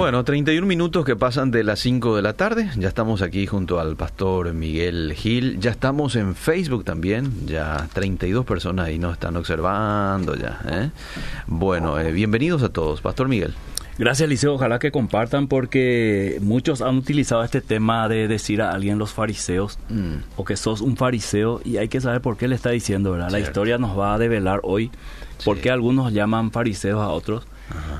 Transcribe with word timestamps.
Bueno, 0.00 0.24
31 0.24 0.66
minutos 0.66 1.04
que 1.04 1.14
pasan 1.14 1.50
de 1.50 1.62
las 1.62 1.78
5 1.80 2.16
de 2.16 2.22
la 2.22 2.32
tarde. 2.32 2.70
Ya 2.78 2.88
estamos 2.88 3.20
aquí 3.20 3.46
junto 3.46 3.78
al 3.78 3.96
pastor 3.96 4.54
Miguel 4.54 5.12
Gil. 5.14 5.60
Ya 5.60 5.72
estamos 5.72 6.16
en 6.16 6.34
Facebook 6.34 6.86
también. 6.86 7.46
Ya 7.46 7.86
32 7.92 8.46
personas 8.46 8.86
ahí 8.86 8.98
nos 8.98 9.12
están 9.12 9.36
observando 9.36 10.36
ya. 10.36 10.58
¿eh? 10.70 10.90
Bueno, 11.46 12.00
eh, 12.00 12.12
bienvenidos 12.12 12.62
a 12.62 12.70
todos. 12.70 13.02
Pastor 13.02 13.28
Miguel. 13.28 13.52
Gracias, 13.98 14.26
Liceo. 14.26 14.54
Ojalá 14.54 14.78
que 14.78 14.90
compartan 14.90 15.48
porque 15.48 16.38
muchos 16.40 16.80
han 16.80 16.96
utilizado 16.96 17.44
este 17.44 17.60
tema 17.60 18.08
de 18.08 18.26
decir 18.26 18.62
a 18.62 18.70
alguien 18.70 18.98
los 18.98 19.12
fariseos 19.12 19.78
mm. 19.90 20.14
o 20.38 20.46
que 20.46 20.56
sos 20.56 20.80
un 20.80 20.96
fariseo 20.96 21.60
y 21.62 21.76
hay 21.76 21.88
que 21.88 22.00
saber 22.00 22.22
por 22.22 22.38
qué 22.38 22.48
le 22.48 22.54
está 22.54 22.70
diciendo, 22.70 23.12
¿verdad? 23.12 23.28
La 23.28 23.40
historia 23.40 23.76
nos 23.76 23.98
va 23.98 24.14
a 24.14 24.18
develar 24.18 24.60
hoy 24.62 24.90
por 25.44 25.58
qué 25.58 25.70
algunos 25.70 26.14
llaman 26.14 26.52
fariseos 26.52 27.02
a 27.02 27.08
otros. 27.08 27.46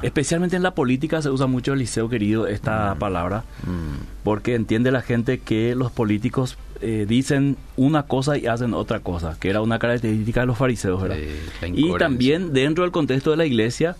Especialmente 0.02 0.57
en 0.57 0.62
la 0.62 0.75
política 0.75 1.21
se 1.23 1.30
usa 1.30 1.46
mucho, 1.46 1.75
Liceo 1.75 2.09
querido, 2.09 2.46
esta 2.46 2.95
mm. 2.95 2.98
palabra, 2.98 3.45
mm. 3.64 4.23
porque 4.24 4.55
entiende 4.55 4.91
la 4.91 5.02
gente 5.02 5.38
que 5.41 5.74
los 5.74 5.92
políticos 5.92 6.56
eh, 6.80 7.05
dicen 7.09 7.56
una 7.77 8.05
cosa 8.05 8.38
y 8.38 8.47
hacen 8.47 8.75
otra 8.75 9.01
cosa, 9.01 9.37
que 9.38 9.51
era 9.51 9.61
una 9.61 9.78
característica 9.78 10.41
de 10.41 10.47
los 10.47 10.56
fariseos, 10.59 11.02
¿verdad? 11.02 11.19
y 11.62 11.97
también 11.98 12.52
dentro 12.52 12.84
del 12.84 12.92
contexto 12.92 13.30
de 13.30 13.37
la 13.37 13.47
iglesia, 13.47 13.97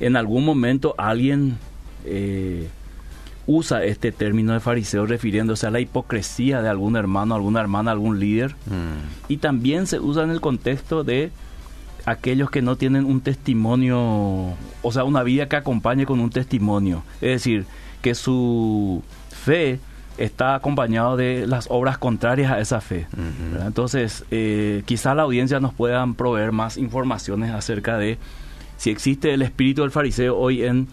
en 0.00 0.16
algún 0.16 0.44
momento 0.44 0.94
alguien 0.98 1.58
eh, 2.04 2.68
usa 3.46 3.84
este 3.84 4.12
término 4.12 4.52
de 4.52 4.60
fariseo 4.60 5.06
refiriéndose 5.06 5.66
a 5.66 5.70
la 5.70 5.80
hipocresía 5.80 6.62
de 6.62 6.68
algún 6.68 6.96
hermano, 6.96 7.34
alguna 7.34 7.60
hermana, 7.60 7.90
algún 7.90 8.20
líder. 8.20 8.52
Mm. 8.66 9.32
Y 9.32 9.38
también 9.38 9.86
se 9.86 9.98
usa 9.98 10.22
en 10.22 10.30
el 10.30 10.40
contexto 10.40 11.04
de 11.04 11.30
aquellos 12.06 12.50
que 12.50 12.62
no 12.62 12.76
tienen 12.76 13.04
un 13.04 13.20
testimonio, 13.20 14.54
o 14.82 14.92
sea, 14.92 15.04
una 15.04 15.22
vida 15.22 15.48
que 15.48 15.56
acompañe 15.56 16.06
con 16.06 16.20
un 16.20 16.30
testimonio. 16.30 17.02
Es 17.20 17.30
decir, 17.30 17.66
que 18.02 18.14
su 18.14 19.02
fe 19.30 19.80
está 20.18 20.54
acompañado 20.54 21.16
de 21.16 21.46
las 21.46 21.66
obras 21.70 21.96
contrarias 21.98 22.52
a 22.52 22.60
esa 22.60 22.80
fe. 22.80 23.06
Entonces, 23.64 24.24
eh, 24.30 24.82
quizá 24.84 25.14
la 25.14 25.22
audiencia 25.22 25.60
nos 25.60 25.72
puedan 25.72 26.14
proveer 26.14 26.52
más 26.52 26.76
informaciones 26.76 27.52
acerca 27.52 27.96
de 27.96 28.18
si 28.76 28.90
existe 28.90 29.32
el 29.32 29.42
espíritu 29.42 29.82
del 29.82 29.90
fariseo 29.90 30.36
hoy 30.36 30.64
en, 30.64 30.88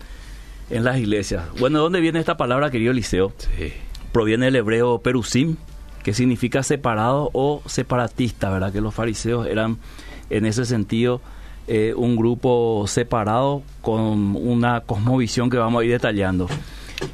en 0.69 0.83
las 0.83 0.97
iglesias. 0.97 1.43
Bueno, 1.59 1.79
¿de 1.79 1.83
dónde 1.83 1.99
viene 2.01 2.19
esta 2.19 2.37
palabra, 2.37 2.71
querido 2.71 2.93
Liceo? 2.93 3.33
Sí. 3.57 3.73
Proviene 4.11 4.45
del 4.45 4.57
hebreo 4.57 4.99
perusim, 4.99 5.57
que 6.03 6.13
significa 6.13 6.63
separado 6.63 7.29
o 7.33 7.61
separatista, 7.65 8.49
¿verdad? 8.49 8.71
Que 8.71 8.79
los 8.79 8.93
fariseos 8.93 9.45
eran, 9.47 9.77
en 10.29 10.45
ese 10.45 10.65
sentido, 10.65 11.21
eh, 11.67 11.93
un 11.95 12.15
grupo 12.15 12.85
separado 12.87 13.61
con 13.81 14.35
una 14.35 14.81
cosmovisión 14.81 15.49
que 15.49 15.57
vamos 15.57 15.81
a 15.81 15.85
ir 15.85 15.91
detallando. 15.91 16.47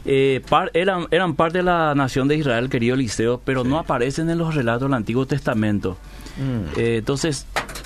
Eh, 0.05 0.41
eran, 0.73 1.07
eran 1.11 1.35
parte 1.35 1.59
de 1.59 1.63
la 1.63 1.93
nación 1.95 2.27
de 2.27 2.37
Israel, 2.37 2.69
querido 2.69 2.95
Liceo, 2.95 3.41
pero 3.43 3.63
no 3.63 3.79
aparecen 3.79 4.29
en 4.29 4.37
los 4.37 4.55
relatos 4.55 4.83
del 4.83 4.93
Antiguo 4.93 5.25
Testamento. 5.25 5.97
Mm. 6.37 6.79
Eh, 6.79 6.97
entonces, 6.97 7.45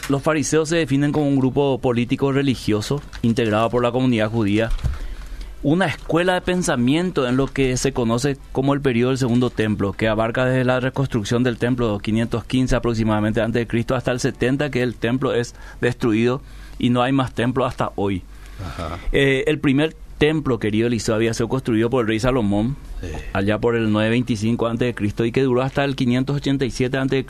los 0.10 0.22
fariseos 0.22 0.70
se 0.70 0.78
definen 0.78 1.12
como 1.12 1.28
un 1.28 1.38
grupo 1.38 1.80
político 1.80 2.32
religioso 2.32 3.02
integrado 3.22 3.70
por 3.70 3.84
la 3.84 3.92
comunidad 3.92 4.30
judía, 4.30 4.70
una 5.68 5.88
escuela 5.88 6.36
de 6.36 6.40
pensamiento 6.40 7.28
en 7.28 7.36
lo 7.36 7.48
que 7.48 7.76
se 7.76 7.92
conoce 7.92 8.38
como 8.54 8.74
el 8.74 8.80
periodo 8.80 9.10
del 9.10 9.18
segundo 9.18 9.50
templo, 9.50 9.92
que 9.92 10.08
abarca 10.08 10.46
desde 10.46 10.64
la 10.64 10.80
reconstrucción 10.80 11.44
del 11.44 11.58
templo 11.58 12.00
515 12.00 12.74
aproximadamente 12.74 13.42
antes 13.42 13.60
de 13.60 13.68
Cristo 13.68 13.94
hasta 13.94 14.14
el 14.14 14.22
70 14.22 14.72
que 14.72 14.82
el 14.82 14.96
templo 14.96 15.34
es 15.34 15.56
destruido 15.82 16.42
y 16.80 16.90
no 16.90 17.02
hay 17.02 17.12
más 17.12 17.34
templo 17.34 17.66
hasta 17.66 17.92
hoy. 17.96 18.24
Eh, 19.12 19.44
el 19.48 19.60
primer 19.60 19.94
templo, 20.18 20.60
querido 20.60 20.88
Eliseo, 20.88 21.16
había 21.16 21.34
sido 21.34 21.48
construido 21.48 21.90
por 21.90 22.02
el 22.02 22.08
rey 22.08 22.20
Salomón 22.20 22.76
allá 23.34 23.60
por 23.60 23.76
el 23.76 23.92
925 23.92 24.68
a.C. 24.68 24.96
y 25.26 25.32
que 25.32 25.44
duró 25.44 25.62
hasta 25.62 25.84
el 25.84 25.96
587 25.96 26.98
a.C. 26.98 27.26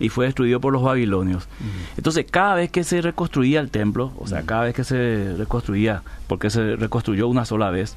y 0.00 0.08
fue 0.08 0.26
destruido 0.26 0.60
por 0.60 0.72
los 0.72 0.82
babilonios. 0.82 1.48
Entonces, 1.96 2.26
cada 2.30 2.54
vez 2.54 2.70
que 2.70 2.84
se 2.84 3.00
reconstruía 3.00 3.60
el 3.60 3.70
templo, 3.70 4.12
o 4.18 4.26
sea, 4.26 4.42
cada 4.42 4.64
vez 4.64 4.74
que 4.74 4.84
se 4.84 5.34
reconstruía, 5.36 6.02
porque 6.26 6.50
se 6.50 6.76
reconstruyó 6.76 7.28
una 7.28 7.44
sola 7.44 7.70
vez, 7.70 7.96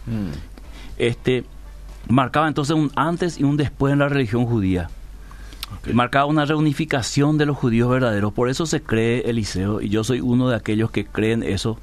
este 0.97 1.43
marcaba 2.07 2.47
entonces 2.47 2.75
un 2.75 2.91
antes 2.95 3.39
y 3.39 3.43
un 3.43 3.57
después 3.57 3.93
en 3.93 3.99
la 3.99 4.09
religión 4.09 4.45
judía. 4.45 4.89
Marcaba 5.93 6.25
una 6.25 6.45
reunificación 6.45 7.37
de 7.37 7.45
los 7.45 7.57
judíos 7.57 7.89
verdaderos. 7.89 8.33
Por 8.33 8.49
eso 8.49 8.65
se 8.65 8.81
cree 8.81 9.21
Eliseo, 9.29 9.81
y 9.81 9.89
yo 9.89 10.03
soy 10.03 10.19
uno 10.19 10.49
de 10.49 10.55
aquellos 10.55 10.91
que 10.91 11.05
creen 11.05 11.43
eso 11.43 11.79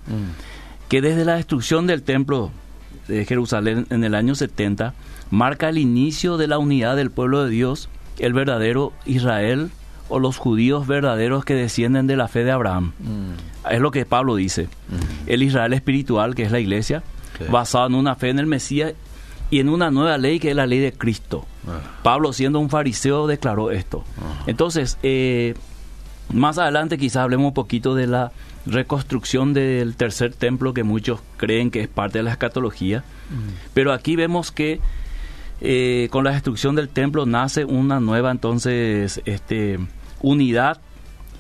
que 0.89 1.01
desde 1.01 1.25
la 1.25 1.37
destrucción 1.37 1.87
del 1.87 2.03
templo 2.03 2.51
de 3.09 3.25
Jerusalén 3.25 3.87
en 3.91 4.05
el 4.05 4.15
año 4.15 4.35
70 4.35 4.95
marca 5.31 5.69
el 5.69 5.79
inicio 5.79 6.37
de 6.37 6.47
la 6.47 6.59
unidad 6.59 6.97
del 6.97 7.11
pueblo 7.11 7.45
de 7.45 7.51
Dios, 7.51 7.89
el 8.19 8.33
verdadero 8.33 8.93
Israel 9.05 9.71
o 10.09 10.19
los 10.19 10.39
judíos 10.39 10.87
verdaderos 10.87 11.45
que 11.45 11.55
descienden 11.55 12.07
de 12.07 12.17
la 12.17 12.29
fe 12.29 12.45
de 12.45 12.51
Abraham. 12.51 12.93
Mm. 12.99 13.71
Es 13.71 13.81
lo 13.81 13.91
que 13.91 14.07
Pablo 14.07 14.37
dice. 14.37 14.65
Mm. 14.65 15.29
El 15.29 15.43
Israel 15.43 15.73
espiritual, 15.75 16.35
que 16.35 16.45
es 16.45 16.53
la 16.53 16.61
iglesia, 16.61 17.03
basado 17.51 17.87
en 17.87 17.95
una 17.95 18.17
fe 18.17 18.31
en 18.31 18.39
el 18.39 18.47
Mesías 18.47 18.95
y 19.51 19.61
en 19.61 19.69
una 19.69 19.91
nueva 19.91 20.19
ley 20.19 20.41
que 20.41 20.51
es 20.51 20.57
la 20.57 20.67
ley 20.67 20.79
de 20.79 20.93
Cristo. 20.93 21.47
Ah. 21.67 21.81
Pablo, 22.03 22.33
siendo 22.33 22.59
un 22.59 22.71
fariseo, 22.71 23.27
declaró 23.27 23.71
esto. 23.71 24.05
Entonces, 24.47 24.99
eh, 25.03 25.55
más 26.33 26.59
adelante 26.59 26.99
quizás 26.99 27.23
hablemos 27.23 27.49
un 27.49 27.55
poquito 27.55 27.95
de 27.95 28.07
la 28.07 28.33
reconstrucción 28.69 29.55
del 29.55 29.97
tercer 29.97 30.35
templo 30.35 30.75
que 30.75 30.85
muchos 30.85 31.21
creen 31.37 31.71
que 31.71 31.81
es 31.81 31.89
parte 31.89 32.19
de 32.19 32.25
la 32.25 32.33
escatología. 32.33 33.05
Pero 33.75 33.93
aquí 33.93 34.17
vemos 34.17 34.53
que 34.53 34.81
eh, 35.61 36.09
con 36.11 36.25
la 36.25 36.33
destrucción 36.33 36.77
del 36.77 36.89
templo 36.89 37.27
nace 37.27 37.65
una 37.65 38.01
nueva 38.01 38.31
entonces 38.31 39.21
este, 39.25 39.79
unidad 40.21 40.81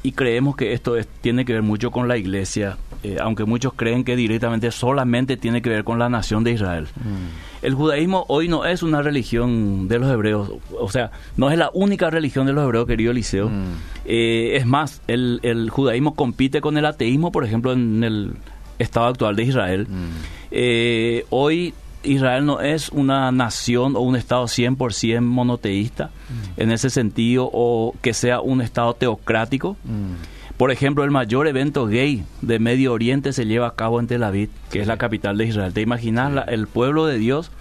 y 0.03 0.12
creemos 0.12 0.56
que 0.56 0.72
esto 0.72 0.97
tiene 1.20 1.44
que 1.44 1.53
ver 1.53 1.62
mucho 1.62 1.91
con 1.91 2.09
la 2.09 2.16
iglesia, 2.16 2.76
eh, 3.03 3.16
aunque 3.20 3.44
muchos 3.44 3.72
creen 3.75 4.04
que 4.04 4.16
directamente 4.16 4.70
solamente 4.70 5.36
tiene 5.36 5.60
que 5.62 5.70
ver 5.70 5.84
con 5.84 5.98
la 5.98 6.09
nación 6.09 6.44
de 6.44 6.53
Israel. 6.53 6.86
Mm. 6.97 7.64
El 7.66 7.75
judaísmo 7.75 8.25
hoy 8.28 8.48
no 8.48 8.64
es 8.64 8.82
una 8.82 9.03
religión 9.03 9.88
de 9.88 9.98
los 9.98 10.10
hebreos, 10.10 10.53
o 10.78 10.88
sea, 10.88 11.10
no 11.36 11.50
es 11.50 11.59
la 11.59 11.70
única 11.75 12.10
religión 12.10 12.47
de 12.47 12.53
los 12.53 12.64
hebreos, 12.64 12.86
querido 12.86 13.10
Eliseo. 13.10 13.48
Mm. 13.48 13.75
Eh, 14.04 14.56
es 14.56 14.66
más, 14.66 15.03
el, 15.09 15.41
el, 15.42 15.70
judaísmo 15.70 16.15
compite 16.15 16.60
con 16.60 16.78
el 16.78 16.86
ateísmo, 16.86 17.32
por 17.32 17.44
ejemplo, 17.44 17.72
en 17.72 18.04
el 18.04 18.32
estado 18.78 19.06
actual 19.06 19.34
de 19.36 19.42
Israel. 19.42 19.86
Mm. 19.88 20.38
Eh, 20.50 21.25
hoy 21.30 21.75
Israel 22.08 22.46
no 22.46 22.60
es 22.60 22.88
una 22.91 23.30
nación 23.32 23.96
o 23.96 24.00
un 24.00 24.16
Estado 24.16 24.44
100% 24.44 25.20
monoteísta 25.20 26.06
mm. 26.06 26.60
en 26.60 26.70
ese 26.70 26.91
sentido 26.91 27.48
o 27.52 27.94
que 28.02 28.14
sea 28.14 28.41
un 28.41 28.60
Estado 28.60 28.94
teocrático. 28.94 29.76
Mm. 29.84 30.56
Por 30.56 30.72
ejemplo, 30.72 31.04
el 31.04 31.12
mayor 31.12 31.47
evento 31.47 31.86
gay 31.86 32.24
de 32.42 32.58
Medio 32.58 32.92
Oriente 32.92 33.32
se 33.32 33.47
lleva 33.47 33.68
a 33.68 33.74
cabo 33.74 34.00
en 34.00 34.08
Tel 34.08 34.24
Aviv, 34.24 34.50
que 34.70 34.80
es 34.80 34.88
la 34.88 34.97
capital 34.97 35.38
de 35.38 35.47
Israel. 35.47 35.72
¿Te 35.72 35.82
imaginas 35.82 36.48
el 36.48 36.66
pueblo 36.66 37.06
de 37.06 37.16
Dios 37.16 37.52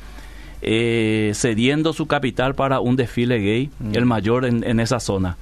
eh, 0.63 1.31
cediendo 1.36 1.94
su 1.94 2.07
capital 2.07 2.56
para 2.56 2.80
un 2.80 2.96
desfile 2.96 3.38
gay, 3.38 3.69
mm. 3.80 3.96
el 3.96 4.06
mayor 4.07 4.46
en, 4.46 4.80
esa 4.80 5.00
zona? 5.00 5.38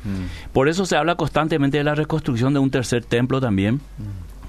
Por 0.51 0.67
eso 0.67 0.85
se 0.85 0.97
habla 0.97 1.15
constantemente 1.15 1.77
de 1.77 1.85
la 1.85 1.95
reconstrucción 1.95 2.53
de 2.53 2.59
un 2.59 2.71
tercer 2.71 3.05
templo 3.05 3.39
también, 3.39 3.79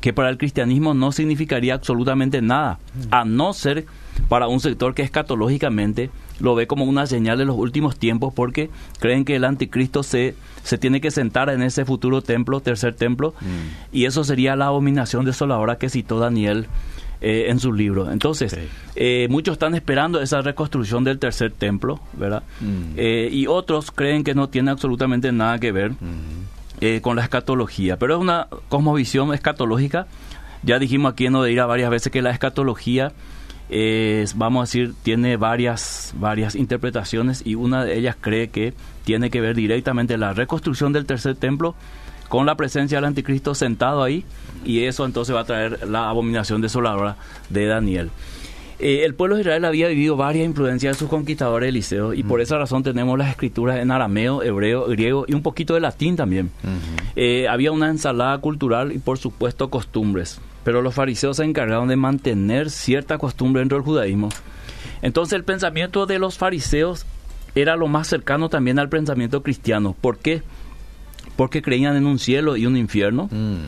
que 0.01 0.13
para 0.13 0.29
el 0.29 0.37
cristianismo 0.37 0.93
no 0.93 1.13
significaría 1.13 1.75
absolutamente 1.75 2.43
nada, 2.43 2.81
a 3.13 3.25
no 3.25 3.53
ser 3.53 3.87
para 4.29 4.49
un 4.49 4.61
sector 4.61 4.95
que 4.95 5.03
escatológicamente 5.03 6.11
lo 6.41 6.55
ve 6.55 6.67
como 6.67 6.85
una 6.85 7.07
señal 7.07 7.39
de 7.39 7.45
los 7.45 7.57
últimos 7.57 7.99
tiempos 7.99 8.33
porque 8.35 8.71
creen 8.99 9.25
que 9.25 9.37
el 9.37 9.45
anticristo 9.45 10.03
se, 10.03 10.35
se 10.63 10.79
tiene 10.79 11.01
que 11.01 11.11
sentar 11.11 11.49
en 11.49 11.63
ese 11.63 11.85
futuro 11.85 12.23
templo, 12.23 12.61
tercer 12.61 12.95
templo, 12.95 13.35
mm. 13.41 13.97
y 13.97 14.05
eso 14.05 14.25
sería 14.25 14.57
la 14.57 14.67
abominación 14.67 15.25
desoladora 15.25 15.79
que 15.79 15.89
citó 15.89 16.19
Daniel 16.19 16.67
eh, 17.23 17.47
en 17.49 17.59
su 17.59 17.73
libro. 17.73 18.13
Entonces, 18.13 18.59
eh, 18.95 19.27
muchos 19.31 19.55
están 19.55 19.75
esperando 19.75 20.21
esa 20.21 20.43
reconstrucción 20.43 21.03
del 21.03 21.19
tercer 21.19 21.51
templo, 21.51 21.99
¿verdad? 22.13 22.43
Mm. 22.61 22.93
Eh, 22.97 23.31
y 23.33 23.47
otros 23.47 23.91
creen 23.91 24.23
que 24.23 24.35
no 24.35 24.51
tiene 24.51 24.71
absolutamente 24.71 25.33
nada 25.33 25.59
que 25.59 25.73
ver 25.73 25.93
mm. 25.93 27.01
con 27.01 27.17
la 27.17 27.23
escatología, 27.23 27.97
pero 27.97 28.17
es 28.17 28.21
una 28.21 28.49
cosmovisión 28.69 29.33
escatológica. 29.33 30.07
Ya 30.63 30.79
dijimos 30.79 31.13
aquí 31.13 31.25
en 31.25 31.37
Odeira 31.37 31.65
varias 31.65 31.89
veces 31.89 32.13
que 32.13 32.21
la 32.21 32.31
escatología 32.33 33.13
vamos 34.37 34.61
a 34.61 34.65
decir, 34.65 34.95
tiene 35.03 35.37
varias, 35.37 36.15
varias 36.17 36.55
interpretaciones 36.55 37.43
y 37.45 37.55
una 37.55 37.85
de 37.85 37.99
ellas 37.99 38.17
cree 38.21 38.49
que 38.49 38.75
tiene 39.05 39.31
que 39.31 39.41
ver 39.41 39.57
directamente 39.57 40.17
la 40.19 40.33
reconstrucción 40.33 40.93
del 40.93 41.07
tercer 41.07 41.37
templo 41.37 41.75
con 42.29 42.47
la 42.47 42.57
presencia 42.57 42.99
del 42.99 43.05
anticristo 43.05 43.55
sentado 43.55 44.03
ahí 44.03 44.25
y 44.65 44.85
eso 44.85 45.05
entonces 45.05 45.35
va 45.35 45.41
a 45.41 45.45
traer 45.45 45.89
la 45.89 46.09
abominación 46.09 46.61
desoladora 46.61 47.17
de 47.51 47.67
Daniel. 47.67 48.11
Eh, 48.79 49.05
el 49.05 49.15
pueblo 49.15 49.37
de 49.37 49.43
Israel 49.43 49.65
había 49.65 49.89
vivido 49.89 50.17
varias 50.17 50.47
influencias 50.47 50.97
de 50.97 50.99
sus 50.99 51.09
conquistadores 51.09 51.69
Eliseo 51.69 52.13
y 52.13 52.23
por 52.23 52.41
esa 52.41 52.59
razón 52.59 52.83
tenemos 52.83 53.19
las 53.19 53.31
escrituras 53.31 53.79
en 53.79 53.91
arameo, 53.91 54.43
hebreo, 54.43 54.87
griego 54.87 55.25
y 55.27 55.35
un 55.35 55.43
poquito 55.43 55.75
de 55.75 55.81
latín 55.81 56.17
también. 56.17 56.51
Eh, 57.15 57.49
había 57.49 57.73
una 57.73 57.89
ensalada 57.89 58.37
cultural 58.39 58.93
y 58.93 58.99
por 58.99 59.19
supuesto 59.19 59.71
costumbres 59.71 60.41
pero 60.67 60.83
los 60.83 60.95
fariseos 60.95 61.37
se 61.37 61.45
encargaron 61.45 61.87
de 61.87 61.95
mantener 61.95 62.71
cierta 62.71 63.19
costumbre 63.19 63.61
dentro 63.61 63.79
del 63.79 63.85
judaísmo 63.85 64.31
Entonces 65.01 65.35
el 65.35 65.45
pensamiento 65.45 66.07
de 66.07 66.19
los 66.19 66.39
fariseos 66.39 67.07
era 67.55 67.77
lo 67.77 67.87
más 67.87 68.09
cercano 68.09 68.49
también 68.49 68.81
al 68.81 68.89
pensamiento 68.89 69.45
cristiano. 69.45 69.95
¿Por 70.01 70.19
qué? 70.19 70.43
Porque 71.37 71.63
creían 71.63 71.95
en 71.95 72.05
un 72.05 72.19
cielo 72.19 72.57
y 72.57 72.67
un 72.67 72.77
infierno. 72.77 73.29
Mm. 73.31 73.59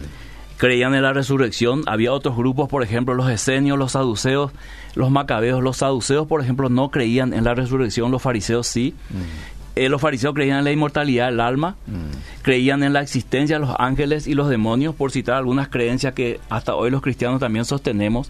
Creían 0.59 0.95
en 0.95 1.03
la 1.03 1.13
resurrección. 1.13 1.83
Había 1.87 2.13
otros 2.13 2.37
grupos, 2.37 2.69
por 2.69 2.83
ejemplo, 2.83 3.15
los 3.15 3.31
esenios, 3.31 3.79
los 3.79 3.93
saduceos, 3.93 4.53
los 4.95 5.11
macabeos. 5.11 5.63
Los 5.63 5.79
saduceos, 5.79 6.27
por 6.27 6.43
ejemplo, 6.43 6.69
no 6.69 6.91
creían 6.91 7.33
en 7.33 7.45
la 7.45 7.55
resurrección, 7.55 8.11
los 8.11 8.21
fariseos 8.21 8.67
sí. 8.67 8.95
Mm. 9.11 9.59
Eh, 9.77 9.89
los 9.89 10.01
fariseos 10.01 10.35
creían 10.35 10.59
en 10.59 10.65
la 10.65 10.73
inmortalidad 10.73 11.27
del 11.27 11.39
alma, 11.39 11.77
mm. 11.87 12.43
creían 12.43 12.83
en 12.83 12.93
la 12.93 13.01
existencia 13.01 13.61
de 13.61 13.67
los 13.67 13.77
ángeles 13.79 14.27
y 14.27 14.35
los 14.35 14.49
demonios, 14.49 14.95
por 14.95 15.13
citar 15.13 15.37
algunas 15.37 15.69
creencias 15.69 16.15
que 16.15 16.41
hasta 16.51 16.75
hoy 16.75 16.91
los 16.91 17.01
cristianos 17.01 17.39
también 17.39 17.65
sostenemos. 17.65 18.29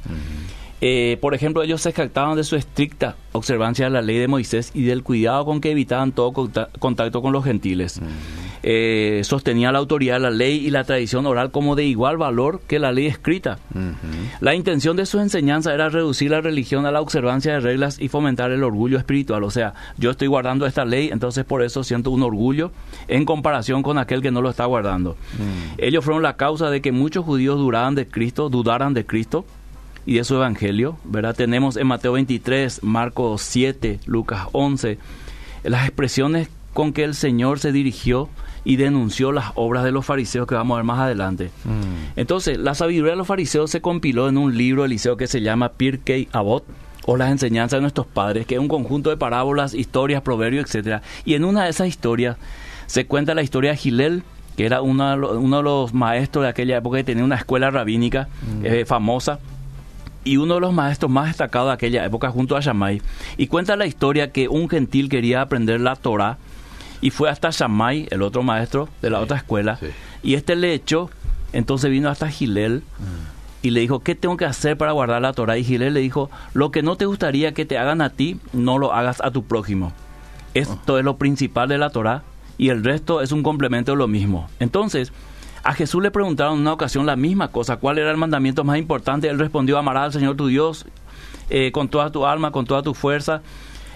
Eh, 0.80 1.18
por 1.20 1.34
ejemplo, 1.34 1.62
ellos 1.62 1.80
se 1.80 1.92
jactaban 1.92 2.36
de 2.36 2.44
su 2.44 2.56
estricta 2.56 3.16
observancia 3.32 3.86
de 3.86 3.90
la 3.90 4.02
ley 4.02 4.18
de 4.18 4.28
Moisés 4.28 4.70
y 4.74 4.84
del 4.84 5.02
cuidado 5.02 5.44
con 5.44 5.60
que 5.60 5.70
evitaban 5.70 6.12
todo 6.12 6.32
contacto 6.78 7.22
con 7.22 7.32
los 7.32 7.44
gentiles. 7.44 8.00
Eh, 8.62 9.20
sostenía 9.24 9.70
la 9.70 9.78
autoridad 9.78 10.14
de 10.14 10.20
la 10.20 10.30
ley 10.30 10.66
y 10.66 10.70
la 10.70 10.84
tradición 10.84 11.26
oral 11.26 11.52
como 11.52 11.76
de 11.76 11.84
igual 11.84 12.16
valor 12.16 12.60
que 12.66 12.78
la 12.78 12.92
ley 12.92 13.06
escrita. 13.06 13.58
La 14.40 14.54
intención 14.54 14.96
de 14.96 15.06
su 15.06 15.20
enseñanza 15.20 15.72
era 15.72 15.88
reducir 15.88 16.30
la 16.30 16.40
religión 16.40 16.86
a 16.86 16.90
la 16.90 17.00
observancia 17.00 17.52
de 17.52 17.60
reglas 17.60 18.00
y 18.00 18.08
fomentar 18.08 18.50
el 18.50 18.64
orgullo 18.64 18.98
espiritual. 18.98 19.44
O 19.44 19.50
sea, 19.50 19.74
yo 19.96 20.10
estoy 20.10 20.28
guardando 20.28 20.66
esta 20.66 20.84
ley, 20.84 21.10
entonces 21.12 21.44
por 21.44 21.62
eso 21.62 21.84
siento 21.84 22.10
un 22.10 22.22
orgullo 22.22 22.72
en 23.06 23.24
comparación 23.24 23.82
con 23.82 23.98
aquel 23.98 24.22
que 24.22 24.30
no 24.30 24.42
lo 24.42 24.50
está 24.50 24.64
guardando. 24.64 25.16
Ellos 25.78 26.04
fueron 26.04 26.22
la 26.22 26.36
causa 26.36 26.70
de 26.70 26.80
que 26.80 26.92
muchos 26.92 27.24
judíos 27.24 27.58
duraran 27.58 27.94
de 27.94 28.08
Cristo, 28.08 28.48
dudaran 28.48 28.94
de 28.94 29.06
Cristo 29.06 29.44
y 30.08 30.14
de 30.14 30.24
su 30.24 30.36
evangelio, 30.36 30.96
¿verdad? 31.04 31.36
Tenemos 31.36 31.76
en 31.76 31.86
Mateo 31.86 32.12
23, 32.12 32.82
Marcos 32.82 33.42
7, 33.42 34.00
Lucas 34.06 34.46
11, 34.52 34.98
las 35.64 35.84
expresiones 35.84 36.48
con 36.72 36.94
que 36.94 37.04
el 37.04 37.14
Señor 37.14 37.58
se 37.58 37.72
dirigió 37.72 38.30
y 38.64 38.76
denunció 38.76 39.32
las 39.32 39.52
obras 39.54 39.84
de 39.84 39.92
los 39.92 40.06
fariseos 40.06 40.46
que 40.46 40.54
vamos 40.54 40.76
a 40.76 40.78
ver 40.78 40.84
más 40.86 41.00
adelante. 41.00 41.50
Mm. 41.66 42.16
Entonces, 42.16 42.56
la 42.56 42.74
sabiduría 42.74 43.10
de 43.10 43.18
los 43.18 43.26
fariseos 43.26 43.70
se 43.70 43.82
compiló 43.82 44.30
en 44.30 44.38
un 44.38 44.56
libro 44.56 44.84
de 44.84 44.88
liceo 44.88 45.18
que 45.18 45.26
se 45.26 45.42
llama 45.42 45.72
Pirkei 45.72 46.26
Avot, 46.32 46.64
o 47.04 47.18
las 47.18 47.30
enseñanzas 47.30 47.76
de 47.76 47.82
nuestros 47.82 48.06
padres, 48.06 48.46
que 48.46 48.54
es 48.54 48.60
un 48.62 48.68
conjunto 48.68 49.10
de 49.10 49.18
parábolas, 49.18 49.74
historias, 49.74 50.22
proverbios, 50.22 50.74
etc. 50.74 51.02
Y 51.26 51.34
en 51.34 51.44
una 51.44 51.64
de 51.64 51.70
esas 51.70 51.86
historias 51.86 52.38
se 52.86 53.06
cuenta 53.06 53.34
la 53.34 53.42
historia 53.42 53.72
de 53.72 53.76
Gilel, 53.76 54.22
que 54.56 54.64
era 54.64 54.80
uno 54.80 55.10
de 55.10 55.62
los, 55.62 55.92
maestros 55.92 56.44
de 56.44 56.48
aquella 56.48 56.78
época 56.78 56.96
que 56.96 57.04
tenía 57.04 57.24
una 57.24 57.36
escuela 57.36 57.70
rabínica 57.70 58.28
mm. 58.60 58.64
eh, 58.64 58.84
famosa, 58.86 59.38
y 60.24 60.36
uno 60.36 60.54
de 60.54 60.60
los 60.60 60.72
maestros 60.72 61.10
más 61.10 61.28
destacados 61.28 61.68
de 61.68 61.74
aquella 61.74 62.04
época 62.04 62.30
junto 62.30 62.56
a 62.56 62.60
Shammai. 62.60 63.00
Y 63.36 63.46
cuenta 63.46 63.76
la 63.76 63.86
historia 63.86 64.32
que 64.32 64.48
un 64.48 64.68
gentil 64.68 65.08
quería 65.08 65.40
aprender 65.40 65.80
la 65.80 65.96
Torah 65.96 66.38
y 67.00 67.10
fue 67.10 67.30
hasta 67.30 67.50
Shammai, 67.50 68.08
el 68.10 68.22
otro 68.22 68.42
maestro 68.42 68.88
de 69.02 69.10
la 69.10 69.20
otra 69.20 69.36
escuela, 69.36 69.78
y 70.22 70.34
este 70.34 70.56
le 70.56 70.74
echó, 70.74 71.10
entonces 71.52 71.90
vino 71.90 72.08
hasta 72.08 72.28
Gilel 72.28 72.78
mm. 72.78 73.66
y 73.66 73.70
le 73.70 73.80
dijo, 73.80 74.00
¿qué 74.00 74.14
tengo 74.14 74.36
que 74.36 74.44
hacer 74.44 74.76
para 74.76 74.92
guardar 74.92 75.22
la 75.22 75.32
Torah? 75.32 75.58
Y 75.58 75.64
Gilel 75.64 75.94
le 75.94 76.00
dijo, 76.00 76.30
lo 76.54 76.70
que 76.70 76.82
no 76.82 76.96
te 76.96 77.06
gustaría 77.06 77.52
que 77.52 77.64
te 77.64 77.78
hagan 77.78 78.00
a 78.00 78.10
ti, 78.10 78.40
no 78.52 78.78
lo 78.78 78.92
hagas 78.92 79.20
a 79.22 79.30
tu 79.30 79.44
prójimo. 79.44 79.92
Esto 80.54 80.94
oh. 80.94 80.98
es 80.98 81.04
lo 81.04 81.18
principal 81.18 81.68
de 81.68 81.78
la 81.78 81.90
Torah 81.90 82.22
y 82.56 82.70
el 82.70 82.82
resto 82.82 83.22
es 83.22 83.30
un 83.32 83.42
complemento 83.42 83.92
de 83.92 83.98
lo 83.98 84.08
mismo. 84.08 84.50
Entonces, 84.58 85.12
a 85.68 85.74
Jesús 85.74 86.02
le 86.02 86.10
preguntaron 86.10 86.54
en 86.54 86.60
una 86.62 86.72
ocasión 86.72 87.04
la 87.04 87.14
misma 87.14 87.48
cosa, 87.48 87.76
¿cuál 87.76 87.98
era 87.98 88.10
el 88.10 88.16
mandamiento 88.16 88.64
más 88.64 88.78
importante? 88.78 89.28
Él 89.28 89.38
respondió, 89.38 89.76
amarás 89.76 90.04
al 90.04 90.12
Señor 90.14 90.34
tu 90.34 90.46
Dios 90.46 90.86
eh, 91.50 91.72
con 91.72 91.90
toda 91.90 92.10
tu 92.10 92.24
alma, 92.24 92.52
con 92.52 92.64
toda 92.64 92.80
tu 92.80 92.94
fuerza 92.94 93.42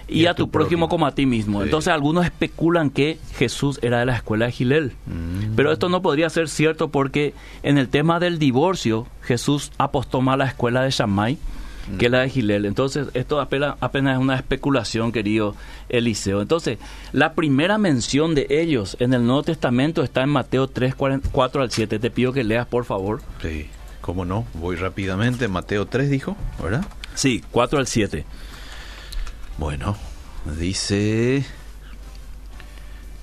y, 0.07 0.27
a 0.27 0.35
tu, 0.35 0.51
prójimo, 0.51 0.87
como 0.87 1.07
a 1.07 1.15
ti 1.15 1.25
mismo. 1.25 1.63
Entonces 1.63 1.91
algunos 1.91 2.25
especulan 2.25 2.91
que 2.91 3.17
Jesús 3.33 3.79
era 3.81 3.97
de 3.97 4.05
la 4.05 4.15
escuela 4.15 4.45
de 4.45 4.51
Gilel. 4.51 4.91
Mm. 5.07 5.55
Pero 5.55 5.71
esto 5.71 5.89
no 5.89 6.03
podría 6.03 6.29
ser 6.29 6.47
cierto 6.47 6.89
porque 6.89 7.33
en 7.63 7.79
el 7.79 7.89
tema 7.89 8.19
del 8.19 8.37
divorcio 8.37 9.07
Jesús 9.23 9.71
apostó 9.79 10.21
más 10.21 10.35
a 10.35 10.37
la 10.37 10.45
escuela 10.45 10.83
de 10.83 10.91
Shammai 10.91 11.39
que 11.99 12.09
la 12.09 12.19
de 12.19 12.29
Gilel. 12.29 12.65
Entonces, 12.65 13.07
esto 13.13 13.41
apenas, 13.41 13.75
apenas 13.79 14.15
es 14.17 14.21
una 14.21 14.35
especulación, 14.35 15.11
querido 15.11 15.55
Eliseo. 15.89 16.41
Entonces, 16.41 16.77
la 17.11 17.33
primera 17.33 17.77
mención 17.77 18.35
de 18.35 18.47
ellos 18.49 18.95
en 18.99 19.13
el 19.13 19.25
Nuevo 19.25 19.43
Testamento 19.43 20.03
está 20.03 20.23
en 20.23 20.29
Mateo 20.29 20.67
3, 20.67 20.95
4 20.95 21.61
al 21.61 21.71
7. 21.71 21.99
Te 21.99 22.11
pido 22.11 22.33
que 22.33 22.43
leas, 22.43 22.67
por 22.67 22.85
favor. 22.85 23.21
Sí, 23.41 23.67
cómo 24.01 24.25
no. 24.25 24.45
Voy 24.53 24.75
rápidamente. 24.75 25.47
Mateo 25.47 25.85
3 25.85 26.09
dijo, 26.09 26.37
¿verdad? 26.61 26.85
Sí, 27.15 27.43
4 27.51 27.79
al 27.79 27.87
7. 27.87 28.25
Bueno, 29.57 29.95
dice... 30.57 31.45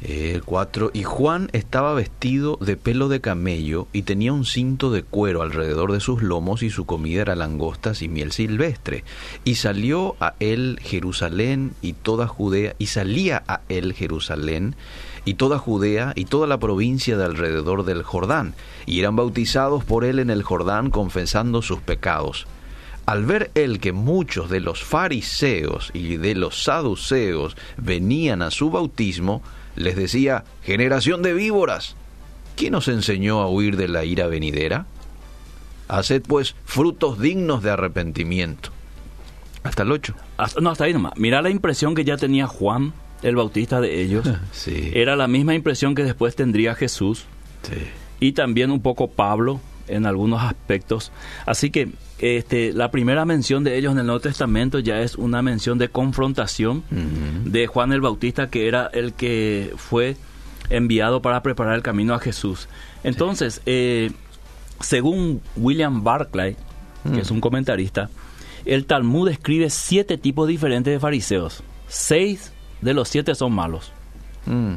El 0.03 0.43
4. 0.45 0.93
Y 0.95 1.03
Juan 1.03 1.51
estaba 1.53 1.93
vestido 1.93 2.57
de 2.61 2.79
pelo 2.79 3.09
de 3.09 3.21
camello 3.21 3.87
y 3.93 4.03
tenía 4.03 4.33
un 4.33 4.47
cinto 4.47 4.91
de 4.91 5.03
cuero 5.03 5.43
alrededor 5.43 5.93
de 5.93 6.01
sus 6.01 6.23
lomos 6.23 6.63
y 6.63 6.71
su 6.71 6.87
comida 6.87 7.21
era 7.21 7.37
langostas 7.37 8.01
y 8.01 8.09
miel 8.09 8.33
silvestre. 8.33 9.05
Y 9.45 9.57
salió 9.57 10.17
a 10.19 10.35
él 10.41 10.79
Jerusalén 10.83 11.75
y 11.83 11.93
toda 11.93 12.27
Judea, 12.27 12.75
y 12.79 12.87
salía 12.87 13.43
a 13.47 13.61
él 13.69 13.93
Jerusalén 13.93 14.75
y 15.27 15.35
toda 15.35 15.59
Judea 15.59 16.15
y 16.17 16.25
toda 16.25 16.47
la 16.47 16.59
provincia 16.59 17.19
de 17.19 17.25
alrededor 17.25 17.85
del 17.85 18.03
Jordán, 18.03 18.55
y 18.87 19.01
eran 19.01 19.17
bautizados 19.17 19.85
por 19.85 20.05
él 20.05 20.19
en 20.19 20.31
el 20.31 20.43
Jordán 20.43 20.91
confesando 20.91 21.61
sus 21.61 21.81
pecados. 21.81 22.47
Al 23.05 23.27
ver 23.27 23.51
él 23.55 23.81
que 23.81 23.93
muchos 23.93 24.49
de 24.49 24.61
los 24.61 24.83
fariseos 24.83 25.91
y 25.93 26.17
de 26.17 26.35
los 26.35 26.63
saduceos 26.63 27.57
venían 27.77 28.41
a 28.41 28.51
su 28.51 28.71
bautismo, 28.71 29.43
les 29.77 29.97
decía, 29.97 30.45
generación 30.63 31.23
de 31.23 31.35
víboras, 31.35 31.97
¿quién 32.57 32.75
os 32.75 32.89
enseñó 32.89 33.41
a 33.41 33.49
huir 33.49 33.77
de 33.77 33.89
la 33.89 34.05
ira 34.05 34.27
venidera? 34.27 34.87
Haced 35.89 36.23
pues 36.23 36.55
frutos 36.65 37.19
dignos 37.19 37.63
de 37.63 37.71
arrepentimiento. 37.71 38.71
Hasta 39.63 39.83
el 39.83 39.93
8. 39.93 40.15
no, 40.61 40.71
hasta 40.71 40.85
ahí 40.85 40.93
nomás. 40.93 41.13
Mira 41.17 41.43
la 41.43 41.51
impresión 41.51 41.95
que 41.95 42.05
ya 42.05 42.17
tenía 42.17 42.47
Juan, 42.47 42.93
el 43.23 43.37
bautista 43.37 43.81
de 43.81 44.01
ellos. 44.01 44.29
sí. 44.53 44.91
Era 44.95 45.17
la 45.17 45.29
misma 45.29 45.55
impresión 45.55 45.95
que 45.95 46.05
después 46.05 46.37
tendría 46.37 46.75
Jesús. 46.75 47.25
Sí. 47.63 47.77
Y 48.21 48.33
también 48.33 48.71
un 48.71 48.81
poco 48.81 49.11
Pablo 49.11 49.61
en 49.89 50.07
algunos 50.07 50.43
aspectos. 50.43 51.13
Así 51.47 51.71
que 51.71 51.91
este, 52.21 52.75
la 52.75 52.91
primera 52.91 53.25
mención 53.25 53.65
de 53.65 53.79
ellos 53.79 53.93
en 53.93 54.01
el 54.01 54.07
Nuevo 54.07 54.21
Testamento 54.21 54.79
ya 54.79 55.01
es 55.01 55.17
una 55.17 55.41
mención 55.41 55.79
de 55.79 55.89
confrontación 55.89 56.85
de 56.91 57.67
Juan 57.67 57.93
el 57.93 58.03
Bautista, 58.03 58.51
que 58.51 58.69
era 58.69 58.91
el 58.93 59.15
que 59.15 59.73
fue 59.77 60.17
enviado 60.69 61.23
para 61.23 61.43
preparar 61.43 61.75
el 61.75 61.83
camino 61.83 62.13
a 62.13 62.19
Jesús. 62.19 62.69
Entonces, 63.05 63.63
eh, 63.65 64.13
según 64.81 65.41
William 65.57 66.05
Barclay, 66.05 66.57
que 67.11 67.21
es 67.21 67.31
un 67.31 67.41
comentarista, 67.41 68.11
el 68.67 68.85
Talmud 68.85 69.31
describe 69.31 69.71
siete 69.71 70.19
tipos 70.19 70.47
diferentes 70.47 70.93
de 70.93 71.01
fariseos. 71.01 71.63
Seis 71.89 72.53
de 72.83 72.93
los 72.93 73.09
siete 73.09 73.35
son 73.35 73.53
malos. 73.53 73.93
Mm. 74.45 74.75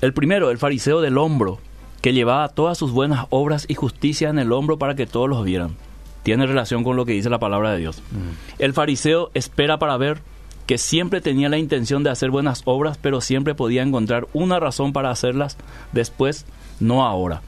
El 0.00 0.14
primero, 0.14 0.50
el 0.50 0.56
fariseo 0.56 1.02
del 1.02 1.18
hombro, 1.18 1.58
que 2.00 2.14
llevaba 2.14 2.48
todas 2.48 2.78
sus 2.78 2.92
buenas 2.92 3.26
obras 3.28 3.66
y 3.68 3.74
justicia 3.74 4.30
en 4.30 4.38
el 4.38 4.50
hombro 4.52 4.78
para 4.78 4.94
que 4.94 5.06
todos 5.06 5.28
los 5.28 5.44
vieran 5.44 5.76
tiene 6.22 6.46
relación 6.46 6.84
con 6.84 6.96
lo 6.96 7.04
que 7.04 7.12
dice 7.12 7.30
la 7.30 7.38
palabra 7.38 7.72
de 7.72 7.78
Dios. 7.78 8.02
Mm. 8.10 8.62
El 8.62 8.72
fariseo 8.72 9.30
espera 9.34 9.78
para 9.78 9.96
ver 9.96 10.22
que 10.66 10.78
siempre 10.78 11.20
tenía 11.20 11.48
la 11.48 11.58
intención 11.58 12.04
de 12.04 12.10
hacer 12.10 12.30
buenas 12.30 12.62
obras, 12.64 12.96
pero 12.96 13.20
siempre 13.20 13.54
podía 13.54 13.82
encontrar 13.82 14.28
una 14.32 14.60
razón 14.60 14.92
para 14.92 15.10
hacerlas 15.10 15.56
después, 15.92 16.46
no 16.78 17.04
ahora. 17.04 17.42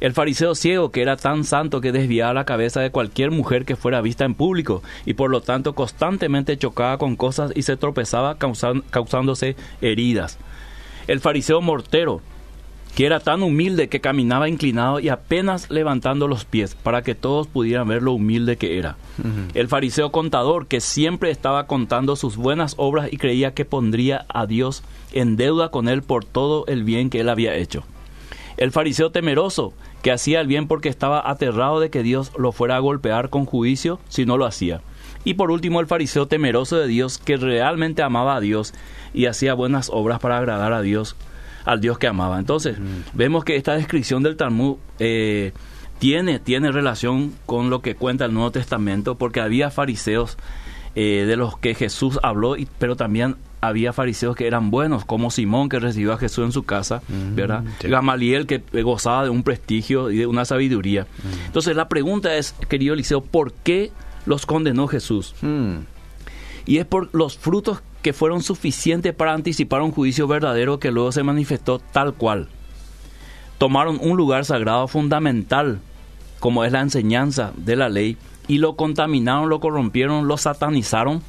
El 0.00 0.12
fariseo 0.12 0.54
ciego, 0.54 0.92
que 0.92 1.02
era 1.02 1.16
tan 1.16 1.44
santo 1.44 1.80
que 1.80 1.92
desviaba 1.92 2.32
la 2.32 2.44
cabeza 2.44 2.80
de 2.80 2.90
cualquier 2.90 3.30
mujer 3.30 3.64
que 3.64 3.74
fuera 3.74 4.00
vista 4.00 4.24
en 4.24 4.34
público, 4.34 4.82
y 5.06 5.14
por 5.14 5.30
lo 5.30 5.40
tanto 5.40 5.74
constantemente 5.74 6.56
chocaba 6.56 6.98
con 6.98 7.16
cosas 7.16 7.52
y 7.54 7.62
se 7.62 7.76
tropezaba 7.76 8.36
causándose 8.38 9.56
heridas. 9.80 10.38
El 11.08 11.20
fariseo 11.20 11.60
mortero, 11.60 12.20
que 12.98 13.06
era 13.06 13.20
tan 13.20 13.44
humilde 13.44 13.88
que 13.88 14.00
caminaba 14.00 14.48
inclinado 14.48 14.98
y 14.98 15.08
apenas 15.08 15.70
levantando 15.70 16.26
los 16.26 16.44
pies 16.44 16.74
para 16.74 17.02
que 17.02 17.14
todos 17.14 17.46
pudieran 17.46 17.86
ver 17.86 18.02
lo 18.02 18.10
humilde 18.10 18.56
que 18.56 18.76
era. 18.76 18.96
El 19.54 19.68
fariseo 19.68 20.10
contador 20.10 20.66
que 20.66 20.80
siempre 20.80 21.30
estaba 21.30 21.68
contando 21.68 22.16
sus 22.16 22.36
buenas 22.36 22.74
obras 22.76 23.08
y 23.12 23.16
creía 23.16 23.54
que 23.54 23.64
pondría 23.64 24.26
a 24.28 24.46
Dios 24.46 24.82
en 25.12 25.36
deuda 25.36 25.70
con 25.70 25.88
él 25.88 26.02
por 26.02 26.24
todo 26.24 26.66
el 26.66 26.82
bien 26.82 27.08
que 27.08 27.20
él 27.20 27.28
había 27.28 27.54
hecho. 27.54 27.84
El 28.56 28.72
fariseo 28.72 29.12
temeroso 29.12 29.74
que 30.02 30.10
hacía 30.10 30.40
el 30.40 30.48
bien 30.48 30.66
porque 30.66 30.88
estaba 30.88 31.22
aterrado 31.30 31.78
de 31.78 31.90
que 31.90 32.02
Dios 32.02 32.32
lo 32.36 32.50
fuera 32.50 32.74
a 32.74 32.80
golpear 32.80 33.30
con 33.30 33.44
juicio 33.44 34.00
si 34.08 34.26
no 34.26 34.36
lo 34.36 34.44
hacía. 34.44 34.80
Y 35.22 35.34
por 35.34 35.52
último 35.52 35.78
el 35.78 35.86
fariseo 35.86 36.26
temeroso 36.26 36.76
de 36.76 36.88
Dios 36.88 37.18
que 37.18 37.36
realmente 37.36 38.02
amaba 38.02 38.34
a 38.34 38.40
Dios 38.40 38.74
y 39.14 39.26
hacía 39.26 39.54
buenas 39.54 39.88
obras 39.88 40.18
para 40.18 40.38
agradar 40.38 40.72
a 40.72 40.82
Dios 40.82 41.14
al 41.68 41.82
Dios 41.82 41.98
que 41.98 42.06
amaba. 42.06 42.38
Entonces, 42.38 42.78
vemos 43.12 43.44
que 43.44 43.56
esta 43.56 43.74
descripción 43.74 44.22
del 44.22 44.36
Talmud 44.36 44.78
eh, 44.98 45.52
tiene, 45.98 46.38
tiene 46.38 46.72
relación 46.72 47.34
con 47.44 47.68
lo 47.68 47.82
que 47.82 47.94
cuenta 47.94 48.24
el 48.24 48.32
Nuevo 48.32 48.50
Testamento, 48.50 49.16
porque 49.16 49.42
había 49.42 49.70
fariseos 49.70 50.38
eh, 50.94 51.26
de 51.26 51.36
los 51.36 51.58
que 51.58 51.74
Jesús 51.74 52.18
habló, 52.22 52.56
pero 52.78 52.96
también 52.96 53.36
había 53.60 53.92
fariseos 53.92 54.34
que 54.34 54.46
eran 54.46 54.70
buenos, 54.70 55.04
como 55.04 55.30
Simón 55.30 55.68
que 55.68 55.78
recibió 55.78 56.14
a 56.14 56.16
Jesús 56.16 56.46
en 56.46 56.52
su 56.52 56.62
casa, 56.62 57.02
mm, 57.06 57.34
¿verdad? 57.34 57.64
Gamaliel 57.80 58.46
que 58.46 58.62
gozaba 58.82 59.24
de 59.24 59.30
un 59.30 59.42
prestigio 59.42 60.10
y 60.10 60.16
de 60.16 60.26
una 60.26 60.46
sabiduría. 60.46 61.02
Mm. 61.02 61.46
Entonces 61.46 61.76
la 61.76 61.88
pregunta 61.90 62.34
es, 62.36 62.54
querido 62.70 62.94
Eliseo, 62.94 63.20
¿por 63.20 63.52
qué 63.52 63.92
los 64.24 64.46
condenó 64.46 64.86
Jesús? 64.86 65.34
Mm. 65.42 65.80
Y 66.64 66.78
es 66.78 66.86
por 66.86 67.10
los 67.14 67.36
frutos 67.36 67.82
que 68.02 68.12
fueron 68.12 68.42
suficientes 68.42 69.14
para 69.14 69.34
anticipar 69.34 69.82
un 69.82 69.92
juicio 69.92 70.26
verdadero 70.26 70.78
que 70.78 70.90
luego 70.90 71.12
se 71.12 71.22
manifestó 71.22 71.78
tal 71.78 72.14
cual. 72.14 72.48
Tomaron 73.58 73.98
un 74.00 74.16
lugar 74.16 74.44
sagrado 74.44 74.86
fundamental, 74.88 75.80
como 76.38 76.64
es 76.64 76.72
la 76.72 76.80
enseñanza 76.80 77.52
de 77.56 77.76
la 77.76 77.88
ley, 77.88 78.16
y 78.46 78.58
lo 78.58 78.76
contaminaron, 78.76 79.48
lo 79.48 79.60
corrompieron, 79.60 80.28
lo 80.28 80.36
satanizaron, 80.36 81.22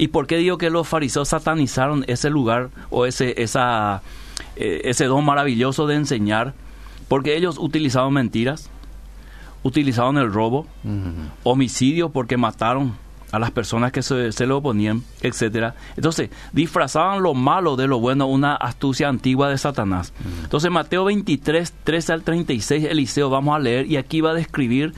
¿Y 0.00 0.08
por 0.08 0.26
qué 0.26 0.38
digo 0.38 0.56
que 0.56 0.70
los 0.70 0.88
fariseos 0.88 1.28
satanizaron 1.28 2.04
ese 2.06 2.30
lugar 2.30 2.70
o 2.88 3.04
ese, 3.04 3.42
esa, 3.42 4.00
eh, 4.56 4.80
ese 4.84 5.04
don 5.04 5.26
maravilloso 5.26 5.86
de 5.86 5.96
enseñar? 5.96 6.54
Porque 7.06 7.36
ellos 7.36 7.58
utilizaban 7.58 8.12
mentiras, 8.14 8.70
utilizaban 9.62 10.16
el 10.16 10.32
robo, 10.32 10.66
homicidio 11.42 12.08
porque 12.08 12.38
mataron 12.38 12.94
a 13.32 13.38
las 13.38 13.50
personas 13.50 13.92
que 13.92 14.02
se, 14.02 14.32
se 14.32 14.46
le 14.46 14.52
oponían, 14.52 15.02
etcétera. 15.22 15.74
Entonces, 15.96 16.30
disfrazaban 16.52 17.22
lo 17.22 17.34
malo 17.34 17.76
de 17.76 17.86
lo 17.86 18.00
bueno, 18.00 18.26
una 18.26 18.54
astucia 18.54 19.08
antigua 19.08 19.48
de 19.48 19.58
Satanás. 19.58 20.12
Entonces, 20.42 20.70
Mateo 20.70 21.04
23, 21.04 21.72
13 21.84 22.12
al 22.12 22.22
36, 22.22 22.84
Eliseo, 22.84 23.30
vamos 23.30 23.54
a 23.54 23.58
leer, 23.58 23.86
y 23.86 23.96
aquí 23.96 24.20
va 24.20 24.30
a 24.30 24.34
describir 24.34 24.94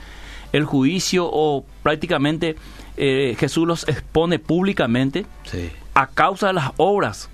el 0.51 0.65
juicio 0.65 1.27
o 1.29 1.65
prácticamente 1.81 2.55
eh, 2.95 3.35
Jesús 3.39 3.67
los 3.67 3.87
expone 3.87 4.39
públicamente 4.39 5.25
a 5.93 6.07
causa 6.07 6.47
de 6.47 6.53
las 6.53 6.71
obras 6.77 7.29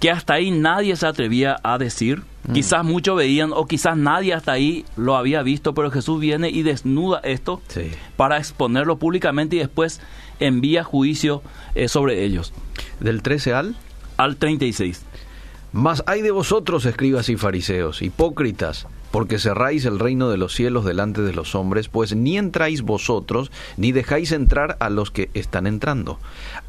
que 0.00 0.10
hasta 0.10 0.34
ahí 0.34 0.50
nadie 0.50 0.96
se 0.96 1.06
atrevía 1.06 1.58
a 1.62 1.78
decir. 1.78 2.22
Mm. 2.44 2.52
Quizás 2.52 2.84
muchos 2.84 3.16
veían 3.16 3.52
o 3.52 3.66
quizás 3.66 3.96
nadie 3.96 4.34
hasta 4.34 4.52
ahí 4.52 4.84
lo 4.96 5.16
había 5.16 5.42
visto, 5.42 5.74
pero 5.74 5.90
Jesús 5.90 6.20
viene 6.20 6.50
y 6.50 6.62
desnuda 6.62 7.20
esto 7.20 7.60
para 8.16 8.38
exponerlo 8.38 8.96
públicamente 8.96 9.56
y 9.56 9.60
después 9.60 10.00
envía 10.40 10.84
juicio 10.84 11.42
eh, 11.74 11.88
sobre 11.88 12.24
ellos. 12.24 12.52
¿Del 13.00 13.22
13 13.22 13.54
al? 13.54 13.76
Al 14.16 14.36
36. 14.36 15.02
Mas 15.72 16.02
hay 16.06 16.20
de 16.22 16.30
vosotros, 16.30 16.84
escribas 16.84 17.28
y 17.28 17.36
fariseos, 17.36 18.02
hipócritas, 18.02 18.86
porque 19.12 19.38
cerráis 19.38 19.84
el 19.84 20.00
reino 20.00 20.30
de 20.30 20.38
los 20.38 20.54
cielos 20.54 20.84
delante 20.84 21.20
de 21.20 21.34
los 21.34 21.54
hombres, 21.54 21.88
pues 21.88 22.16
ni 22.16 22.38
entráis 22.38 22.82
vosotros, 22.82 23.52
ni 23.76 23.92
dejáis 23.92 24.32
entrar 24.32 24.76
a 24.80 24.90
los 24.90 25.12
que 25.12 25.30
están 25.34 25.68
entrando. 25.68 26.18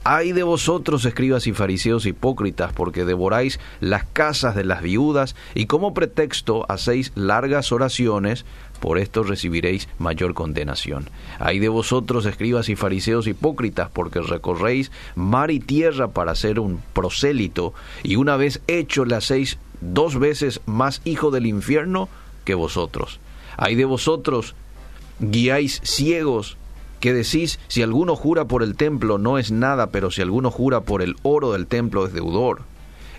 Ay 0.04 0.34
de 0.34 0.44
vosotros, 0.44 1.06
escribas 1.06 1.48
y 1.48 1.54
fariseos 1.54 2.06
hipócritas, 2.06 2.74
porque 2.74 3.06
devoráis 3.06 3.60
las 3.80 4.04
casas 4.04 4.56
de 4.56 4.66
las 4.66 4.82
viudas, 4.82 5.36
y 5.56 5.66
como 5.66 5.94
pretexto 5.94 6.70
hacéis 6.70 7.14
largas 7.16 7.72
oraciones, 7.72 8.46
por 8.82 8.98
esto 8.98 9.24
recibiréis 9.24 9.88
mayor 9.98 10.34
condenación. 10.34 11.10
Ay 11.40 11.60
de 11.60 11.70
vosotros, 11.70 12.26
escribas 12.26 12.68
y 12.68 12.76
fariseos 12.76 13.26
hipócritas, 13.28 13.90
porque 13.90 14.20
recorréis 14.20 14.92
mar 15.16 15.50
y 15.50 15.62
tierra 15.62 16.10
para 16.10 16.36
ser 16.36 16.60
un 16.60 16.82
prosélito, 16.92 17.74
y 18.04 18.18
una 18.18 18.36
vez 18.36 18.60
hecho 18.68 19.06
le 19.06 19.16
hacéis 19.16 19.58
dos 19.80 20.20
veces 20.20 20.60
más 20.66 21.02
hijo 21.06 21.32
del 21.32 21.46
infierno, 21.46 22.10
que 22.44 22.56
vosotros. 22.56 23.20
Hay 23.58 23.76
de 23.76 23.86
vosotros, 23.86 24.56
guiáis 25.20 25.82
ciegos, 25.84 26.58
que 27.00 27.14
decís, 27.14 27.60
si 27.68 27.82
alguno 27.82 28.16
jura 28.16 28.46
por 28.46 28.64
el 28.64 28.76
templo 28.76 29.18
no 29.18 29.38
es 29.38 29.52
nada, 29.52 29.88
pero 29.88 30.10
si 30.10 30.22
alguno 30.22 30.52
jura 30.52 30.82
por 30.82 31.02
el 31.02 31.16
oro 31.22 31.52
del 31.52 31.68
templo 31.68 32.06
es 32.06 32.14
deudor. 32.14 32.62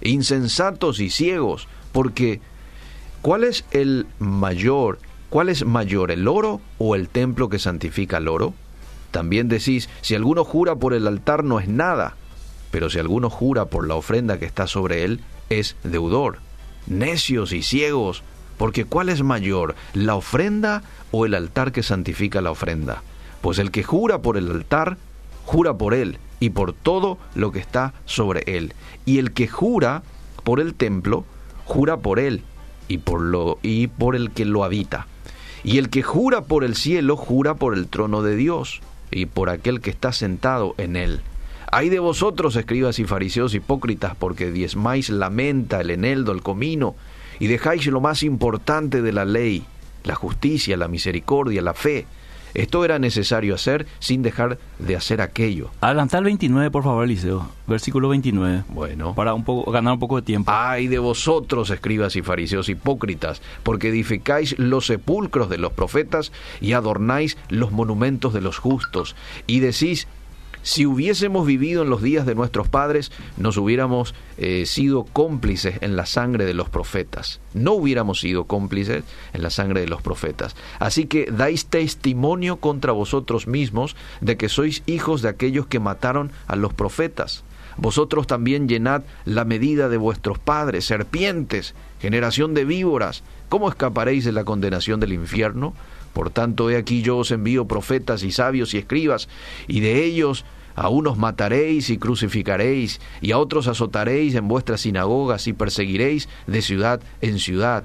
Insensatos 0.01 1.01
y 1.01 1.11
ciegos, 1.11 1.69
porque 1.93 2.41
¿cuál 3.21 3.45
es 3.45 3.65
el 3.73 4.07
mayor? 4.19 4.99
¿Cuál 5.29 5.49
es 5.51 5.67
mayor, 5.67 6.11
el 6.11 6.29
oro 6.29 6.61
o 6.79 6.95
el 6.95 7.09
templo 7.09 7.49
que 7.49 7.59
santifica 7.59 8.17
el 8.17 8.29
oro? 8.29 8.55
También 9.11 9.49
decís, 9.49 9.89
si 10.01 10.15
alguno 10.15 10.45
jura 10.45 10.77
por 10.77 10.95
el 10.95 11.07
altar 11.07 11.45
no 11.45 11.61
es 11.61 11.69
nada, 11.69 12.17
pero 12.71 12.91
si 12.91 12.99
alguno 12.99 13.31
jura 13.31 13.67
por 13.67 13.87
la 13.87 13.95
ofrenda 13.95 14.39
que 14.39 14.47
está 14.47 14.67
sobre 14.67 15.05
él, 15.05 15.21
es 15.51 15.77
deudor. 15.85 16.39
Necios 16.87 17.53
y 17.53 17.63
ciegos, 17.63 18.23
porque 18.57 18.85
¿cuál 18.85 19.09
es 19.09 19.23
mayor, 19.23 19.75
la 19.93 20.15
ofrenda 20.15 20.83
o 21.11 21.27
el 21.27 21.35
altar 21.35 21.73
que 21.73 21.83
santifica 21.83 22.41
la 22.41 22.51
ofrenda? 22.51 23.03
Pues 23.41 23.59
el 23.59 23.71
que 23.71 23.83
jura 23.83 24.23
por 24.23 24.37
el 24.37 24.51
altar, 24.51 24.97
jura 25.45 25.75
por 25.75 25.95
él 25.95 26.19
y 26.41 26.51
por 26.51 26.73
todo 26.73 27.19
lo 27.35 27.53
que 27.53 27.59
está 27.59 27.95
sobre 28.05 28.43
él. 28.47 28.75
Y 29.05 29.19
el 29.19 29.33
que 29.33 29.49
jura 29.49 30.03
por 30.45 30.61
el 30.61 30.75
templo, 30.75 31.25
jura 31.65 31.99
por 31.99 32.19
él 32.19 32.43
y 32.89 32.99
por, 32.99 33.21
lo, 33.21 33.59
y 33.63 33.89
por 33.89 34.17
el 34.17 34.31
que 34.31 34.45
lo 34.45 34.65
habita. 34.65 35.07
Y 35.63 35.79
el 35.79 35.89
que 35.89 36.03
jura 36.03 36.43
por 36.43 36.65
el 36.65 36.75
cielo, 36.75 37.17
jura 37.17 37.55
por 37.55 37.75
el 37.75 37.87
trono 37.89 38.23
de 38.23 38.37
Dios 38.37 38.81
y 39.11 39.27
por 39.27 39.49
aquel 39.49 39.81
que 39.81 39.91
está 39.91 40.13
sentado 40.13 40.75
en 40.79 40.97
él. 40.97 41.21
Hay 41.73 41.89
de 41.89 41.99
vosotros, 41.99 42.55
escribas 42.57 42.99
y 42.99 43.05
fariseos 43.05 43.55
hipócritas, 43.55 44.15
porque 44.15 44.53
diezmáis 44.53 45.09
la 45.11 45.31
menta, 45.31 45.81
el 45.81 45.91
eneldo, 45.91 46.33
el 46.33 46.43
comino, 46.43 46.95
y 47.39 47.47
dejáis 47.47 47.87
lo 47.87 48.01
más 48.01 48.23
importante 48.23 49.03
de 49.03 49.13
la 49.13 49.25
ley, 49.25 49.65
la 50.05 50.15
justicia, 50.15 50.77
la 50.77 50.89
misericordia, 50.89 51.63
la 51.63 51.75
fe. 51.75 52.07
Esto 52.55 52.85
era 52.85 53.01
necesario 53.01 53.57
hacer 53.57 53.85
sin 53.99 54.23
dejar 54.23 54.59
de 54.79 54.95
hacer 54.95 55.21
aquello. 55.21 55.71
Adelanta 55.81 56.19
el 56.19 56.25
29, 56.25 56.71
por 56.71 56.85
favor, 56.85 57.05
Eliseo. 57.05 57.49
Versículo 57.67 58.09
29. 58.11 58.63
Bueno. 58.69 59.13
Para 59.15 59.35
un 59.35 59.43
poco, 59.43 59.73
ganar 59.73 59.95
un 59.95 59.99
poco 59.99 60.17
de 60.17 60.23
tiempo. 60.23 60.53
Ay 60.55 60.87
de 60.87 61.01
vosotros, 61.01 61.71
escribas 61.71 62.15
y 62.15 62.23
fariseos 62.23 62.69
hipócritas, 62.69 63.43
porque 63.65 63.89
edificáis 63.89 64.57
los 64.57 64.87
sepulcros 64.87 65.49
de 65.49 65.59
los 65.59 65.73
profetas 65.73 66.31
y 66.61 66.75
adornáis 66.75 67.37
los 67.49 67.73
monumentos 67.73 68.33
de 68.33 68.41
los 68.41 68.59
justos, 68.59 69.17
y 69.49 69.59
decís, 69.59 70.07
si 70.65 70.87
hubiésemos 70.87 71.47
vivido 71.47 71.83
en 71.83 71.91
los 71.91 72.03
días 72.03 72.25
de 72.25 72.35
nuestros 72.35 72.69
padres, 72.69 73.13
nos 73.37 73.59
hubiéramos 73.59 74.15
eh, 74.39 74.65
sido 74.65 75.05
cómplices 75.05 75.77
en 75.83 75.95
la 75.95 76.07
sangre 76.07 76.47
de 76.47 76.55
los 76.55 76.71
profetas. 76.71 77.39
No 77.53 77.75
hubiéramos 77.75 78.21
sido 78.21 78.45
cómplices 78.45 79.05
en 79.35 79.43
la 79.43 79.51
sangre 79.51 79.83
de 79.83 79.89
los 79.89 80.01
profetas. 80.01 80.57
Así 80.79 81.05
que 81.05 81.27
dais 81.31 81.67
testimonio 81.67 82.57
contra 82.57 82.93
vosotros 82.93 83.47
mismos 83.47 83.95
de 84.23 84.39
que 84.39 84.49
sois 84.49 84.83
hijos 84.87 85.21
de 85.21 85.29
aquellos 85.29 85.67
que 85.67 85.81
mataron 85.81 86.33
a 86.47 86.57
los 86.57 86.73
profetas. 86.73 87.45
Vosotros 87.77 88.27
también 88.27 88.67
llenad 88.67 89.03
la 89.27 89.45
medida 89.45 89.91
de 89.91 89.99
vuestros 89.99 90.39
padres, 90.39 90.87
serpientes, 90.87 91.75
generación 92.01 92.55
de 92.55 92.65
víboras. 92.65 93.23
¿Cómo 93.51 93.69
escaparéis 93.69 94.25
de 94.25 94.33
la 94.33 94.45
condenación 94.45 94.99
del 94.99 95.13
infierno? 95.13 95.75
Por 96.15 96.31
tanto, 96.31 96.71
he 96.71 96.77
aquí 96.77 97.03
yo 97.03 97.19
os 97.19 97.31
envío 97.33 97.67
profetas 97.67 98.23
y 98.23 98.33
sabios 98.33 98.73
y 98.73 98.79
escribas, 98.79 99.29
y 99.67 99.81
de 99.81 100.05
ellos 100.05 100.47
a 100.77 100.89
unos 100.89 101.19
mataréis 101.19 101.91
y 101.91 101.99
crucificaréis, 101.99 103.01
y 103.21 103.33
a 103.33 103.39
otros 103.39 103.69
azotaréis 103.69 104.35
en 104.35 104.49
vuestras 104.49 104.83
sinagogas 104.83 105.47
y 105.47 105.53
perseguiréis 105.53 106.29
de 106.47 106.63
ciudad 106.63 107.01
en 107.21 107.39
ciudad, 107.39 107.85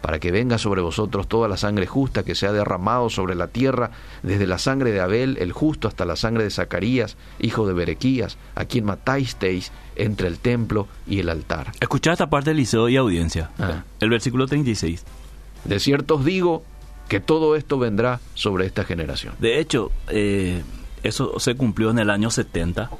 para 0.00 0.18
que 0.18 0.32
venga 0.32 0.58
sobre 0.58 0.80
vosotros 0.80 1.28
toda 1.28 1.46
la 1.46 1.56
sangre 1.56 1.86
justa 1.86 2.22
que 2.24 2.34
se 2.34 2.46
ha 2.46 2.52
derramado 2.52 3.08
sobre 3.08 3.34
la 3.34 3.48
tierra, 3.48 3.90
desde 4.22 4.46
la 4.46 4.58
sangre 4.58 4.92
de 4.92 5.00
Abel, 5.00 5.36
el 5.40 5.52
justo, 5.52 5.88
hasta 5.88 6.04
la 6.04 6.16
sangre 6.16 6.44
de 6.44 6.50
Zacarías, 6.50 7.16
hijo 7.38 7.66
de 7.66 7.74
Berequías, 7.74 8.38
a 8.54 8.64
quien 8.64 8.84
matasteis 8.84 9.70
entre 9.96 10.26
el 10.26 10.38
templo 10.38 10.88
y 11.06 11.20
el 11.20 11.28
altar. 11.28 11.72
Escuchad 11.80 12.14
esta 12.14 12.30
parte 12.30 12.50
del 12.50 12.56
liceo 12.56 12.88
y 12.88 12.96
audiencia. 12.96 13.50
Ah. 13.58 13.84
El 14.00 14.08
versículo 14.08 14.46
36. 14.46 15.04
De 15.64 15.78
cierto 15.78 16.14
os 16.14 16.24
digo 16.24 16.64
que 17.10 17.18
todo 17.18 17.56
esto 17.56 17.76
vendrá 17.76 18.20
sobre 18.34 18.66
esta 18.66 18.84
generación. 18.84 19.34
De 19.40 19.58
hecho, 19.58 19.90
eh, 20.10 20.62
eso 21.02 21.40
se 21.40 21.56
cumplió 21.56 21.90
en 21.90 21.98
el 21.98 22.08
año 22.08 22.30
70, 22.30 22.84
mm. 22.84 22.90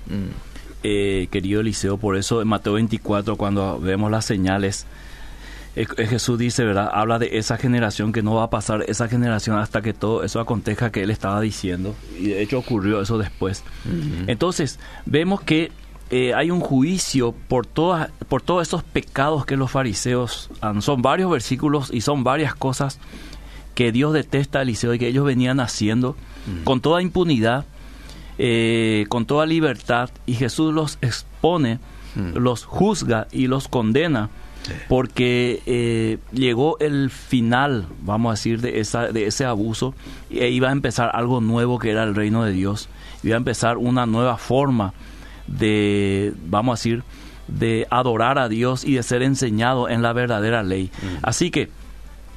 eh, 0.83 1.29
querido 1.31 1.61
Eliseo, 1.61 1.97
por 1.97 2.17
eso 2.17 2.43
en 2.43 2.49
Mateo 2.49 2.73
24, 2.73 3.37
cuando 3.37 3.79
vemos 3.79 4.11
las 4.11 4.25
señales, 4.25 4.85
eh, 5.77 5.87
Jesús 6.09 6.41
dice, 6.41 6.65
¿verdad? 6.65 6.91
Habla 6.93 7.21
de 7.21 7.39
esa 7.39 7.57
generación 7.57 8.13
que 8.13 8.21
no 8.21 8.35
va 8.35 8.43
a 8.43 8.51
pasar 8.51 8.83
esa 8.89 9.07
generación 9.07 9.57
hasta 9.59 9.81
que 9.81 9.95
todo 9.95 10.25
eso 10.25 10.41
acontezca 10.41 10.91
que 10.91 11.05
él 11.05 11.11
estaba 11.13 11.41
diciendo. 11.41 11.95
Y 12.19 12.31
de 12.31 12.43
hecho 12.43 12.59
ocurrió 12.59 13.01
eso 13.01 13.17
después. 13.17 13.63
Mm-hmm. 13.87 14.25
Entonces, 14.27 14.81
vemos 15.07 15.41
que 15.41 15.71
hay 16.35 16.51
un 16.51 16.59
juicio 16.59 17.33
por, 17.47 17.65
todas, 17.65 18.11
por 18.29 18.43
todos 18.43 18.67
esos 18.67 18.83
pecados 18.83 19.47
que 19.47 19.57
los 19.57 19.71
fariseos 19.71 20.51
han. 20.61 20.83
Son 20.83 21.01
varios 21.01 21.31
versículos 21.31 21.93
y 21.95 22.01
son 22.01 22.25
varias 22.25 22.57
cosas 22.57 22.99
que 23.81 23.93
Dios 23.93 24.13
detesta 24.13 24.59
a 24.59 24.63
Eliseo 24.63 24.93
y 24.93 24.99
que 24.99 25.09
ellos 25.09 25.25
venían 25.25 25.59
haciendo 25.59 26.15
mm. 26.47 26.65
con 26.65 26.83
toda 26.83 27.01
impunidad, 27.01 27.65
eh, 28.37 29.07
con 29.09 29.25
toda 29.25 29.47
libertad, 29.47 30.11
y 30.27 30.35
Jesús 30.35 30.75
los 30.75 30.99
expone, 31.01 31.79
mm. 32.15 32.37
los 32.37 32.67
juzga 32.67 33.27
y 33.33 33.47
los 33.47 33.69
condena 33.69 34.29
porque 34.87 35.63
eh, 35.65 36.19
llegó 36.31 36.79
el 36.81 37.09
final, 37.09 37.87
vamos 38.03 38.29
a 38.29 38.33
decir, 38.35 38.61
de, 38.61 38.81
esa, 38.81 39.13
de 39.13 39.27
ese 39.27 39.47
abuso 39.47 39.95
e 40.29 40.51
iba 40.51 40.69
a 40.69 40.73
empezar 40.73 41.11
algo 41.15 41.41
nuevo 41.41 41.79
que 41.79 41.91
era 41.91 42.03
el 42.05 42.15
reino 42.15 42.45
de 42.45 42.53
Dios. 42.53 42.91
Iba 43.23 43.37
a 43.37 43.39
empezar 43.39 43.79
una 43.79 44.05
nueva 44.05 44.37
forma 44.37 44.93
de, 45.47 46.35
vamos 46.45 46.75
a 46.75 46.77
decir, 46.79 47.03
de 47.49 47.87
adorar 47.89 48.39
a 48.39 48.51
Dios 48.51 48.85
y 48.85 48.97
de 48.97 49.03
ser 49.03 49.23
enseñado 49.23 49.89
en 49.89 50.03
la 50.03 50.13
verdadera 50.13 50.63
ley. 50.63 50.91
Mm. 51.03 51.07
Así 51.23 51.51
que 51.51 51.71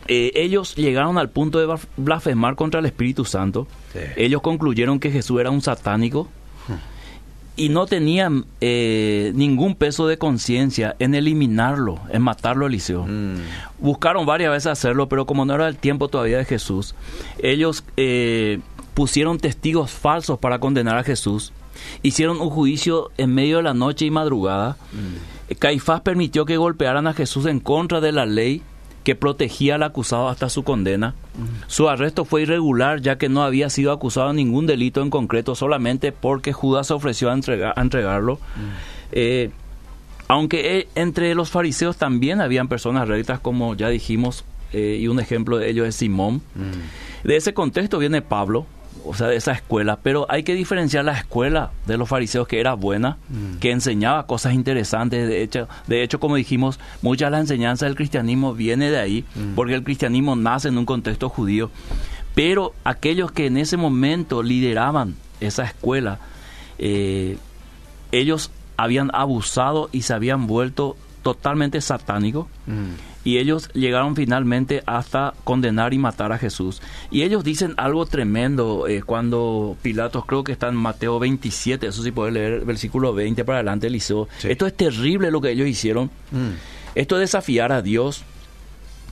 eh, 0.07 0.31
ellos 0.35 0.75
llegaron 0.75 1.17
al 1.17 1.29
punto 1.29 1.59
de 1.59 1.77
blasfemar 1.97 2.55
contra 2.55 2.79
el 2.79 2.85
Espíritu 2.85 3.25
Santo. 3.25 3.67
Ellos 4.15 4.41
concluyeron 4.41 4.99
que 4.99 5.11
Jesús 5.11 5.39
era 5.39 5.51
un 5.51 5.61
satánico 5.61 6.29
y 7.55 7.69
no 7.69 7.85
tenían 7.85 8.45
eh, 8.61 9.31
ningún 9.35 9.75
peso 9.75 10.07
de 10.07 10.17
conciencia 10.17 10.95
en 10.99 11.13
eliminarlo, 11.13 11.99
en 12.09 12.21
matarlo 12.23 12.65
Eliseo. 12.65 13.05
Mm. 13.05 13.35
Buscaron 13.79 14.25
varias 14.25 14.51
veces 14.51 14.67
hacerlo, 14.67 15.07
pero 15.07 15.25
como 15.25 15.45
no 15.45 15.53
era 15.53 15.67
el 15.67 15.77
tiempo 15.77 16.07
todavía 16.07 16.39
de 16.39 16.45
Jesús, 16.45 16.95
ellos 17.39 17.83
eh, 17.95 18.59
pusieron 18.95 19.37
testigos 19.37 19.91
falsos 19.91 20.39
para 20.39 20.59
condenar 20.59 20.97
a 20.97 21.03
Jesús. 21.03 21.53
Hicieron 22.01 22.41
un 22.41 22.49
juicio 22.49 23.11
en 23.17 23.33
medio 23.33 23.57
de 23.57 23.63
la 23.63 23.73
noche 23.73 24.05
y 24.05 24.11
madrugada. 24.11 24.77
Mm. 24.91 25.53
Caifás 25.59 26.01
permitió 26.01 26.45
que 26.45 26.57
golpearan 26.57 27.05
a 27.05 27.13
Jesús 27.13 27.45
en 27.45 27.59
contra 27.59 28.01
de 28.01 28.11
la 28.11 28.25
ley 28.25 28.63
que 29.03 29.15
protegía 29.15 29.75
al 29.75 29.83
acusado 29.83 30.29
hasta 30.29 30.49
su 30.49 30.63
condena. 30.63 31.15
Su 31.67 31.89
arresto 31.89 32.25
fue 32.25 32.43
irregular 32.43 33.01
ya 33.01 33.17
que 33.17 33.29
no 33.29 33.43
había 33.43 33.69
sido 33.69 33.91
acusado 33.91 34.29
de 34.29 34.35
ningún 34.35 34.65
delito 34.65 35.01
en 35.01 35.09
concreto, 35.09 35.55
solamente 35.55 36.11
porque 36.11 36.53
Judas 36.53 36.87
se 36.87 36.93
ofreció 36.93 37.29
a, 37.29 37.33
entregarlo. 37.81 38.39
Eh, 39.11 39.51
aunque 40.27 40.79
eh, 40.79 40.87
entre 40.95 41.35
los 41.35 41.51
fariseos 41.51 41.97
también 41.97 42.39
habían 42.41 42.67
personas 42.67 43.07
rectas, 43.07 43.39
como 43.39 43.75
ya 43.75 43.89
dijimos, 43.89 44.45
eh, 44.71 44.97
y 44.99 45.07
un 45.07 45.19
ejemplo 45.19 45.57
de 45.57 45.69
ello 45.69 45.85
es 45.85 45.95
Simón. 45.95 46.41
De 47.23 47.35
ese 47.35 47.53
contexto 47.53 47.99
viene 47.99 48.21
Pablo, 48.21 48.65
o 49.05 49.13
sea, 49.13 49.27
de 49.27 49.35
esa 49.35 49.51
escuela, 49.51 49.97
pero 50.01 50.25
hay 50.29 50.43
que 50.43 50.53
diferenciar 50.53 51.05
la 51.05 51.13
escuela 51.13 51.71
de 51.85 51.97
los 51.97 52.07
fariseos 52.07 52.47
que 52.47 52.59
era 52.59 52.73
buena, 52.73 53.17
mm. 53.29 53.57
que 53.59 53.71
enseñaba 53.71 54.25
cosas 54.25 54.53
interesantes, 54.53 55.27
de 55.27 55.43
hecho, 55.43 55.67
de 55.87 56.03
hecho, 56.03 56.19
como 56.19 56.35
dijimos, 56.35 56.79
mucha 57.01 57.25
de 57.25 57.31
la 57.31 57.39
enseñanza 57.39 57.85
del 57.85 57.95
cristianismo 57.95 58.53
viene 58.53 58.89
de 58.89 58.99
ahí, 58.99 59.25
mm. 59.35 59.55
porque 59.55 59.75
el 59.75 59.83
cristianismo 59.83 60.35
nace 60.35 60.69
en 60.69 60.77
un 60.77 60.85
contexto 60.85 61.29
judío, 61.29 61.69
pero 62.35 62.73
aquellos 62.83 63.31
que 63.31 63.47
en 63.47 63.57
ese 63.57 63.77
momento 63.77 64.43
lideraban 64.43 65.15
esa 65.39 65.63
escuela, 65.63 66.19
eh, 66.79 67.37
ellos 68.11 68.51
habían 68.77 69.11
abusado 69.13 69.89
y 69.91 70.03
se 70.03 70.13
habían 70.13 70.47
vuelto 70.47 70.97
totalmente 71.21 71.79
satánicos. 71.81 72.47
Mm 72.65 73.12
y 73.23 73.37
ellos 73.37 73.69
llegaron 73.73 74.15
finalmente 74.15 74.83
hasta 74.85 75.33
condenar 75.43 75.93
y 75.93 75.97
matar 75.97 76.31
a 76.31 76.37
Jesús. 76.37 76.81
Y 77.11 77.23
ellos 77.23 77.43
dicen 77.43 77.73
algo 77.77 78.05
tremendo 78.05 78.87
eh, 78.87 79.01
cuando 79.01 79.77
Pilatos, 79.81 80.25
creo 80.25 80.43
que 80.43 80.51
está 80.51 80.67
en 80.67 80.75
Mateo 80.75 81.19
27, 81.19 81.87
eso 81.87 82.03
sí 82.03 82.11
puede 82.11 82.31
leer 82.31 82.53
el 82.53 82.65
versículo 82.65 83.13
20 83.13 83.45
para 83.45 83.59
adelante, 83.59 83.87
Eliseo. 83.87 84.27
Esto 84.43 84.67
es 84.67 84.75
terrible 84.75 85.31
lo 85.31 85.41
que 85.41 85.51
ellos 85.51 85.67
hicieron. 85.67 86.09
Mm. 86.31 86.51
Esto 86.95 87.15
es 87.15 87.21
desafiar 87.21 87.71
a 87.71 87.81
Dios. 87.81 88.23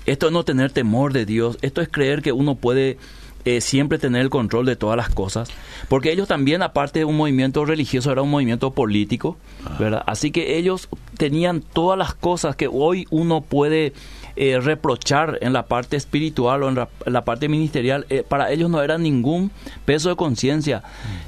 Esto 0.05 0.27
es 0.27 0.33
no 0.33 0.43
tener 0.43 0.71
temor 0.71 1.13
de 1.13 1.25
Dios. 1.25 1.57
Esto 1.61 1.81
es 1.81 1.89
creer 1.89 2.21
que 2.21 2.31
uno 2.31 2.55
puede 2.55 2.97
eh, 3.43 3.59
siempre 3.59 3.97
tener 3.97 4.21
el 4.21 4.29
control 4.29 4.67
de 4.67 4.75
todas 4.75 4.95
las 4.95 5.09
cosas, 5.09 5.49
porque 5.89 6.11
ellos 6.11 6.27
también, 6.27 6.61
aparte 6.61 6.99
de 6.99 7.05
un 7.05 7.17
movimiento 7.17 7.65
religioso, 7.65 8.11
era 8.11 8.21
un 8.21 8.29
movimiento 8.29 8.71
político, 8.71 9.37
ah. 9.65 9.77
¿verdad? 9.79 10.03
Así 10.05 10.29
que 10.29 10.57
ellos 10.57 10.89
tenían 11.17 11.61
todas 11.61 11.97
las 11.97 12.13
cosas 12.13 12.55
que 12.55 12.67
hoy 12.67 13.07
uno 13.09 13.41
puede 13.41 13.93
eh, 14.35 14.59
reprochar 14.59 15.39
en 15.41 15.53
la 15.53 15.65
parte 15.65 15.97
espiritual 15.97 16.61
o 16.61 16.69
en 16.69 16.75
la, 17.05 17.25
parte 17.25 17.49
ministerial, 17.49 18.05
eh, 18.09 18.23
para 18.27 18.51
ellos 18.51 18.69
no 18.69 18.81
era 18.83 18.99
ningún 18.99 19.49
peso 19.85 20.09
de 20.09 20.15
conciencia, 20.15 20.83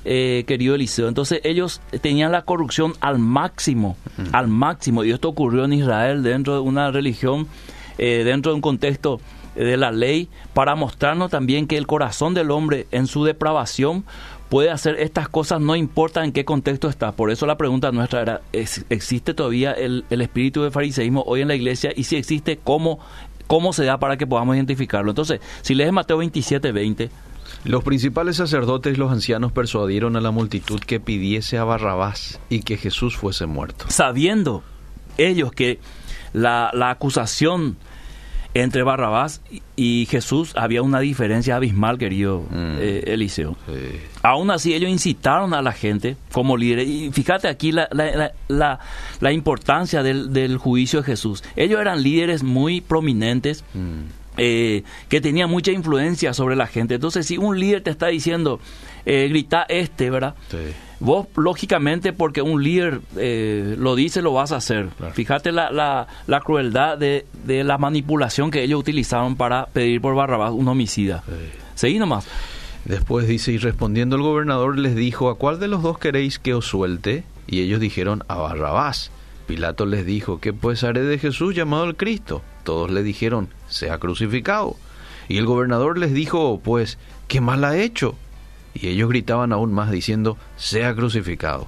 mm. 0.05 0.45
querido 0.45 0.75
Eliseo. 0.75 1.07
Entonces 1.07 1.41
ellos 1.43 1.81
tenían 2.01 2.31
la 2.31 2.43
corrupción 2.43 2.93
al 2.99 3.17
máximo, 3.17 3.97
mm. 4.17 4.35
al 4.35 4.47
máximo, 4.49 5.03
y 5.03 5.11
esto 5.11 5.29
ocurrió 5.29 5.65
en 5.65 5.73
Israel 5.73 6.21
dentro 6.21 6.53
de 6.53 6.59
una 6.59 6.91
religión, 6.91 7.47
dentro 7.97 8.51
de 8.51 8.55
un 8.55 8.61
contexto 8.61 9.19
de 9.55 9.77
la 9.77 9.91
ley 9.91 10.29
para 10.53 10.75
mostrarnos 10.75 11.31
también 11.31 11.67
que 11.67 11.77
el 11.77 11.87
corazón 11.87 12.33
del 12.33 12.51
hombre 12.51 12.87
en 12.91 13.07
su 13.07 13.23
depravación 13.23 14.03
puede 14.53 14.69
hacer 14.69 14.97
estas 14.99 15.29
cosas, 15.29 15.59
no 15.61 15.75
importa 15.75 16.23
en 16.23 16.31
qué 16.31 16.45
contexto 16.45 16.87
está. 16.87 17.11
Por 17.11 17.31
eso 17.31 17.47
la 17.47 17.57
pregunta 17.57 17.91
nuestra 17.91 18.21
era, 18.21 18.41
¿existe 18.51 19.33
todavía 19.33 19.71
el, 19.71 20.05
espíritu 20.11 20.61
de 20.61 20.69
fariseísmo 20.69 21.23
hoy 21.25 21.41
en 21.41 21.47
la 21.47 21.55
iglesia? 21.55 21.91
Y 21.95 22.03
si 22.03 22.17
existe, 22.17 22.59
¿cómo, 22.63 22.99
¿cómo 23.47 23.73
se 23.73 23.83
da 23.83 23.97
para 23.97 24.15
que 24.15 24.27
podamos 24.27 24.55
identificarlo? 24.55 25.09
Entonces, 25.09 25.41
si 25.63 25.73
lees 25.73 25.91
Mateo 25.91 26.17
27, 26.17 26.71
20... 26.71 27.09
Los 27.65 27.83
principales 27.83 28.35
sacerdotes 28.37 28.93
y 28.93 28.97
los 28.97 29.11
ancianos 29.11 29.51
persuadieron 29.53 30.15
a 30.17 30.21
la 30.21 30.29
multitud 30.29 30.81
que 30.81 30.99
pidiese 30.99 31.57
a 31.57 31.63
Barrabás 31.63 32.39
y 32.49 32.61
que 32.61 32.77
Jesús 32.77 33.15
fuese 33.15 33.47
muerto. 33.47 33.85
Sabiendo 33.87 34.63
ellos 35.17 35.51
que 35.51 35.79
la, 36.33 36.69
la 36.73 36.89
acusación 36.91 37.77
entre 38.53 38.83
Barrabás 38.83 39.41
y 39.75 40.07
Jesús 40.09 40.53
había 40.55 40.81
una 40.81 40.99
diferencia 40.99 41.55
abismal, 41.55 41.97
querido 41.97 42.41
mm. 42.49 42.75
eh, 42.79 43.03
Eliseo. 43.07 43.57
Aún 44.21 44.51
así, 44.51 44.73
ellos 44.73 44.89
incitaron 44.89 45.53
a 45.53 45.61
la 45.61 45.71
gente 45.71 46.17
como 46.31 46.55
líderes. 46.55 46.87
Y 46.87 47.11
fíjate 47.11 47.47
aquí 47.47 47.71
la, 47.71 47.89
la, 47.91 48.79
la, 49.19 49.31
importancia 49.31 50.03
del, 50.03 50.31
del, 50.33 50.57
juicio 50.57 50.99
de 50.99 51.05
Jesús. 51.05 51.43
Ellos 51.55 51.81
eran 51.81 52.03
líderes 52.03 52.43
muy 52.43 52.81
prominentes. 52.81 53.63
Mm. 53.73 54.23
Eh, 54.35 54.81
que 55.09 55.21
tenían 55.21 55.47
mucha 55.47 55.71
influencia 55.71 56.33
sobre 56.33 56.55
la 56.55 56.65
gente. 56.65 56.95
Entonces, 56.95 57.27
si 57.27 57.37
un 57.37 57.59
líder 57.59 57.83
te 57.83 57.91
está 57.91 58.07
diciendo, 58.07 58.59
eh, 59.05 59.27
grita 59.29 59.61
este, 59.69 60.09
¿verdad? 60.09 60.33
Sí. 60.49 60.57
Vos, 61.03 61.27
lógicamente, 61.35 62.13
porque 62.13 62.41
un 62.41 62.63
líder 62.63 63.01
eh, 63.17 63.75
lo 63.77 63.93
dice, 63.93 64.21
lo 64.21 64.31
vas 64.31 64.53
a 64.53 64.55
hacer. 64.55 64.87
Fíjate 65.13 65.51
la, 65.51 65.69
la, 65.69 66.07
la 66.27 66.39
crueldad 66.39 66.97
de, 66.97 67.25
de, 67.43 67.65
la 67.65 67.77
manipulación 67.77 68.49
que 68.49 68.63
ellos 68.63 68.79
utilizaron 68.79 69.35
para 69.35 69.65
pedir 69.65 69.99
por 69.99 70.15
Barrabás 70.15 70.53
un 70.53 70.65
homicida. 70.69 71.21
Seguí 71.75 71.99
nomás. 71.99 72.25
Después 72.85 73.27
dice, 73.27 73.51
y 73.51 73.57
respondiendo 73.57 74.15
el 74.15 74.21
gobernador 74.21 74.79
les 74.79 74.95
dijo, 74.95 75.29
¿a 75.29 75.35
cuál 75.37 75.59
de 75.59 75.67
los 75.67 75.83
dos 75.83 75.99
queréis 75.99 76.39
que 76.39 76.53
os 76.53 76.67
suelte? 76.67 77.25
Y 77.47 77.59
ellos 77.59 77.81
dijeron, 77.81 78.23
a 78.29 78.37
Barrabás. 78.37 79.11
Pilato 79.45 79.85
les 79.85 80.05
dijo, 80.05 80.39
¿qué 80.39 80.53
pues 80.53 80.85
haré 80.85 81.03
de 81.03 81.19
Jesús 81.19 81.53
llamado 81.53 81.83
el 81.83 81.97
Cristo? 81.97 82.41
Todos 82.63 82.89
le 82.89 83.03
dijeron, 83.03 83.49
sea 83.67 83.97
crucificado. 83.97 84.77
Y 85.27 85.37
el 85.37 85.45
gobernador 85.45 85.97
les 85.97 86.13
dijo, 86.13 86.61
pues, 86.63 86.97
¿qué 87.27 87.41
mal 87.41 87.65
ha 87.65 87.75
hecho? 87.75 88.15
Y 88.73 88.87
ellos 88.87 89.09
gritaban 89.09 89.53
aún 89.53 89.73
más 89.73 89.91
diciendo, 89.91 90.37
sea 90.57 90.95
crucificado. 90.95 91.67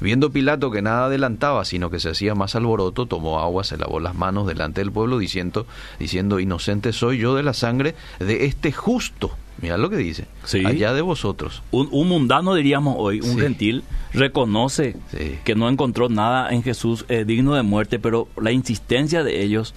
Viendo 0.00 0.30
Pilato 0.30 0.70
que 0.70 0.80
nada 0.80 1.06
adelantaba, 1.06 1.64
sino 1.64 1.90
que 1.90 1.98
se 1.98 2.10
hacía 2.10 2.36
más 2.36 2.54
alboroto, 2.54 3.06
tomó 3.06 3.40
agua, 3.40 3.64
se 3.64 3.76
lavó 3.76 3.98
las 3.98 4.14
manos 4.14 4.46
delante 4.46 4.80
del 4.80 4.92
pueblo, 4.92 5.18
diciendo, 5.18 5.66
diciendo, 5.98 6.38
inocente 6.38 6.92
soy 6.92 7.18
yo 7.18 7.34
de 7.34 7.42
la 7.42 7.52
sangre 7.52 7.96
de 8.20 8.46
este 8.46 8.70
justo. 8.70 9.36
Mira 9.60 9.76
lo 9.76 9.90
que 9.90 9.96
dice. 9.96 10.26
Allá 10.64 10.92
de 10.92 11.02
vosotros. 11.02 11.62
Un, 11.70 12.08
mundano, 12.08 12.54
diríamos 12.54 12.94
hoy, 12.98 13.20
un 13.20 13.38
gentil, 13.38 13.82
reconoce 14.12 14.96
que 15.44 15.54
no 15.54 15.68
encontró 15.68 16.08
nada 16.08 16.50
en 16.50 16.62
Jesús 16.62 17.04
eh, 17.08 17.24
digno 17.24 17.54
de 17.54 17.62
muerte, 17.62 17.98
pero 17.98 18.28
la 18.40 18.52
insistencia 18.52 19.24
de 19.24 19.42
ellos, 19.42 19.74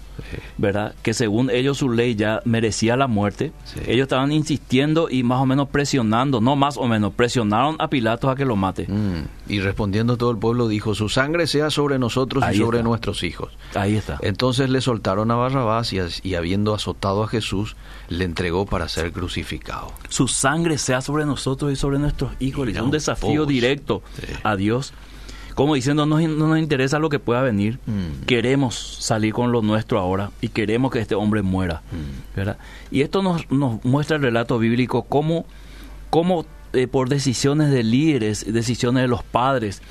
¿verdad? 0.58 0.94
Que 1.02 1.13
según 1.13 1.50
ellos 1.50 1.80
su 1.80 1.89
ley 1.89 2.15
ya 2.15 2.41
merecía 2.46 2.96
la 2.96 3.08
muerte. 3.08 3.52
Ellos 3.88 4.04
estaban 4.04 4.32
insistiendo 4.32 5.10
y 5.10 5.24
más 5.24 5.41
o 5.41 5.46
menos 5.46 5.70
presionando, 5.70 6.41
no 6.41 6.56
más 6.56 6.78
o 6.78 6.88
menos, 6.88 7.13
presionaron 7.13 7.76
a 7.80 7.88
Pilato 7.88 8.30
a 8.30 8.36
que 8.36 8.46
lo 8.46 8.56
mate. 8.56 8.88
Mm. 8.88 9.24
Y 9.52 9.60
respondiendo 9.60 10.16
todo 10.16 10.32
el 10.32 10.38
pueblo 10.38 10.70
dijo, 10.70 10.96
su 10.96 11.10
sangre 11.10 11.46
sea 11.46 11.70
sobre 11.70 12.00
nosotros 12.00 12.42
y 12.54 12.58
sobre 12.58 12.84
nuestros 12.84 13.22
hijos. 13.24 13.52
Ahí 13.76 13.98
está. 13.98 14.18
Entonces 14.22 14.70
le 14.70 14.80
soltaron 14.80 15.30
a 15.30 15.36
Barrabás 15.36 15.92
y, 15.92 16.00
y 16.24 16.36
habiendo 16.36 16.74
azotado 16.74 17.22
a 17.22 17.28
Jesús, 17.28 17.76
le 18.08 18.24
entregó 18.24 18.66
para 18.66 18.88
ser 18.88 19.12
crucificado. 19.12 19.92
Su 20.08 20.30
sangre 20.30 20.78
sea 20.78 21.02
sobre 21.02 21.26
nosotros 21.26 21.70
y 21.70 21.76
sobre 21.76 22.00
nuestros 22.00 22.32
hijos. 22.40 22.70
Es 22.70 22.80
un 22.80 22.92
desafío 22.92 23.46
directo 23.46 24.02
a 24.44 24.56
Dios. 24.56 24.94
Como 25.54 25.76
diciendo, 25.76 26.06
no, 26.06 26.18
no, 26.22 26.48
nos 26.48 26.58
interesa 26.58 26.98
lo 26.98 27.10
que 27.10 27.20
pueda 27.20 27.42
venir. 27.42 27.78
Mm. 27.86 28.26
Queremos 28.26 28.98
salir 29.02 29.34
con 29.34 29.52
lo 29.52 29.62
nuestro 29.62 30.00
ahora 30.00 30.32
y 30.40 30.48
queremos 30.48 30.92
que 30.94 31.00
este 31.00 31.16
hombre 31.16 31.42
muera. 31.42 31.82
Mm. 31.92 32.38
¿verdad? 32.38 32.58
Y 32.90 33.02
esto 33.02 33.22
nos, 33.22 33.52
nos, 33.52 33.84
muestra 33.84 34.16
el 34.16 34.24
relato 34.24 34.58
bíblico 34.60 35.04
cómo, 35.04 35.46
cómo 36.10 36.46
eh, 36.74 36.88
por 36.88 37.10
decisiones 37.10 37.72
de 37.72 37.84
líderes, 37.84 38.52
decisiones 38.52 39.04
de 39.04 39.08
los 39.08 39.24
padres, 39.24 39.82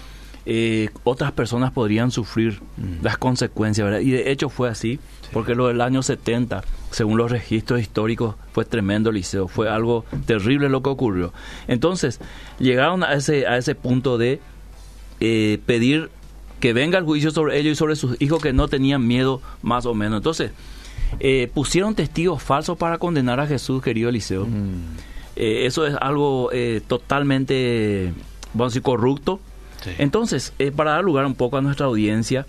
eh, 0.46 0.88
otras 1.04 1.32
personas 1.32 1.70
podrían 1.72 2.10
sufrir 2.10 2.60
mm. 2.76 3.02
las 3.02 3.18
consecuencias. 3.18 3.84
¿verdad? 3.84 4.00
Y 4.00 4.10
de 4.10 4.30
hecho 4.30 4.48
fue 4.48 4.68
así, 4.68 4.98
porque 5.32 5.54
lo 5.54 5.68
del 5.68 5.80
año 5.80 6.02
70 6.02 6.64
según 6.90 7.18
los 7.18 7.30
registros 7.30 7.80
históricos, 7.80 8.34
fue 8.52 8.64
tremendo 8.64 9.12
liceo, 9.12 9.48
fue 9.48 9.68
algo 9.68 10.04
terrible 10.26 10.68
lo 10.68 10.82
que 10.82 10.90
ocurrió. 10.90 11.32
Entonces, 11.68 12.20
llegaron 12.58 13.04
a 13.04 13.14
ese, 13.14 13.46
a 13.46 13.56
ese 13.56 13.74
punto 13.74 14.18
de 14.18 14.40
eh, 15.20 15.60
pedir 15.66 16.10
que 16.58 16.72
venga 16.72 16.98
el 16.98 17.04
juicio 17.04 17.30
sobre 17.30 17.58
ellos 17.58 17.72
y 17.72 17.76
sobre 17.76 17.96
sus 17.96 18.20
hijos 18.20 18.42
que 18.42 18.52
no 18.52 18.68
tenían 18.68 19.06
miedo 19.06 19.40
más 19.62 19.86
o 19.86 19.94
menos. 19.94 20.18
Entonces, 20.18 20.50
eh, 21.20 21.50
pusieron 21.54 21.94
testigos 21.94 22.42
falsos 22.42 22.76
para 22.76 22.98
condenar 22.98 23.40
a 23.40 23.46
Jesús, 23.46 23.82
querido 23.82 24.08
Eliseo. 24.08 24.46
Mm. 24.46 25.09
Eh, 25.40 25.64
eso 25.64 25.86
es 25.86 25.94
algo 25.98 26.50
eh, 26.52 26.82
totalmente, 26.86 28.12
vamos 28.52 28.66
a 28.66 28.70
decir, 28.72 28.82
corrupto. 28.82 29.40
Entonces, 29.96 30.52
para 30.76 30.90
dar 30.90 31.04
lugar 31.04 31.24
un 31.24 31.34
poco 31.34 31.56
a 31.56 31.62
nuestra 31.62 31.86
audiencia, 31.86 32.44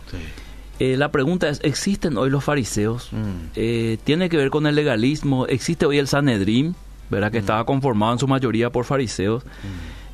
la 0.79 1.11
pregunta 1.11 1.47
es, 1.47 1.61
¿existen 1.63 2.17
hoy 2.17 2.29
los 2.29 2.43
fariseos? 2.43 3.07
Mm. 3.13 3.97
¿Tiene 4.03 4.27
que 4.27 4.35
ver 4.35 4.49
con 4.49 4.67
el 4.67 4.75
legalismo? 4.75 5.47
¿Existe 5.47 5.85
hoy 5.85 5.97
el 5.97 6.09
Sanedrín, 6.09 6.75
¿verdad? 7.09 7.31
que 7.31 7.37
mm. 7.37 7.39
estaba 7.39 7.65
conformado 7.65 8.11
en 8.11 8.19
su 8.19 8.27
mayoría 8.27 8.69
por 8.69 8.83
fariseos? 8.83 9.43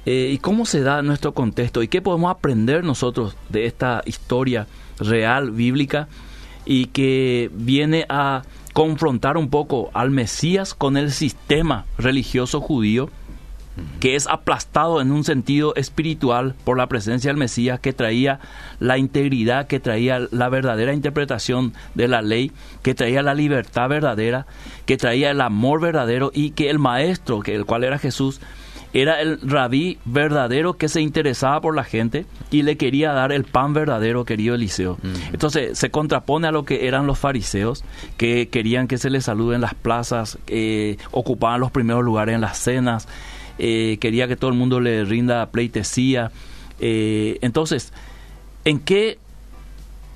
¿Y 0.05 0.37
cómo 0.37 0.67
se 0.67 0.81
da 0.81 1.01
nuestro 1.01 1.33
contexto? 1.33 1.81
¿Y 1.81 1.87
qué 1.87 2.03
podemos 2.03 2.29
aprender 2.29 2.83
nosotros 2.83 3.35
de 3.49 3.65
esta 3.65 4.03
historia 4.05 4.67
real, 4.99 5.49
bíblica? 5.49 6.07
y 6.67 6.87
que 6.87 7.49
viene 7.53 8.05
a 8.09 8.43
confrontar 8.77 9.37
un 9.37 9.49
poco 9.49 9.89
al 9.95 10.11
Mesías 10.11 10.75
con 10.75 10.97
el 10.97 11.11
sistema 11.11 11.85
religioso 11.97 12.61
judío 12.61 13.09
que 13.99 14.15
es 14.15 14.27
aplastado 14.27 15.01
en 15.01 15.11
un 15.11 15.23
sentido 15.23 15.73
espiritual 15.75 16.53
por 16.63 16.77
la 16.77 16.85
presencia 16.85 17.31
del 17.31 17.37
Mesías 17.37 17.79
que 17.79 17.91
traía 17.91 18.39
la 18.79 18.99
integridad, 18.99 19.65
que 19.65 19.79
traía 19.79 20.27
la 20.29 20.49
verdadera 20.49 20.93
interpretación 20.93 21.73
de 21.95 22.07
la 22.07 22.21
ley, 22.21 22.51
que 22.83 22.93
traía 22.93 23.23
la 23.23 23.33
libertad 23.33 23.89
verdadera, 23.89 24.45
que 24.85 24.95
traía 24.95 25.31
el 25.31 25.41
amor 25.41 25.81
verdadero 25.81 26.29
y 26.31 26.51
que 26.51 26.69
el 26.69 26.77
maestro, 26.77 27.39
que 27.39 27.55
el 27.55 27.65
cual 27.65 27.83
era 27.83 27.97
Jesús, 27.97 28.41
era 29.01 29.21
el 29.21 29.39
rabí 29.41 29.99
verdadero 30.05 30.73
que 30.73 30.89
se 30.89 31.01
interesaba 31.01 31.61
por 31.61 31.75
la 31.75 31.83
gente 31.83 32.25
y 32.49 32.63
le 32.63 32.77
quería 32.77 33.13
dar 33.13 33.31
el 33.31 33.43
pan 33.43 33.73
verdadero, 33.73 34.25
querido 34.25 34.55
Eliseo. 34.55 34.97
Entonces 35.31 35.77
se 35.77 35.91
contrapone 35.91 36.47
a 36.47 36.51
lo 36.51 36.65
que 36.65 36.87
eran 36.87 37.05
los 37.05 37.19
fariseos, 37.19 37.83
que 38.17 38.49
querían 38.49 38.87
que 38.87 38.97
se 38.97 39.11
les 39.11 39.25
salude 39.25 39.55
en 39.55 39.61
las 39.61 39.75
plazas, 39.75 40.39
eh, 40.47 40.97
ocupaban 41.11 41.59
los 41.59 41.69
primeros 41.69 42.03
lugares 42.03 42.33
en 42.33 42.41
las 42.41 42.57
cenas, 42.57 43.07
eh, 43.59 43.97
quería 44.01 44.27
que 44.27 44.35
todo 44.35 44.49
el 44.49 44.57
mundo 44.57 44.79
le 44.79 45.05
rinda 45.05 45.45
pleitesía. 45.51 46.31
Eh, 46.79 47.37
entonces, 47.41 47.93
¿en 48.65 48.79
qué 48.79 49.19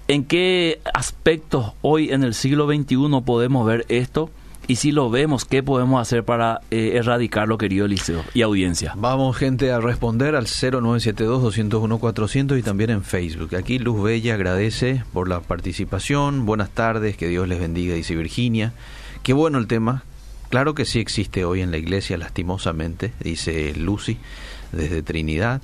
¿En 0.07 0.25
qué 0.25 0.81
aspectos 0.93 1.71
hoy 1.81 2.11
en 2.11 2.23
el 2.23 2.33
siglo 2.33 2.67
XXI 2.67 3.21
podemos 3.25 3.65
ver 3.65 3.85
esto? 3.87 4.29
Y 4.67 4.75
si 4.77 4.91
lo 4.91 5.09
vemos, 5.09 5.45
¿qué 5.45 5.63
podemos 5.63 5.99
hacer 6.01 6.23
para 6.23 6.61
eh, 6.69 6.91
erradicarlo, 6.95 7.57
querido 7.57 7.85
Eliseo 7.85 8.23
y 8.33 8.43
audiencia? 8.43 8.93
Vamos, 8.95 9.35
gente, 9.35 9.71
a 9.71 9.79
responder 9.79 10.35
al 10.35 10.45
0972-201-400 10.45 12.59
y 12.59 12.63
también 12.63 12.91
en 12.91 13.03
Facebook. 13.03 13.55
Aquí 13.55 13.79
Luz 13.79 14.01
Bella 14.01 14.35
agradece 14.35 15.03
por 15.13 15.27
la 15.27 15.41
participación. 15.41 16.45
Buenas 16.45 16.69
tardes, 16.69 17.17
que 17.17 17.27
Dios 17.27 17.47
les 17.47 17.59
bendiga, 17.59 17.95
dice 17.95 18.15
Virginia. 18.15 18.73
Qué 19.23 19.33
bueno 19.33 19.57
el 19.57 19.65
tema. 19.67 20.03
Claro 20.49 20.75
que 20.75 20.85
sí 20.85 20.99
existe 20.99 21.43
hoy 21.43 21.61
en 21.61 21.71
la 21.71 21.77
iglesia, 21.77 22.17
lastimosamente, 22.17 23.13
dice 23.21 23.73
Lucy, 23.75 24.17
desde 24.71 25.01
Trinidad. 25.01 25.61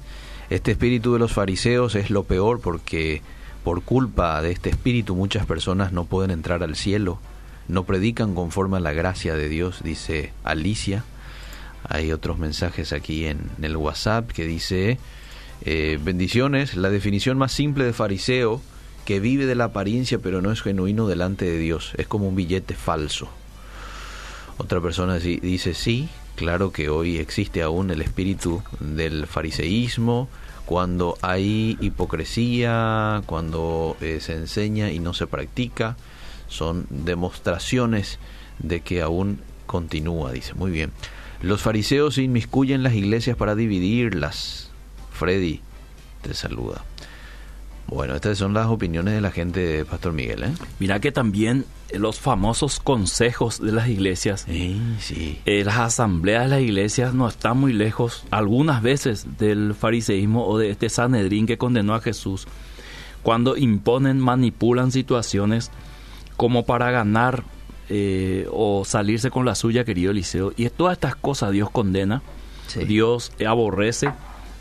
Este 0.50 0.72
espíritu 0.72 1.14
de 1.14 1.20
los 1.20 1.34
fariseos 1.34 1.94
es 1.96 2.10
lo 2.10 2.24
peor 2.24 2.62
porque 2.62 3.22
por 3.64 3.84
culpa 3.84 4.42
de 4.42 4.52
este 4.52 4.70
espíritu 4.70 5.14
muchas 5.14 5.46
personas 5.46 5.92
no 5.92 6.06
pueden 6.06 6.32
entrar 6.32 6.64
al 6.64 6.78
cielo 6.78 7.20
no 7.68 7.84
predican 7.84 8.34
conforme 8.34 8.78
a 8.78 8.82
la 8.82 8.94
gracia 8.94 9.36
de 9.36 9.50
Dios, 9.50 9.82
dice 9.84 10.32
Alicia. 10.44 11.04
Hay 11.88 12.12
otros 12.12 12.38
mensajes 12.38 12.94
aquí 12.94 13.26
en, 13.26 13.50
el 13.62 13.78
WhatsApp 13.78 14.32
que 14.32 14.46
dice, 14.46 14.98
eh, 15.62 16.00
bendiciones, 16.02 16.76
la 16.76 16.90
definición 16.90 17.38
más 17.38 17.52
simple 17.52 17.86
de 17.86 17.94
fariseo, 17.94 18.62
que 19.06 19.20
vive 19.20 19.46
de 19.46 19.56
la 19.56 19.66
apariencia 19.66 20.20
pero 20.20 20.42
no 20.42 20.52
es 20.52 20.62
genuino 20.62 21.08
delante 21.08 21.46
de 21.46 21.58
Dios, 21.58 21.94
es 21.98 22.08
como 22.08 22.28
un 22.28 22.36
billete 22.36 22.74
falso. 22.74 23.30
Otra 24.58 24.82
persona 24.82 25.18
dice, 25.20 25.74
sí, 25.74 26.10
claro 26.36 26.72
que 26.72 26.90
hoy 26.90 27.18
existe 27.18 27.62
aún 27.62 27.92
el 27.92 28.02
espíritu 28.02 28.64
del 28.80 29.28
fariseísmo, 29.28 30.30
cuando 30.66 31.18
hay 31.22 31.78
hipocresía, 31.80 33.22
cuando 33.28 33.96
eh, 34.02 34.18
se 34.20 34.34
enseña 34.34 34.92
y 34.92 35.00
no 35.00 35.14
se 35.14 35.28
practica 35.28 35.96
son 36.48 36.86
demostraciones 36.90 38.20
de 38.60 38.82
que 38.82 39.02
aún 39.02 39.40
continúa, 39.66 40.32
dice. 40.32 40.54
Muy 40.54 40.72
bien. 40.72 40.92
Los 41.42 41.62
fariseos 41.62 42.18
inmiscuyen 42.18 42.84
las 42.84 42.94
iglesias 42.94 43.38
para 43.38 43.56
dividirlas. 43.56 44.72
Freddy 45.12 45.62
te 46.22 46.34
saluda. 46.34 46.84
Bueno, 47.88 48.16
estas 48.16 48.38
son 48.38 48.54
las 48.54 48.68
opiniones 48.68 49.14
de 49.14 49.22
la 49.22 49.32
gente 49.32 49.62
de 49.62 49.86
Pastor 49.86 50.12
Miguel. 50.12 50.44
¿eh? 50.44 50.52
Mira 50.80 51.00
que 51.00 51.14
también 51.14 51.66
los 51.94 52.20
famosos 52.20 52.82
consejos 52.82 53.62
de 53.62 53.72
las 53.72 53.88
iglesias, 53.88 54.46
sí. 54.46 55.40
Eh, 55.46 55.64
las 55.64 55.78
asambleas 55.78 56.44
de 56.44 56.50
las 56.50 56.62
iglesias 56.62 57.14
no 57.14 57.30
están 57.30 57.58
muy 57.58 57.72
lejos 57.72 58.26
algunas 58.30 58.82
veces 58.82 59.38
del 59.38 59.74
fariseísmo 59.74 60.46
o 60.46 60.58
de 60.58 60.70
este 60.70 60.90
Sanedrín 60.90 61.46
que 61.46 61.58
condenó 61.58 61.96
a 61.96 62.02
Jesús, 62.02 62.46
cuando 63.24 63.56
imponen, 63.56 64.20
manipulan 64.20 64.92
situaciones 64.92 65.72
como 66.38 66.66
para 66.66 66.92
ganar 66.92 67.44
eh, 67.90 68.48
o 68.52 68.86
salirse 68.86 69.32
con 69.32 69.46
la 69.46 69.56
suya, 69.56 69.84
querido 69.84 70.12
Eliseo. 70.12 70.54
Y 70.56 70.70
todas 70.70 70.94
estas 70.94 71.16
cosas 71.16 71.52
Dios 71.52 71.70
condena, 71.70 72.22
Dios 72.86 73.32
aborrece, 73.46 74.12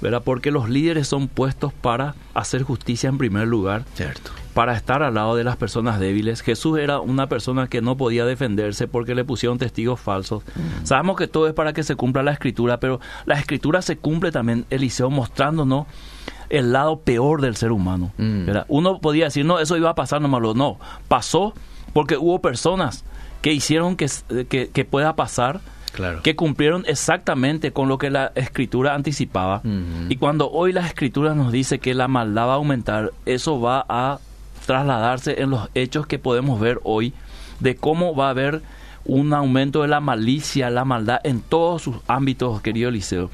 ¿verdad? 0.00 0.22
Porque 0.24 0.50
los 0.50 0.68
líderes 0.68 1.08
son 1.08 1.28
puestos 1.28 1.72
para 1.72 2.14
hacer 2.34 2.62
justicia 2.62 3.08
en 3.08 3.18
primer 3.18 3.46
lugar. 3.46 3.84
Cierto. 3.94 4.30
Para 4.54 4.74
estar 4.74 5.02
al 5.02 5.14
lado 5.14 5.36
de 5.36 5.44
las 5.44 5.56
personas 5.56 6.00
débiles. 6.00 6.40
Jesús 6.40 6.78
era 6.78 7.00
una 7.00 7.28
persona 7.28 7.68
que 7.68 7.82
no 7.82 7.96
podía 7.96 8.24
defenderse 8.24 8.88
porque 8.88 9.14
le 9.14 9.24
pusieron 9.24 9.58
testigos 9.58 10.00
falsos. 10.00 10.44
Mm. 10.44 10.86
Sabemos 10.86 11.16
que 11.16 11.26
todo 11.26 11.46
es 11.46 11.52
para 11.52 11.74
que 11.74 11.82
se 11.82 11.94
cumpla 11.94 12.22
la 12.22 12.32
escritura, 12.32 12.80
pero 12.80 13.00
la 13.26 13.38
escritura 13.38 13.82
se 13.82 13.98
cumple 13.98 14.32
también, 14.32 14.64
Eliseo, 14.70 15.10
mostrándonos 15.10 15.86
el 16.50 16.72
lado 16.72 17.00
peor 17.00 17.40
del 17.40 17.56
ser 17.56 17.72
humano. 17.72 18.12
Mm. 18.18 18.50
Uno 18.68 19.00
podía 19.00 19.26
decir, 19.26 19.44
no, 19.44 19.58
eso 19.58 19.76
iba 19.76 19.90
a 19.90 19.94
pasar 19.94 20.20
nomás. 20.20 20.42
No, 20.54 20.78
pasó 21.08 21.54
porque 21.92 22.16
hubo 22.16 22.40
personas 22.40 23.04
que 23.42 23.52
hicieron 23.52 23.96
que, 23.96 24.08
que, 24.48 24.84
pueda 24.84 25.16
pasar, 25.16 25.60
que 26.22 26.36
cumplieron 26.36 26.84
exactamente 26.86 27.72
con 27.72 27.88
lo 27.88 27.96
que 27.96 28.10
la 28.10 28.32
escritura 28.34 28.94
anticipaba. 28.94 29.62
Y 30.08 30.16
cuando 30.16 30.50
hoy 30.50 30.72
la 30.72 30.86
escritura 30.86 31.34
nos 31.34 31.52
dice 31.52 31.78
que 31.78 31.94
la 31.94 32.08
maldad 32.08 32.48
va 32.48 32.52
a 32.52 32.56
aumentar, 32.56 33.12
eso 33.24 33.60
va 33.60 33.86
a 33.88 34.18
trasladarse 34.66 35.40
en 35.40 35.50
los 35.50 35.70
hechos 35.74 36.06
que 36.06 36.18
podemos 36.18 36.60
ver 36.60 36.80
hoy 36.82 37.14
de 37.60 37.76
cómo 37.76 38.14
va 38.14 38.26
a 38.26 38.30
haber 38.30 38.62
un 39.06 39.32
aumento 39.32 39.82
de 39.82 39.88
la 39.88 40.00
malicia, 40.00 40.70
la 40.70 40.84
maldad 40.84 41.20
en 41.24 41.40
todos 41.40 41.82
sus 41.82 41.96
ámbitos, 42.06 42.60
querido 42.60 42.88
Eliseo. 42.88 43.30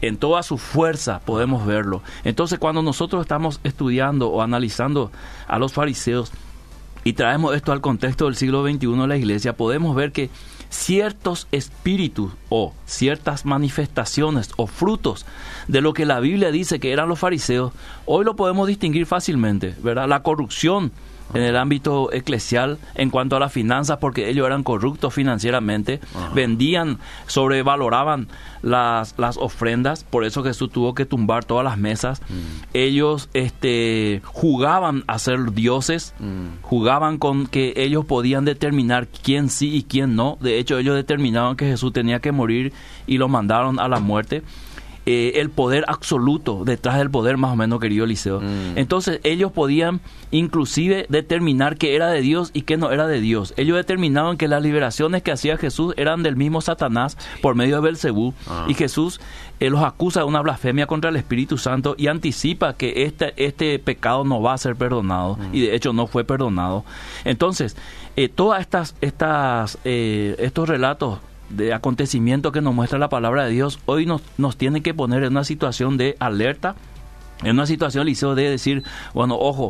En 0.00 0.16
toda 0.16 0.42
su 0.42 0.58
fuerza 0.58 1.20
podemos 1.20 1.64
verlo. 1.66 2.02
Entonces, 2.24 2.58
cuando 2.58 2.82
nosotros 2.82 3.22
estamos 3.22 3.60
estudiando 3.64 4.28
o 4.30 4.42
analizando 4.42 5.10
a 5.46 5.58
los 5.58 5.72
fariseos 5.72 6.32
y 7.04 7.14
traemos 7.14 7.54
esto 7.54 7.72
al 7.72 7.80
contexto 7.80 8.26
del 8.26 8.36
siglo 8.36 8.62
XXI 8.64 8.86
de 8.86 9.06
la 9.06 9.16
iglesia, 9.16 9.56
podemos 9.56 9.94
ver 9.94 10.12
que 10.12 10.30
ciertos 10.70 11.48
espíritus 11.52 12.32
o 12.48 12.72
ciertas 12.86 13.44
manifestaciones 13.44 14.50
o 14.56 14.66
frutos 14.66 15.26
de 15.68 15.82
lo 15.82 15.92
que 15.92 16.06
la 16.06 16.18
Biblia 16.18 16.50
dice 16.50 16.80
que 16.80 16.92
eran 16.92 17.08
los 17.08 17.18
fariseos, 17.18 17.72
hoy 18.06 18.24
lo 18.24 18.36
podemos 18.36 18.66
distinguir 18.66 19.06
fácilmente, 19.06 19.74
¿verdad? 19.82 20.08
La 20.08 20.22
corrupción 20.22 20.92
en 21.34 21.42
el 21.42 21.56
ámbito 21.56 22.12
eclesial 22.12 22.78
en 22.94 23.10
cuanto 23.10 23.36
a 23.36 23.40
las 23.40 23.52
finanzas 23.52 23.98
porque 23.98 24.28
ellos 24.28 24.46
eran 24.46 24.62
corruptos 24.62 25.14
financieramente, 25.14 26.00
vendían, 26.34 26.98
sobrevaloraban 27.26 28.28
las, 28.62 29.14
las 29.18 29.36
ofrendas, 29.36 30.04
por 30.04 30.24
eso 30.24 30.42
Jesús 30.42 30.70
tuvo 30.70 30.94
que 30.94 31.04
tumbar 31.04 31.44
todas 31.44 31.64
las 31.64 31.78
mesas. 31.78 32.20
Mm. 32.28 32.64
Ellos 32.74 33.28
este, 33.34 34.22
jugaban 34.24 35.04
a 35.06 35.18
ser 35.18 35.52
dioses, 35.52 36.14
mm. 36.18 36.62
jugaban 36.62 37.18
con 37.18 37.46
que 37.46 37.74
ellos 37.76 38.04
podían 38.04 38.44
determinar 38.44 39.08
quién 39.08 39.48
sí 39.48 39.74
y 39.74 39.82
quién 39.82 40.16
no. 40.16 40.38
De 40.40 40.58
hecho, 40.58 40.78
ellos 40.78 40.94
determinaban 40.94 41.56
que 41.56 41.66
Jesús 41.66 41.92
tenía 41.92 42.20
que 42.20 42.32
morir 42.32 42.72
y 43.06 43.18
lo 43.18 43.28
mandaron 43.28 43.78
a 43.78 43.88
la 43.88 44.00
muerte. 44.00 44.42
Eh, 45.04 45.40
el 45.40 45.50
poder 45.50 45.84
absoluto 45.88 46.64
detrás 46.64 46.96
del 46.98 47.10
poder, 47.10 47.36
más 47.36 47.52
o 47.52 47.56
menos, 47.56 47.80
querido 47.80 48.04
Eliseo. 48.04 48.40
Mm. 48.40 48.78
Entonces 48.78 49.18
ellos 49.24 49.50
podían 49.50 50.00
inclusive 50.30 51.06
determinar 51.08 51.76
que 51.76 51.96
era 51.96 52.08
de 52.08 52.20
Dios 52.20 52.52
y 52.54 52.62
que 52.62 52.76
no 52.76 52.92
era 52.92 53.08
de 53.08 53.20
Dios. 53.20 53.52
Ellos 53.56 53.76
determinaban 53.76 54.36
que 54.36 54.46
las 54.46 54.62
liberaciones 54.62 55.24
que 55.24 55.32
hacía 55.32 55.56
Jesús 55.56 55.92
eran 55.96 56.22
del 56.22 56.36
mismo 56.36 56.60
Satanás 56.60 57.18
por 57.40 57.56
medio 57.56 57.76
de 57.76 57.82
Belcebú 57.82 58.32
ah. 58.46 58.66
y 58.68 58.74
Jesús 58.74 59.20
eh, 59.58 59.70
los 59.70 59.82
acusa 59.82 60.20
de 60.20 60.26
una 60.26 60.40
blasfemia 60.40 60.86
contra 60.86 61.10
el 61.10 61.16
Espíritu 61.16 61.58
Santo 61.58 61.96
y 61.98 62.06
anticipa 62.06 62.74
que 62.74 63.02
este, 63.02 63.34
este 63.44 63.80
pecado 63.80 64.22
no 64.22 64.40
va 64.40 64.52
a 64.52 64.58
ser 64.58 64.76
perdonado 64.76 65.36
mm. 65.36 65.54
y 65.54 65.62
de 65.62 65.74
hecho 65.74 65.92
no 65.92 66.06
fue 66.06 66.22
perdonado. 66.22 66.84
Entonces, 67.24 67.76
eh, 68.14 68.28
todas 68.28 68.60
estas, 68.60 68.94
estas 69.00 69.78
estos 69.82 70.68
relatos 70.68 71.18
de 71.56 71.72
acontecimiento 71.72 72.52
que 72.52 72.60
nos 72.60 72.74
muestra 72.74 72.98
la 72.98 73.08
palabra 73.08 73.44
de 73.44 73.52
Dios, 73.52 73.78
hoy 73.86 74.06
nos, 74.06 74.22
nos 74.38 74.56
tiene 74.56 74.82
que 74.82 74.94
poner 74.94 75.22
en 75.24 75.32
una 75.32 75.44
situación 75.44 75.96
de 75.96 76.16
alerta 76.18 76.76
En 77.42 77.52
una 77.52 77.66
situación, 77.66 78.02
Eliseo 78.02 78.34
debe 78.34 78.50
decir, 78.50 78.84
bueno, 79.14 79.36
ojo, 79.38 79.68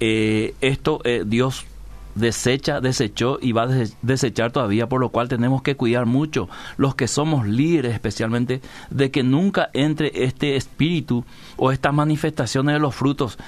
eh, 0.00 0.54
esto 0.60 1.00
eh, 1.04 1.22
Dios 1.24 1.66
desecha, 2.14 2.80
desechó 2.80 3.38
y 3.40 3.52
va 3.52 3.64
a 3.64 3.84
desechar 4.02 4.52
todavía, 4.52 4.88
por 4.88 5.00
lo 5.00 5.10
cual 5.10 5.28
tenemos 5.28 5.62
que 5.62 5.76
cuidar 5.76 6.06
mucho 6.06 6.48
los 6.76 6.94
que 6.94 7.08
somos 7.08 7.46
líderes 7.46 7.94
especialmente 7.94 8.60
de 8.90 9.10
que 9.10 9.22
nunca 9.22 9.70
entre 9.72 10.24
este 10.24 10.56
espíritu 10.56 11.24
o 11.56 11.72
estas 11.72 11.94
manifestaciones 11.94 12.74
de 12.74 12.80
los 12.80 12.94
frutos 12.94 13.38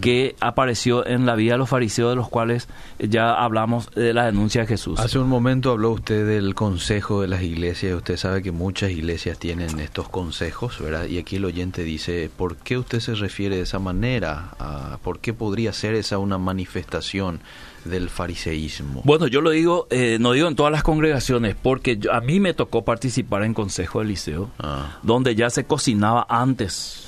que 0.00 0.36
apareció 0.40 1.06
en 1.06 1.26
la 1.26 1.34
vida 1.34 1.52
de 1.52 1.58
los 1.58 1.68
fariseos 1.68 2.10
de 2.10 2.16
los 2.16 2.28
cuales 2.28 2.68
ya 2.98 3.34
hablamos 3.34 3.90
de 3.90 4.14
la 4.14 4.26
denuncia 4.26 4.62
de 4.62 4.66
Jesús. 4.66 4.98
Hace 4.98 5.18
un 5.18 5.28
momento 5.28 5.70
habló 5.70 5.90
usted 5.90 6.26
del 6.26 6.54
consejo 6.54 7.22
de 7.22 7.28
las 7.28 7.42
iglesias, 7.42 7.94
usted 7.94 8.16
sabe 8.16 8.42
que 8.42 8.52
muchas 8.52 8.90
iglesias 8.90 9.38
tienen 9.38 9.78
estos 9.80 10.08
consejos, 10.08 10.80
¿verdad? 10.80 11.06
Y 11.06 11.18
aquí 11.18 11.36
el 11.36 11.44
oyente 11.44 11.82
dice, 11.84 12.30
¿por 12.34 12.56
qué 12.56 12.78
usted 12.78 13.00
se 13.00 13.14
refiere 13.14 13.56
de 13.56 13.62
esa 13.62 13.78
manera? 13.78 14.50
Ah, 14.58 14.98
¿Por 15.02 15.18
qué 15.18 15.32
podría 15.32 15.72
ser 15.72 15.94
esa 15.94 16.18
una 16.18 16.38
manifestación? 16.38 17.40
Del 17.84 18.10
fariseísmo? 18.10 19.02
Bueno, 19.04 19.26
yo 19.26 19.40
lo 19.40 19.50
digo, 19.50 19.86
eh, 19.90 20.18
no 20.20 20.32
digo 20.32 20.48
en 20.48 20.56
todas 20.56 20.72
las 20.72 20.82
congregaciones, 20.82 21.56
porque 21.60 21.98
a 22.10 22.20
mí 22.20 22.40
me 22.40 22.54
tocó 22.54 22.84
participar 22.84 23.44
en 23.44 23.54
Consejo 23.54 24.00
del 24.00 24.08
Liceo, 24.08 24.50
ah. 24.58 24.98
donde 25.02 25.34
ya 25.34 25.50
se 25.50 25.64
cocinaba 25.64 26.26
antes 26.28 27.04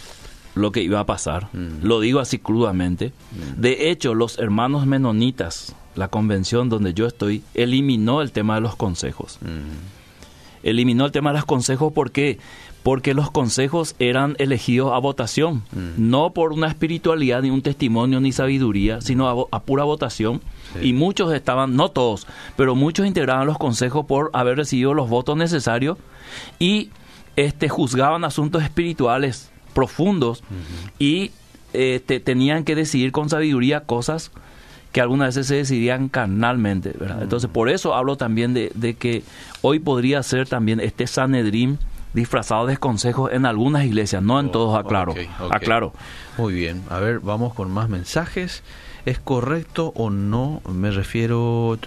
lo 0.57 0.73
que 0.73 0.83
iba 0.83 0.99
a 0.99 1.07
pasar. 1.07 1.49
Mm. 1.53 1.85
Lo 1.85 2.01
digo 2.01 2.19
así 2.19 2.39
crudamente. 2.39 3.13
Mm. 3.33 3.61
De 3.61 3.91
hecho, 3.91 4.15
los 4.15 4.39
hermanos 4.39 4.87
menonitas, 4.87 5.75
la 5.95 6.09
convención 6.09 6.69
donde 6.69 6.95
yo 6.95 7.07
estoy, 7.07 7.45
eliminó 7.55 8.23
el 8.23 8.33
tema 8.33 8.57
de 8.57 8.63
los 8.63 8.75
consejos. 8.75 9.39
Mm. 9.43 10.67
Eliminó 10.67 11.05
el 11.05 11.13
tema 11.13 11.31
de 11.31 11.37
los 11.37 11.45
consejos 11.45 11.93
porque 11.93 12.39
porque 12.87 13.15
los 13.15 13.33
consejos 13.33 13.97
eran 13.99 14.37
elegidos 14.39 14.93
a 14.93 14.99
votación, 14.99 15.65
no 15.97 16.31
por 16.31 16.53
una 16.53 16.69
espiritualidad, 16.69 17.43
ni 17.43 17.51
un 17.51 17.61
testimonio, 17.61 18.21
ni 18.21 18.31
sabiduría, 18.31 19.01
sino 19.01 19.49
a 19.51 19.63
pura 19.65 19.83
votación. 19.83 20.41
Y 20.81 20.93
muchos 20.93 21.35
estaban, 21.35 21.75
no 21.75 21.91
todos, 21.91 22.29
pero 22.55 22.77
muchos 22.77 23.05
integraban 23.05 23.45
los 23.45 23.59
consejos 23.59 24.07
por 24.07 24.31
haber 24.35 24.59
recibido 24.59 24.95
los 24.95 25.09
votos 25.09 25.37
necesarios 25.37 25.99
y 26.61 26.91
este, 27.35 27.69
juzgaban 27.69 28.23
asuntos 28.23 28.63
espirituales 28.63 29.51
profundos 29.75 30.45
y 31.01 31.33
este, 31.73 32.21
tenían 32.21 32.63
que 32.63 32.77
decidir 32.77 33.11
con 33.11 33.29
sabiduría 33.29 33.81
cosas 33.81 34.31
que 34.93 35.01
algunas 35.01 35.35
veces 35.35 35.49
se 35.49 35.57
decidían 35.57 36.09
carnalmente. 36.09 36.95
Entonces, 37.21 37.51
por 37.51 37.69
eso 37.69 37.97
hablo 37.97 38.17
también 38.17 38.55
de, 38.55 38.71
de, 38.77 38.95
que 38.95 39.25
hoy 39.61 39.81
podría 39.81 40.23
ser 40.23 40.49
también 40.49 40.79
este 40.79 41.09
Sanedrim 41.09 41.79
disfrazado 42.17 42.67
de 42.67 42.79
consejos 42.79 43.31
en 43.33 43.47
algunas 43.47 43.85
iglesias, 43.85 44.23
no 44.23 44.41
en 44.41 44.47
oh, 44.47 44.51
todos, 44.51 44.79
aclaro. 44.79 45.15
aclaro. 45.51 45.93
Muy 46.39 46.55
bien, 46.55 46.83
a 46.89 46.99
ver, 46.99 47.21
vamos 47.21 47.55
con 47.55 47.71
más 47.71 47.89
mensajes. 47.89 48.65
¿Es 49.05 49.21
correcto 49.21 49.93
o 49.95 50.11
no? 50.11 50.63
Me 50.69 50.91
refiero... 50.91 51.79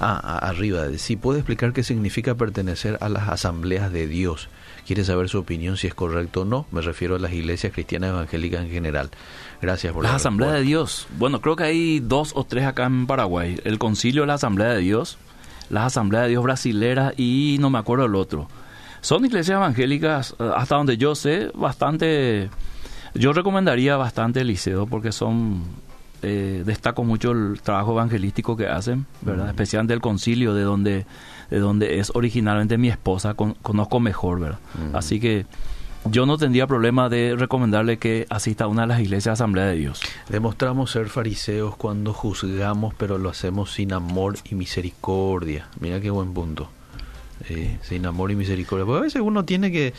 ah, 0.00 0.38
arriba. 0.42 0.84
Si 0.98 1.16
puede 1.16 1.38
explicar 1.38 1.72
qué 1.72 1.82
significa 1.82 2.34
pertenecer 2.34 2.98
a 3.00 3.08
las 3.08 3.28
asambleas 3.28 3.90
de 3.90 4.06
Dios. 4.06 4.50
¿Quiere 4.86 5.02
saber 5.04 5.30
su 5.30 5.38
opinión 5.38 5.78
si 5.78 5.86
es 5.86 5.94
correcto 5.94 6.42
o 6.42 6.44
no? 6.44 6.66
Me 6.72 6.82
refiero 6.82 7.16
a 7.16 7.18
las 7.18 7.32
iglesias 7.32 7.72
cristianas 7.72 8.10
evangélicas 8.10 8.64
en 8.64 8.70
general. 8.70 9.10
Gracias 9.62 9.94
por 9.94 10.04
la 10.04 10.14
Asamblea 10.14 10.52
de 10.52 10.62
Dios. 10.62 11.06
Bueno, 11.18 11.40
creo 11.40 11.56
que 11.56 11.64
hay 11.64 12.00
dos 12.00 12.32
o 12.34 12.44
tres 12.44 12.66
acá 12.66 12.84
en 12.84 13.06
Paraguay. 13.06 13.58
El 13.64 13.78
Concilio 13.78 14.22
de 14.22 14.26
la 14.26 14.34
Asamblea 14.34 14.68
de 14.68 14.80
Dios, 14.80 15.16
la 15.70 15.86
Asamblea 15.86 16.22
de 16.22 16.28
Dios 16.28 16.42
brasilera 16.42 17.14
y 17.16 17.56
no 17.60 17.70
me 17.70 17.78
acuerdo 17.78 18.04
el 18.04 18.14
otro. 18.14 18.48
Son 19.06 19.24
iglesias 19.24 19.54
evangélicas, 19.54 20.34
eh, 20.40 20.50
hasta 20.56 20.74
donde 20.74 20.96
yo 20.96 21.14
sé, 21.14 21.52
bastante... 21.54 22.50
Yo 23.14 23.32
recomendaría 23.32 23.96
bastante 23.96 24.40
el 24.40 24.48
liceo 24.48 24.86
porque 24.88 25.12
son 25.12 25.62
eh, 26.22 26.64
destaco 26.66 27.04
mucho 27.04 27.30
el 27.30 27.60
trabajo 27.62 27.92
evangelístico 27.92 28.56
que 28.56 28.66
hacen, 28.66 29.06
¿verdad? 29.20 29.46
Especialmente 29.46 29.94
el 29.94 30.00
concilio 30.00 30.54
de 30.54 30.62
donde, 30.64 31.06
de 31.50 31.58
donde 31.60 32.00
es 32.00 32.10
originalmente 32.16 32.78
mi 32.78 32.88
esposa, 32.88 33.34
conozco 33.34 34.00
mejor, 34.00 34.40
¿verdad? 34.40 34.58
Así 34.92 35.20
que 35.20 35.46
yo 36.10 36.26
no 36.26 36.36
tendría 36.36 36.66
problema 36.66 37.08
de 37.08 37.36
recomendarle 37.38 37.98
que 37.98 38.26
asista 38.28 38.64
a 38.64 38.66
una 38.66 38.82
de 38.82 38.88
las 38.88 38.98
iglesias 38.98 39.24
de 39.38 39.44
Asamblea 39.44 39.66
de 39.66 39.76
Dios. 39.76 40.00
Demostramos 40.28 40.90
ser 40.90 41.10
fariseos 41.10 41.76
cuando 41.76 42.12
juzgamos, 42.12 42.92
pero 42.94 43.18
lo 43.18 43.28
hacemos 43.28 43.70
sin 43.70 43.92
amor 43.92 44.34
y 44.50 44.56
misericordia. 44.56 45.68
Mira 45.78 46.00
qué 46.00 46.10
buen 46.10 46.34
punto 46.34 46.70
sin 47.82 48.06
amor 48.06 48.30
y 48.30 48.36
misericordia. 48.36 48.84
Porque 48.84 48.98
a 48.98 49.02
veces 49.02 49.22
uno 49.22 49.44
tiene 49.44 49.70
que 49.70 49.92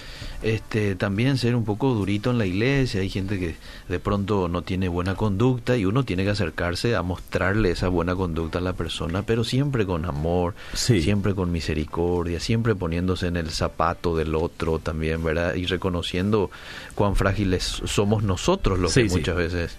este, 0.44 0.96
también 0.96 1.38
ser 1.38 1.56
un 1.56 1.66
poco 1.66 1.94
durito 1.94 2.32
en 2.32 2.38
la 2.38 2.46
iglesia. 2.46 3.02
Hay 3.02 3.10
gente 3.10 3.40
que 3.40 3.56
de 3.88 4.00
pronto 4.00 4.48
no 4.48 4.62
tiene 4.62 4.88
buena 4.88 5.16
conducta 5.16 5.78
y 5.78 5.86
uno 5.86 6.04
tiene 6.04 6.24
que 6.24 6.32
acercarse 6.32 6.96
a 6.96 7.02
mostrarle 7.02 7.72
esa 7.72 7.88
buena 7.88 8.16
conducta 8.16 8.60
a 8.60 8.62
la 8.62 8.74
persona, 8.74 9.24
pero 9.24 9.44
siempre 9.44 9.86
con 9.86 10.06
amor, 10.06 10.56
siempre 10.74 11.34
con 11.36 11.52
misericordia, 11.52 12.40
siempre 12.40 12.76
poniéndose 12.76 13.28
en 13.28 13.38
el 13.38 13.50
zapato 13.50 14.16
del 14.16 14.36
otro 14.36 14.80
también, 14.80 15.24
¿verdad? 15.24 15.56
Y 15.56 15.66
reconociendo 15.66 16.52
cuán 16.96 17.16
frágiles 17.16 17.82
somos 17.86 18.24
nosotros 18.24 18.80
los 18.80 18.94
que 18.94 19.06
muchas 19.06 19.36
veces... 19.36 19.78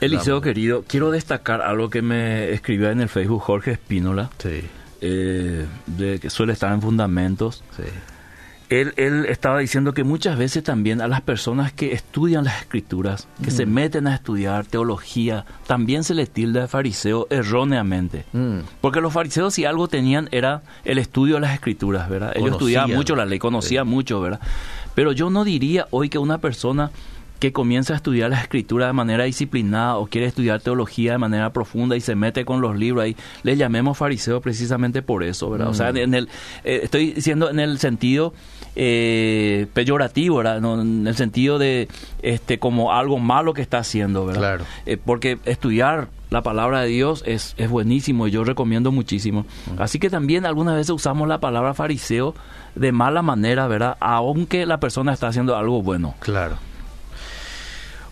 Eliseo 0.00 0.40
querido, 0.40 0.84
quiero 0.86 1.10
destacar 1.10 1.60
algo 1.60 1.90
que 1.90 2.02
me 2.02 2.52
escribió 2.52 2.90
en 2.90 3.00
el 3.00 3.08
Facebook 3.08 3.42
Jorge 3.42 3.72
Espínola. 3.72 4.30
Sí 4.38 4.62
eh, 5.00 5.66
de, 5.86 6.18
que 6.20 6.30
suele 6.30 6.52
estar 6.52 6.72
en 6.72 6.82
fundamentos. 6.82 7.62
Él, 8.68 8.92
él, 8.96 9.24
estaba 9.26 9.60
diciendo 9.60 9.94
que 9.94 10.04
muchas 10.04 10.36
veces 10.36 10.62
también 10.62 11.00
a 11.00 11.08
las 11.08 11.22
personas 11.22 11.72
que 11.72 11.92
estudian 11.92 12.44
las 12.44 12.60
escrituras, 12.60 13.26
que 13.42 13.50
se 13.50 13.64
mm. 13.64 13.72
meten 13.72 14.06
a 14.06 14.14
estudiar 14.14 14.66
teología, 14.66 15.46
también 15.66 16.04
se 16.04 16.14
les 16.14 16.28
tilda 16.28 16.62
de 16.62 16.68
fariseo 16.68 17.26
erróneamente. 17.30 18.26
Mm. 18.32 18.58
Porque 18.82 19.00
los 19.00 19.12
fariseos 19.12 19.54
si 19.54 19.64
algo 19.64 19.88
tenían 19.88 20.28
era 20.32 20.62
el 20.84 20.98
estudio 20.98 21.36
de 21.36 21.40
las 21.40 21.54
escrituras, 21.54 22.10
¿verdad? 22.10 22.32
Ellos 22.34 22.52
estudiaban 22.52 22.92
mucho 22.92 23.16
la 23.16 23.24
ley, 23.24 23.38
conocían 23.38 23.88
mucho, 23.88 24.20
¿verdad? 24.20 24.40
Pero 24.94 25.12
yo 25.12 25.30
no 25.30 25.44
diría 25.44 25.86
hoy 25.90 26.10
que 26.10 26.18
una 26.18 26.38
persona 26.38 26.90
que 27.38 27.52
comienza 27.52 27.92
a 27.92 27.96
estudiar 27.96 28.30
la 28.30 28.40
escritura 28.40 28.86
de 28.86 28.92
manera 28.92 29.24
disciplinada 29.24 29.96
o 29.96 30.06
quiere 30.06 30.26
estudiar 30.26 30.60
teología 30.60 31.12
de 31.12 31.18
manera 31.18 31.52
profunda 31.52 31.96
y 31.96 32.00
se 32.00 32.14
mete 32.14 32.44
con 32.44 32.60
los 32.60 32.76
libros 32.76 33.04
ahí, 33.04 33.16
le 33.42 33.56
llamemos 33.56 33.96
fariseo 33.96 34.40
precisamente 34.40 35.02
por 35.02 35.22
eso, 35.22 35.50
¿verdad? 35.50 35.68
O 35.68 35.74
sea, 35.74 35.92
mm. 35.92 35.96
en 35.98 36.14
el, 36.14 36.28
eh, 36.64 36.80
estoy 36.82 37.12
diciendo 37.12 37.50
en 37.50 37.60
el 37.60 37.78
sentido 37.78 38.32
eh, 38.74 39.66
peyorativo, 39.72 40.36
¿verdad? 40.36 40.58
en 40.58 41.06
el 41.06 41.16
sentido 41.16 41.58
de 41.58 41.88
este 42.22 42.58
como 42.58 42.92
algo 42.92 43.18
malo 43.18 43.54
que 43.54 43.62
está 43.62 43.78
haciendo, 43.78 44.26
¿verdad? 44.26 44.40
Claro. 44.40 44.64
Eh, 44.86 44.96
porque 44.96 45.38
estudiar 45.44 46.08
la 46.30 46.42
palabra 46.42 46.82
de 46.82 46.88
Dios 46.88 47.22
es, 47.26 47.54
es 47.56 47.70
buenísimo 47.70 48.26
y 48.26 48.30
yo 48.30 48.44
recomiendo 48.44 48.92
muchísimo. 48.92 49.46
Mm. 49.66 49.82
Así 49.82 49.98
que 49.98 50.10
también 50.10 50.44
algunas 50.44 50.74
veces 50.74 50.90
usamos 50.90 51.28
la 51.28 51.38
palabra 51.38 51.74
fariseo 51.74 52.34
de 52.74 52.92
mala 52.92 53.22
manera, 53.22 53.66
¿verdad? 53.66 53.96
Aunque 54.00 54.66
la 54.66 54.78
persona 54.80 55.12
está 55.12 55.28
haciendo 55.28 55.56
algo 55.56 55.82
bueno. 55.82 56.14
Claro. 56.20 56.56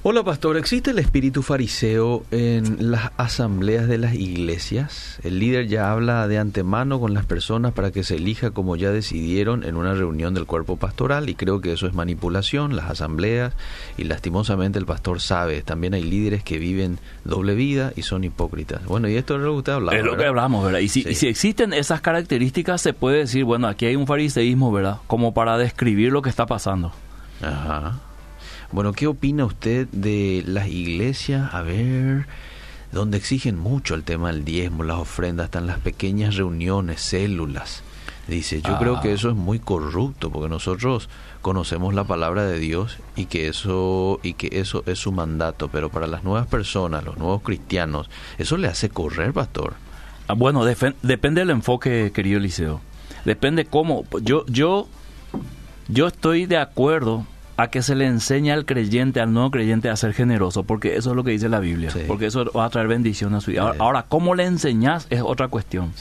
Hola 0.09 0.23
pastor, 0.23 0.57
¿existe 0.57 0.93
el 0.93 1.01
espíritu 1.01 1.43
fariseo 1.43 2.23
en 2.31 2.93
las 2.93 3.11
asambleas 3.17 3.89
de 3.89 3.99
las 3.99 4.15
iglesias? 4.15 5.19
El 5.25 5.41
líder 5.41 5.67
ya 5.67 5.91
habla 5.91 6.29
de 6.29 6.39
antemano 6.39 7.01
con 7.01 7.13
las 7.13 7.27
personas 7.27 7.73
para 7.73 7.91
que 7.91 8.05
se 8.05 8.15
elija 8.15 8.53
como 8.53 8.77
ya 8.77 8.93
decidieron 8.93 9.65
en 9.65 9.75
una 9.75 9.95
reunión 9.95 10.33
del 10.33 10.47
cuerpo 10.47 10.77
pastoral 10.77 11.29
y 11.29 11.35
creo 11.35 11.61
que 11.61 11.73
eso 11.73 11.89
es 11.89 11.95
manipulación, 11.95 12.77
las 12.77 12.89
asambleas 12.89 13.55
y 13.99 14.05
lastimosamente 14.05 14.79
el 14.79 14.87
pastor 14.87 15.21
sabe, 15.21 15.63
también 15.63 15.93
hay 15.93 16.05
líderes 16.05 16.45
que 16.45 16.61
viven 16.61 17.01
doble 17.25 17.57
vida 17.57 17.93
y 17.97 18.03
son 18.03 18.23
hipócritas. 18.23 18.85
Bueno, 18.85 19.09
y 19.09 19.17
esto 19.17 19.35
es 19.35 19.41
lo 19.41 19.55
que 19.55 19.59
usted 19.59 19.73
hablaba. 19.73 19.99
Es 19.99 20.05
lo 20.05 20.17
que 20.17 20.27
hablamos, 20.27 20.65
¿verdad? 20.65 20.79
Y 20.79 20.89
si, 20.89 21.01
y 21.01 21.17
si 21.17 21.27
existen 21.27 21.73
esas 21.73 22.01
características 22.01 22.81
se 22.81 22.93
puede 22.93 23.19
decir, 23.19 23.43
bueno, 23.43 23.67
aquí 23.67 23.87
hay 23.87 23.97
un 23.97 24.07
fariseísmo, 24.07 24.71
¿verdad? 24.71 24.99
Como 25.09 25.35
para 25.35 25.59
describir 25.59 26.13
lo 26.13 26.23
que 26.23 26.31
está 26.31 26.47
pasando. 26.47 26.93
Ajá. 27.43 28.06
Bueno, 28.73 28.93
¿qué 28.93 29.07
opina 29.07 29.45
usted 29.45 29.87
de 29.93 30.43
las 30.47 30.69
iglesias? 30.69 31.55
A 31.55 31.63
ver, 31.63 32.27
donde 32.93 33.17
exigen 33.17 33.59
mucho 33.59 33.95
el 33.95 34.03
tema 34.03 34.33
del 34.33 34.45
diezmo, 34.45 34.83
las 34.83 34.99
ofrendas, 34.99 35.47
están 35.47 35.67
las 35.67 35.79
pequeñas 35.79 36.37
reuniones, 36.37 37.01
células. 37.01 37.83
Dice, 38.27 38.61
yo 38.61 38.77
creo 38.79 39.01
que 39.01 39.11
ah. 39.11 39.13
eso 39.13 39.31
es 39.31 39.37
muy 39.37 39.61
corrupto 39.61 40.31
porque 40.31 40.49
nosotros 40.49 41.09
conocemos 41.43 41.95
la 41.95 42.03
palabra 42.03 42.45
de 42.45 42.59
Dios 42.59 42.99
y 43.15 43.27
que 43.27 43.47
eso 43.47 44.19
y 44.25 44.33
que 44.33 44.49
eso 44.59 44.83
es 44.87 44.99
su 44.99 45.13
mandato, 45.13 45.69
pero 45.69 45.91
para 45.91 46.09
las 46.09 46.25
nuevas 46.25 46.49
personas, 46.49 47.05
los 47.05 47.19
nuevos 47.19 47.43
cristianos, 47.43 48.11
eso 48.37 48.57
le 48.57 48.67
hace 48.67 48.89
correr, 48.89 49.33
pastor. 49.33 49.75
Ah, 50.27 50.35
bueno, 50.35 50.65
depende 50.65 51.41
del 51.41 51.51
enfoque, 51.51 52.11
querido 52.13 52.39
Eliseo. 52.39 52.81
Depende 53.25 53.65
cómo. 53.65 54.05
Yo 54.23 54.45
yo 54.47 54.89
yo 55.87 56.09
estoy 56.09 56.47
de 56.47 56.57
acuerdo 56.57 57.25
a 57.57 57.69
que 57.69 57.83
se 57.83 57.95
le 57.95 58.07
enseña 58.07 58.55
al 58.55 58.67
creyente, 58.67 59.21
al 59.21 59.33
nuevo 59.33 59.51
creyente 59.51 59.89
a 59.89 59.97
ser 59.97 60.13
generoso, 60.13 60.65
porque 60.65 60.97
eso 60.97 61.11
es 61.11 61.17
lo 61.17 61.25
que 61.25 61.31
dice 61.33 61.49
la 61.49 61.61
Biblia, 61.61 61.91
porque 62.07 62.27
eso 62.27 62.51
va 62.57 62.67
a 62.67 62.71
traer 62.71 62.89
bendición 62.89 63.35
a 63.35 63.41
su 63.41 63.51
vida. 63.51 63.75
Ahora, 63.79 64.05
¿cómo 64.09 64.35
le 64.35 64.45
enseñas 64.45 65.07
es 65.11 65.23
otra 65.23 65.49
cuestión. 65.49 65.93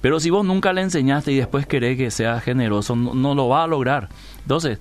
Pero 0.00 0.20
si 0.20 0.28
vos 0.28 0.44
nunca 0.44 0.72
le 0.74 0.82
enseñaste 0.82 1.32
y 1.32 1.36
después 1.36 1.66
querés 1.66 1.96
que 1.96 2.10
sea 2.10 2.38
generoso, 2.40 2.94
no, 2.94 3.34
lo 3.34 3.48
va 3.48 3.64
a 3.64 3.66
lograr. 3.66 4.10
Entonces, 4.42 4.78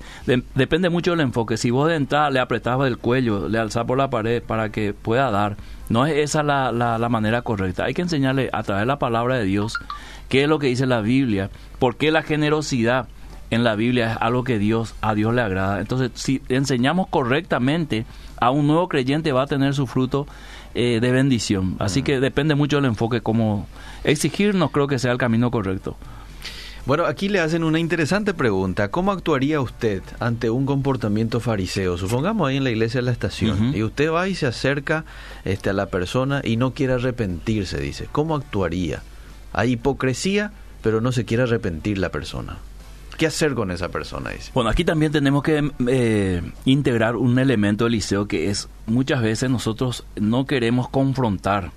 depende 0.53 0.89
mucho 0.89 1.12
del 1.12 1.21
enfoque. 1.21 1.56
Si 1.56 1.71
vos 1.71 1.88
de 1.88 1.95
entrada 1.95 2.29
le 2.29 2.41
apretabas 2.41 2.89
el 2.89 2.97
cuello, 2.97 3.47
le 3.47 3.58
alzás 3.58 3.86
por 3.86 3.97
la 3.97 4.10
pared 4.10 4.43
para 4.43 4.69
que 4.69 4.93
pueda 4.93 5.32
dar, 5.32 5.56
no 5.88 6.06
es 6.06 6.17
esa 6.17 6.43
la, 6.43 6.73
la, 6.73 7.10
manera 7.10 7.41
correcta. 7.41 7.86
Hay 7.86 7.93
que 7.93 8.01
enseñarle 8.01 8.49
a 8.51 8.63
través 8.63 8.82
de 8.82 8.88
la 8.88 8.99
palabra 8.99 9.38
de 9.38 9.45
Dios 9.45 9.79
qué 10.27 10.43
es 10.43 10.49
lo 10.49 10.60
que 10.60 10.67
dice 10.67 10.86
la 10.88 10.99
Biblia, 10.99 11.49
por 11.79 11.95
qué 11.95 12.12
la 12.12 12.23
generosidad 12.23 13.08
en 13.54 13.63
la 13.63 13.76
Biblia 13.76 14.13
es 14.13 14.18
algo 14.20 14.44
que 14.44 14.60
Dios 14.60 14.96
a 15.02 15.16
Dios 15.16 15.34
le 15.34 15.42
agrada. 15.42 15.80
Entonces, 15.80 16.12
si 16.16 16.42
enseñamos 16.50 17.08
correctamente, 17.08 18.06
a 18.38 18.52
un 18.52 18.68
nuevo 18.68 18.88
creyente 18.89 19.32
va 19.32 19.44
a 19.44 19.48
tener 19.48 19.74
su 19.74 19.88
fruto 19.88 20.28
eh, 20.76 21.00
de 21.02 21.12
bendición. 21.12 21.76
Así 21.80 22.04
que 22.04 22.20
depende 22.20 22.56
mucho 22.56 22.78
del 22.78 22.86
enfoque, 22.86 23.22
como 23.22 23.68
exigir 24.04 24.56
no 24.56 24.70
creo 24.70 24.88
que 24.88 25.00
sea 25.00 25.12
el 25.12 25.18
camino 25.18 25.52
correcto. 25.52 25.96
Bueno, 26.86 27.06
aquí 27.06 27.30
le 27.30 27.39
hacen 27.39 27.63
una 27.63 27.80
interesante 27.80 28.34
pregunta. 28.34 28.89
¿Cómo 28.89 29.13
actuaría 29.13 29.62
usted 29.62 30.04
ante 30.20 30.50
un 30.50 30.66
comportamiento 30.66 31.39
fariseo? 31.39 31.98
Supongamos 31.98 32.50
ahí 32.50 32.58
en 32.58 32.66
la 32.66 32.72
iglesia 32.72 33.00
de 33.00 33.06
la 33.06 33.13
estación 33.13 33.74
y 33.74 33.84
usted 33.84 34.12
va 34.12 34.28
y 34.28 34.36
se 34.36 34.48
acerca 34.48 35.06
este, 35.46 35.70
a 35.70 35.74
la 35.74 35.86
persona 35.86 36.42
y 36.44 36.58
no 36.58 36.74
quiere 36.74 36.94
arrepentirse, 36.94 37.80
dice. 37.80 38.10
¿Cómo 38.12 38.36
actuaría? 38.36 39.02
Hay 39.54 39.74
hipocresía, 39.74 40.52
pero 40.82 41.00
no 41.00 41.13
se 41.13 41.24
quiere 41.24 41.44
arrepentir 41.44 42.00
la 42.00 42.10
persona. 42.10 42.58
¿Qué 43.17 43.28
hacer 43.28 43.54
con 43.54 43.71
esa 43.71 43.89
persona? 43.89 44.32
Dice. 44.32 44.52
Bueno, 44.54 44.69
aquí 44.69 44.84
también 44.84 45.12
tenemos 45.12 45.43
que 45.43 45.71
eh, 45.88 46.41
integrar 46.65 47.15
un 47.15 47.38
elemento 47.39 47.86
del 47.86 47.93
liceo 47.93 48.28
que 48.28 48.49
es 48.49 48.69
muchas 48.86 49.21
veces 49.21 49.49
nosotros 49.49 50.04
no 50.15 50.45
queremos 50.45 50.89
confrontar 50.89 51.71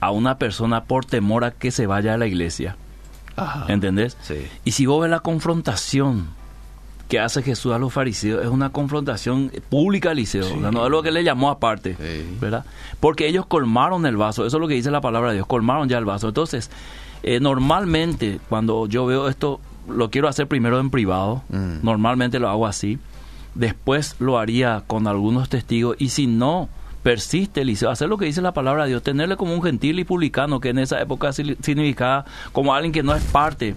a 0.00 0.10
una 0.10 0.38
persona 0.38 0.84
por 0.84 1.04
temor 1.04 1.44
a 1.44 1.50
que 1.50 1.70
se 1.70 1.86
vaya 1.86 2.14
a 2.14 2.18
la 2.18 2.26
iglesia. 2.26 2.76
¿Entendés? 3.68 4.16
Sí. 4.20 4.46
Y 4.64 4.72
si 4.72 4.86
vos 4.86 5.00
ves 5.00 5.10
la 5.10 5.20
confrontación 5.20 6.28
que 7.08 7.18
hace 7.18 7.42
Jesús 7.42 7.72
a 7.72 7.78
los 7.78 7.92
fariseos, 7.92 8.44
es 8.44 8.50
una 8.50 8.70
confrontación 8.70 9.50
pública 9.68 10.10
al 10.10 10.16
liceo, 10.16 10.56
no 10.56 10.84
es 10.84 10.90
lo 10.90 11.02
que 11.02 11.10
le 11.10 11.24
llamó 11.24 11.50
aparte, 11.50 11.96
¿verdad? 12.40 12.64
Porque 13.00 13.26
ellos 13.26 13.46
colmaron 13.46 14.06
el 14.06 14.16
vaso, 14.16 14.46
eso 14.46 14.58
es 14.58 14.60
lo 14.60 14.68
que 14.68 14.74
dice 14.74 14.90
la 14.90 15.00
palabra 15.00 15.30
de 15.30 15.36
Dios, 15.36 15.46
colmaron 15.46 15.88
ya 15.88 15.98
el 15.98 16.04
vaso. 16.04 16.28
Entonces, 16.28 16.70
eh, 17.22 17.40
normalmente 17.40 18.40
cuando 18.48 18.86
yo 18.86 19.06
veo 19.06 19.28
esto 19.28 19.60
lo 19.88 20.10
quiero 20.10 20.28
hacer 20.28 20.46
primero 20.46 20.80
en 20.80 20.90
privado, 20.90 21.42
mm. 21.48 21.78
normalmente 21.82 22.38
lo 22.38 22.48
hago 22.48 22.66
así, 22.66 22.98
después 23.54 24.16
lo 24.18 24.38
haría 24.38 24.84
con 24.86 25.06
algunos 25.06 25.48
testigos 25.48 25.96
y 25.98 26.10
si 26.10 26.26
no 26.26 26.68
persiste 27.02 27.62
Eliseo, 27.62 27.90
hacer 27.90 28.08
lo 28.08 28.18
que 28.18 28.26
dice 28.26 28.42
la 28.42 28.52
palabra 28.52 28.84
de 28.84 28.90
Dios, 28.90 29.02
tenerle 29.02 29.36
como 29.36 29.54
un 29.54 29.62
gentil 29.62 29.98
y 29.98 30.04
publicano 30.04 30.60
que 30.60 30.68
en 30.68 30.78
esa 30.78 31.00
época 31.00 31.32
significaba 31.32 32.26
como 32.52 32.74
alguien 32.74 32.92
que 32.92 33.02
no 33.02 33.14
es 33.14 33.22
parte 33.24 33.74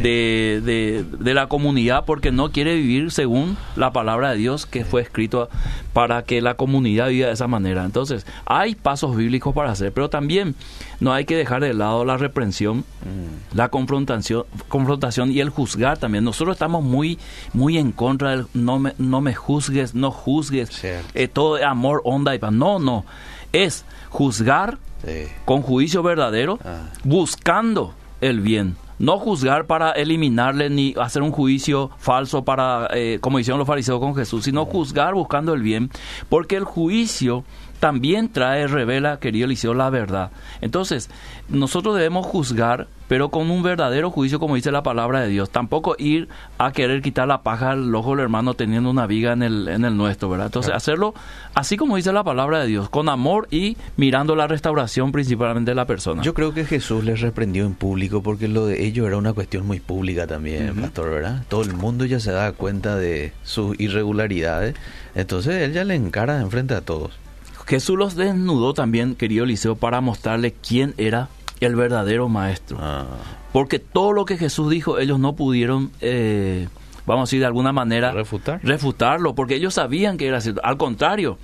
de, 0.00 1.04
de, 1.18 1.34
la 1.34 1.46
comunidad 1.48 2.04
porque 2.04 2.30
no 2.30 2.50
quiere 2.52 2.74
vivir 2.74 3.10
según 3.10 3.56
la 3.76 3.92
palabra 3.92 4.30
de 4.30 4.36
Dios 4.36 4.66
que 4.66 4.84
fue 4.84 5.02
escrito 5.02 5.48
para 5.92 6.22
que 6.22 6.40
la 6.40 6.54
comunidad 6.54 7.08
viva 7.08 7.28
de 7.28 7.32
esa 7.32 7.48
manera. 7.48 7.84
Entonces, 7.84 8.26
hay 8.46 8.74
pasos 8.74 9.16
bíblicos 9.16 9.54
para 9.54 9.70
hacer, 9.70 9.92
pero 9.92 10.10
también 10.10 10.54
no 11.00 11.12
hay 11.12 11.24
que 11.24 11.36
dejar 11.36 11.62
de 11.62 11.74
lado 11.74 12.04
la 12.04 12.16
reprensión, 12.16 12.78
mm. 12.78 13.56
la 13.56 13.68
confrontación, 13.68 14.44
confrontación 14.68 15.32
y 15.32 15.40
el 15.40 15.50
juzgar 15.50 15.98
también. 15.98 16.24
Nosotros 16.24 16.54
estamos 16.54 16.82
muy, 16.82 17.18
muy 17.52 17.78
en 17.78 17.92
contra 17.92 18.30
del 18.30 18.46
no 18.54 18.78
me, 18.78 18.94
no 18.98 19.20
me 19.20 19.34
juzgues, 19.34 19.94
no 19.94 20.10
juzgues, 20.10 20.82
eh, 20.84 21.28
todo 21.28 21.64
amor, 21.66 22.00
onda 22.04 22.34
y 22.34 22.38
paz. 22.38 22.52
No, 22.52 22.78
no. 22.78 23.04
Es 23.52 23.84
juzgar 24.08 24.78
con 25.44 25.62
juicio 25.62 26.02
verdadero, 26.02 26.58
ah. 26.64 26.88
buscando 27.04 27.94
el 28.20 28.40
bien 28.40 28.76
no 29.02 29.18
juzgar 29.18 29.66
para 29.66 29.90
eliminarle 29.90 30.70
ni 30.70 30.94
hacer 30.96 31.22
un 31.22 31.32
juicio 31.32 31.90
falso 31.98 32.44
para, 32.44 32.88
eh, 32.94 33.18
como 33.20 33.40
hicieron 33.40 33.58
los 33.58 33.66
fariseos 33.66 33.98
con 33.98 34.14
Jesús, 34.14 34.44
sino 34.44 34.64
juzgar 34.64 35.14
buscando 35.14 35.54
el 35.54 35.60
bien, 35.60 35.90
porque 36.28 36.54
el 36.54 36.62
juicio 36.62 37.42
también 37.82 38.28
trae, 38.28 38.68
revela, 38.68 39.18
querido 39.18 39.46
Eliseo, 39.46 39.74
la 39.74 39.90
verdad. 39.90 40.30
Entonces, 40.60 41.10
nosotros 41.48 41.96
debemos 41.96 42.24
juzgar, 42.24 42.86
pero 43.08 43.30
con 43.30 43.50
un 43.50 43.64
verdadero 43.64 44.12
juicio, 44.12 44.38
como 44.38 44.54
dice 44.54 44.70
la 44.70 44.84
palabra 44.84 45.20
de 45.20 45.26
Dios. 45.26 45.50
Tampoco 45.50 45.96
ir 45.98 46.28
a 46.58 46.70
querer 46.70 47.02
quitar 47.02 47.26
la 47.26 47.42
paja 47.42 47.72
al 47.72 47.92
ojo 47.92 48.10
del 48.10 48.20
hermano 48.20 48.54
teniendo 48.54 48.88
una 48.88 49.08
viga 49.08 49.32
en 49.32 49.42
el, 49.42 49.66
en 49.66 49.84
el 49.84 49.96
nuestro, 49.96 50.28
¿verdad? 50.28 50.46
Entonces, 50.46 50.72
hacerlo 50.72 51.12
así 51.54 51.76
como 51.76 51.96
dice 51.96 52.12
la 52.12 52.22
palabra 52.22 52.60
de 52.60 52.68
Dios, 52.68 52.88
con 52.88 53.08
amor 53.08 53.48
y 53.50 53.76
mirando 53.96 54.36
la 54.36 54.46
restauración 54.46 55.10
principalmente 55.10 55.72
de 55.72 55.74
la 55.74 55.84
persona. 55.84 56.22
Yo 56.22 56.34
creo 56.34 56.54
que 56.54 56.64
Jesús 56.64 57.02
les 57.02 57.20
reprendió 57.20 57.66
en 57.66 57.74
público 57.74 58.22
porque 58.22 58.46
lo 58.46 58.64
de 58.64 58.86
ellos 58.86 59.08
era 59.08 59.16
una 59.16 59.32
cuestión 59.32 59.66
muy 59.66 59.80
pública 59.80 60.28
también, 60.28 60.80
pastor, 60.80 61.10
¿verdad? 61.10 61.42
Todo 61.48 61.62
el 61.62 61.74
mundo 61.74 62.04
ya 62.04 62.20
se 62.20 62.30
da 62.30 62.52
cuenta 62.52 62.94
de 62.94 63.32
sus 63.42 63.74
irregularidades. 63.80 64.76
Entonces, 65.16 65.62
él 65.62 65.72
ya 65.72 65.82
le 65.82 65.96
encara 65.96 66.40
enfrente 66.40 66.74
a 66.74 66.80
todos. 66.80 67.21
Jesús 67.66 67.96
los 67.98 68.16
desnudó 68.16 68.74
también, 68.74 69.14
querido 69.14 69.44
Eliseo, 69.44 69.76
para 69.76 70.00
mostrarle 70.00 70.52
quién 70.52 70.94
era 70.98 71.28
el 71.60 71.76
verdadero 71.76 72.28
maestro. 72.28 72.78
Ah. 72.80 73.06
Porque 73.52 73.78
todo 73.78 74.12
lo 74.12 74.24
que 74.24 74.36
Jesús 74.36 74.70
dijo, 74.70 74.98
ellos 74.98 75.18
no 75.18 75.34
pudieron, 75.34 75.90
eh, 76.00 76.68
vamos 77.06 77.22
a 77.22 77.26
decir 77.28 77.40
de 77.40 77.46
alguna 77.46 77.72
manera, 77.72 78.12
¿Refutar? 78.12 78.60
refutarlo, 78.62 79.34
porque 79.34 79.56
ellos 79.56 79.74
sabían 79.74 80.16
que 80.16 80.26
era 80.26 80.40
cierto. 80.40 80.60
Al 80.64 80.76
contrario, 80.76 81.38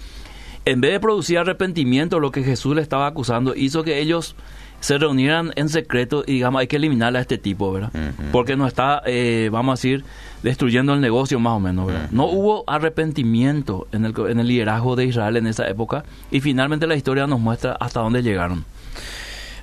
en 0.71 0.81
vez 0.81 0.93
de 0.93 1.01
producir 1.01 1.39
arrepentimiento, 1.39 2.21
lo 2.21 2.31
que 2.31 2.43
Jesús 2.43 2.75
le 2.75 2.83
estaba 2.83 3.07
acusando 3.07 3.55
hizo 3.55 3.83
que 3.83 4.01
ellos 4.01 4.37
se 4.81 4.97
reunieran 4.99 5.53
en 5.57 5.69
secreto 5.69 6.23
y 6.27 6.35
digamos, 6.35 6.61
hay 6.61 6.67
que 6.67 6.77
eliminarle 6.77 7.19
a 7.19 7.23
este 7.23 7.39
tipo, 7.39 7.73
¿verdad? 7.73 7.91
Porque 8.31 8.57
no 8.57 8.67
está, 8.67 9.03
eh, 9.07 9.49
vamos 9.51 9.73
a 9.73 9.77
decir, 9.77 10.05
destruyendo 10.43 10.95
el 10.95 11.01
negocio 11.01 11.41
más 11.41 11.55
o 11.55 11.61
menos, 11.61 11.87
¿verdad? 11.87 12.09
No 12.13 12.27
hubo 12.27 12.65
arrepentimiento 12.67 13.89
en 13.93 14.05
el, 14.05 14.15
en 14.29 14.39
el 14.39 14.47
liderazgo 14.47 14.95
de 14.95 15.07
Israel 15.07 15.37
en 15.37 15.47
esa 15.47 15.69
época 15.69 16.05
y 16.31 16.41
finalmente 16.41 16.87
la 16.87 16.95
historia 16.95 17.27
nos 17.27 17.41
muestra 17.41 17.73
hasta 17.81 18.01
dónde 18.01 18.23
llegaron. 18.23 18.65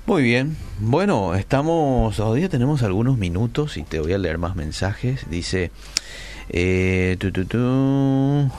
Muy 0.06 0.22
bien, 0.22 0.56
bueno, 0.80 1.34
estamos, 1.34 2.18
todavía 2.18 2.48
tenemos 2.50 2.84
algunos 2.84 3.18
minutos 3.18 3.78
y 3.78 3.84
te 3.84 4.00
voy 4.00 4.13
a 4.13 4.20
leer 4.20 4.38
más 4.38 4.56
mensajes. 4.56 5.28
Dice, 5.30 5.72
eh, 6.50 7.15
tu, 7.20 7.32
tu, 7.32 7.46
tu, 7.46 8.52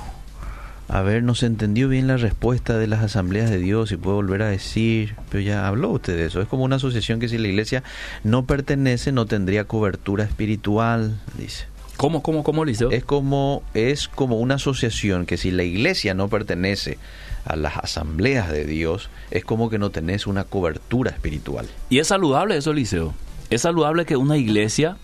a 0.89 1.03
ver, 1.03 1.23
no 1.23 1.35
se 1.35 1.47
entendió 1.47 1.89
bien 1.89 2.07
la 2.07 2.17
respuesta 2.17 2.79
de 2.79 2.87
las 2.87 3.03
asambleas 3.03 3.51
de 3.51 3.59
Dios 3.59 3.91
y 3.91 3.97
puede 3.97 4.17
volver 4.17 4.43
a 4.43 4.49
decir, 4.49 5.17
pero 5.31 5.41
ya 5.41 5.67
habló 5.67 5.91
usted 5.91 6.17
de 6.17 6.27
eso. 6.27 6.41
Es 6.41 6.49
como 6.49 6.63
una 6.65 6.77
asociación 6.77 7.19
que 7.19 7.29
si 7.29 7.39
la 7.39 7.49
iglesia 7.49 7.83
no 8.23 8.45
pertenece 8.45 9.11
no 9.11 9.27
tendría 9.27 9.65
cobertura 9.65 10.25
espiritual, 10.25 11.21
dice. 11.37 11.67
¿Cómo, 11.97 12.23
cómo, 12.23 12.45
cómo, 12.45 12.65
Liceo? 12.65 12.91
Es 12.91 13.05
como, 13.05 13.63
es 13.75 14.07
como 14.07 14.39
una 14.39 14.57
asociación 14.57 15.27
que 15.27 15.39
si 15.39 15.51
la 15.51 15.65
iglesia 15.65 16.15
no 16.15 16.29
pertenece 16.29 16.99
a 17.47 17.57
las 17.57 17.79
asambleas 17.79 18.53
de 18.53 18.65
Dios, 18.65 19.09
es 19.31 19.45
como 19.45 19.71
que 19.71 19.79
no 19.79 19.91
tenés 19.91 20.27
una 20.27 20.45
cobertura 20.45 21.11
espiritual. 21.11 21.67
Y 21.89 21.99
es 21.99 22.09
saludable 22.09 22.57
eso, 22.57 22.73
Liceo. 22.73 23.15
Es 23.49 23.63
saludable 23.63 24.05
que 24.05 24.17
una 24.17 24.37
iglesia 24.37 24.99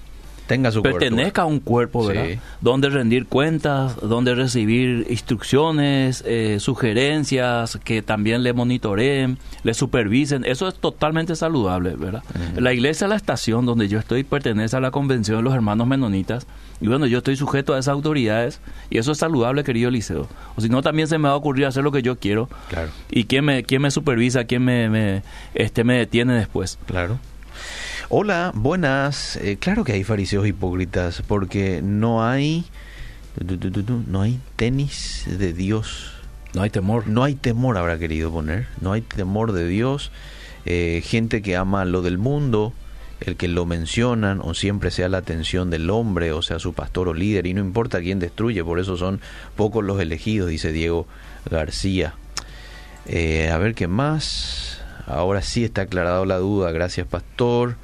tenga 0.46 0.70
su 0.70 0.83
pertenezca 0.83 1.42
a 1.42 1.46
un 1.46 1.61
cuerpo, 1.61 2.07
¿verdad? 2.07 2.38
Donde 2.61 2.90
rendir 2.90 3.26
cuentas, 3.26 3.96
donde 4.00 4.35
recibir 4.35 5.07
instrucciones, 5.09 6.22
eh, 6.26 6.59
sugerencias, 6.61 7.78
que 7.85 8.02
también 8.02 8.42
le 8.42 8.52
monitoreen, 8.52 9.38
le 9.62 9.74
supervisen. 9.74 10.44
Eso 10.44 10.68
es 10.68 10.74
totalmente 10.74 11.37
saludable, 11.37 11.94
¿verdad? 11.96 12.22
La 12.57 12.72
iglesia, 12.72 13.09
la 13.09 13.16
estación 13.16 13.66
donde 13.66 13.88
yo 13.88 13.98
estoy, 13.98 14.24
pertenece 14.24 14.76
a 14.76 14.81
la 14.81 14.90
convención 14.90 15.38
de 15.38 15.42
los 15.42 15.55
hermanos 15.55 15.87
menonitas. 15.87 16.46
Y 16.81 16.88
bueno, 16.88 17.07
yo 17.07 17.18
estoy 17.18 17.37
sujeto 17.37 17.74
a 17.74 17.78
esas 17.78 17.92
autoridades 17.92 18.61
y 18.90 18.98
eso 18.98 19.12
es 19.12 19.18
saludable, 19.18 19.62
querido 19.62 19.90
Liceo. 19.90 20.28
O 20.57 20.61
si 20.61 20.68
no, 20.68 20.83
también 20.83 21.07
se 21.07 21.16
me 21.16 21.28
va 21.28 21.35
a 21.35 21.37
ocurrir 21.37 21.66
hacer 21.66 21.85
lo 21.85 21.92
que 21.92 22.02
yo 22.02 22.18
quiero. 22.18 22.48
Claro. 22.68 22.90
¿Y 23.11 23.24
quién 23.24 23.44
me, 23.44 23.62
quién 23.62 23.83
me 23.83 23.90
supervisa, 23.90 24.44
quién 24.44 24.64
me, 24.64 24.88
me, 24.88 25.22
este, 25.55 25.85
me 25.85 25.96
detiene 25.96 26.35
después? 26.35 26.78
Claro. 26.87 27.20
Hola, 28.14 28.53
buenas. 28.55 29.37
Eh, 29.37 29.57
claro 29.59 29.85
que 29.85 29.92
hay 29.92 30.05
fariseos 30.05 30.46
hipócritas 30.46 31.22
porque 31.27 31.81
no 31.83 32.22
hay 32.22 32.66
no 34.07 34.20
hay 34.20 34.38
tenis 34.57 35.25
de 35.27 35.55
Dios. 35.55 36.12
No 36.53 36.61
hay 36.61 36.68
temor. 36.68 37.07
No 37.07 37.25
hay 37.25 37.37
temor, 37.37 37.79
habrá 37.79 37.98
querido 37.98 38.31
poner. 38.31 38.66
No 38.83 38.92
hay 38.92 39.01
temor 39.01 39.53
de 39.53 39.66
Dios. 39.66 40.11
Eh, 40.66 41.03
gente 41.03 41.40
que 41.40 41.57
ama 41.57 41.87
lo 41.87 42.03
del 42.03 42.18
mundo, 42.18 42.75
el 43.20 43.37
que 43.37 43.48
lo 43.48 43.64
mencionan 43.64 44.42
o 44.42 44.53
siempre 44.53 44.90
sea 44.90 45.09
la 45.09 45.16
atención 45.16 45.70
del 45.70 45.88
hombre, 45.88 46.33
o 46.33 46.42
sea 46.42 46.59
su 46.59 46.75
pastor 46.75 47.09
o 47.09 47.14
líder, 47.14 47.47
y 47.47 47.55
no 47.55 47.62
importa 47.62 48.03
quién 48.03 48.18
destruye, 48.18 48.62
por 48.62 48.78
eso 48.78 48.99
son 48.99 49.22
pocos 49.57 49.82
los 49.82 49.99
elegidos, 49.99 50.51
dice 50.51 50.70
Diego 50.70 51.07
García. 51.51 52.12
Eh, 53.07 53.49
a 53.49 53.57
ver 53.57 53.74
qué 53.74 53.89
más. 53.89 54.82
Ahora 55.07 55.41
sí 55.41 55.64
está 55.64 55.80
aclarado 55.80 56.26
la 56.26 56.36
duda, 56.36 56.72
gracias 56.72 57.07
pastor. 57.07 57.76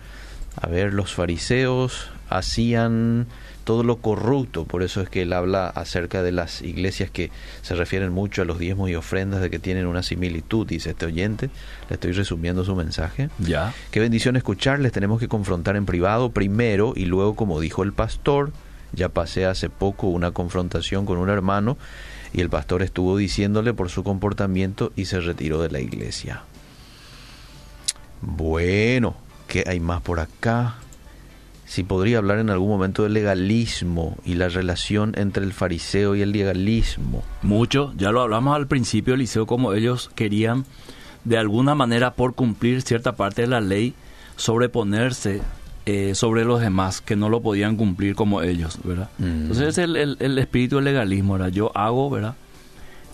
A 0.60 0.66
ver, 0.66 0.92
los 0.92 1.14
fariseos 1.14 2.10
hacían 2.28 3.26
todo 3.64 3.82
lo 3.82 3.96
corrupto. 3.96 4.64
Por 4.64 4.82
eso 4.82 5.00
es 5.02 5.08
que 5.08 5.22
él 5.22 5.32
habla 5.32 5.68
acerca 5.68 6.22
de 6.22 6.32
las 6.32 6.62
iglesias 6.62 7.10
que 7.10 7.30
se 7.62 7.74
refieren 7.74 8.12
mucho 8.12 8.42
a 8.42 8.44
los 8.44 8.58
diezmos 8.58 8.90
y 8.90 8.94
ofrendas, 8.94 9.40
de 9.40 9.50
que 9.50 9.58
tienen 9.58 9.86
una 9.86 10.02
similitud, 10.02 10.66
dice 10.66 10.90
este 10.90 11.06
oyente. 11.06 11.50
Le 11.88 11.94
estoy 11.94 12.12
resumiendo 12.12 12.64
su 12.64 12.74
mensaje. 12.74 13.28
Ya. 13.38 13.74
Qué 13.90 14.00
bendición 14.00 14.36
escucharles. 14.36 14.92
Tenemos 14.92 15.20
que 15.20 15.28
confrontar 15.28 15.76
en 15.76 15.86
privado 15.86 16.30
primero 16.30 16.92
y 16.96 17.04
luego, 17.04 17.36
como 17.36 17.60
dijo 17.60 17.82
el 17.82 17.92
pastor, 17.92 18.52
ya 18.92 19.10
pasé 19.10 19.44
hace 19.44 19.68
poco 19.68 20.08
una 20.08 20.30
confrontación 20.30 21.04
con 21.04 21.18
un 21.18 21.28
hermano 21.28 21.76
y 22.32 22.40
el 22.40 22.50
pastor 22.50 22.82
estuvo 22.82 23.16
diciéndole 23.16 23.74
por 23.74 23.90
su 23.90 24.02
comportamiento 24.02 24.92
y 24.96 25.04
se 25.04 25.20
retiró 25.20 25.60
de 25.62 25.70
la 25.70 25.80
iglesia. 25.80 26.42
Bueno, 28.22 29.14
¿qué 29.48 29.64
hay 29.66 29.80
más 29.80 30.00
por 30.02 30.20
acá? 30.20 30.76
Si 31.66 31.82
podría 31.82 32.18
hablar 32.18 32.38
en 32.38 32.48
algún 32.48 32.68
momento 32.70 33.02
del 33.02 33.12
legalismo 33.12 34.16
y 34.24 34.34
la 34.34 34.48
relación 34.48 35.12
entre 35.18 35.44
el 35.44 35.52
fariseo 35.52 36.14
y 36.14 36.22
el 36.22 36.32
legalismo. 36.32 37.22
Mucho, 37.42 37.92
ya 37.96 38.10
lo 38.10 38.22
hablamos 38.22 38.54
al 38.56 38.66
principio, 38.68 39.14
Eliseo, 39.14 39.46
como 39.46 39.72
ellos 39.74 40.10
querían 40.14 40.64
de 41.24 41.36
alguna 41.36 41.74
manera 41.74 42.14
por 42.14 42.34
cumplir 42.34 42.80
cierta 42.80 43.16
parte 43.16 43.42
de 43.42 43.48
la 43.48 43.60
ley 43.60 43.92
sobreponerse 44.36 45.42
eh, 45.84 46.14
sobre 46.14 46.44
los 46.44 46.60
demás 46.60 47.00
que 47.02 47.16
no 47.16 47.28
lo 47.28 47.40
podían 47.42 47.76
cumplir 47.76 48.14
como 48.14 48.40
ellos, 48.42 48.78
¿verdad? 48.84 49.10
Mm. 49.18 49.24
Entonces 49.24 49.68
es 49.68 49.78
el, 49.78 49.96
el- 49.96 50.16
el 50.20 50.38
espíritu 50.38 50.76
del 50.76 50.84
legalismo, 50.86 51.34
¿verdad? 51.34 51.48
Yo 51.48 51.70
hago, 51.76 52.08
¿verdad? 52.08 52.34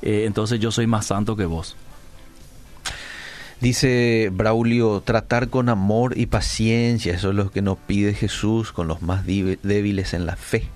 Eh, 0.03 0.25
entonces 0.27 0.61
yo 0.61 0.71
soy 0.71 0.87
más 0.87 1.07
santo 1.07 1.35
que 1.35 1.45
vos. 1.47 1.77
Dice 3.65 4.29
Braulio, 4.31 5.01
tratar 5.01 5.49
con 5.49 5.71
amor 5.71 6.19
y 6.19 6.27
paciencia, 6.27 7.15
eso 7.15 7.31
es 7.31 7.35
lo 7.35 7.51
que 7.51 7.63
nos 7.63 7.79
pide 7.79 8.13
Jesús 8.13 8.73
con 8.73 8.89
los 8.89 9.01
más 9.01 9.25
débiles 9.25 10.13
en 10.13 10.27
la 10.27 10.37
fe. 10.37 10.69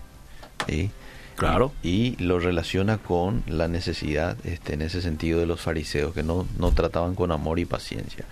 ¿sí? 0.66 0.90
Claro. 1.36 1.70
Y, 1.82 1.88
y 1.90 2.16
lo 2.18 2.38
relaciona 2.38 2.96
con 2.96 3.42
la 3.46 3.68
necesidad, 3.68 4.38
este, 4.44 4.72
en 4.72 4.80
ese 4.80 5.02
sentido, 5.02 5.38
de 5.38 5.44
los 5.44 5.60
fariseos, 5.60 6.14
que 6.14 6.22
no, 6.22 6.46
no 6.58 6.70
trataban 6.72 7.14
con 7.14 7.30
amor 7.30 7.58
y 7.58 7.66
paciencia. 7.66 8.24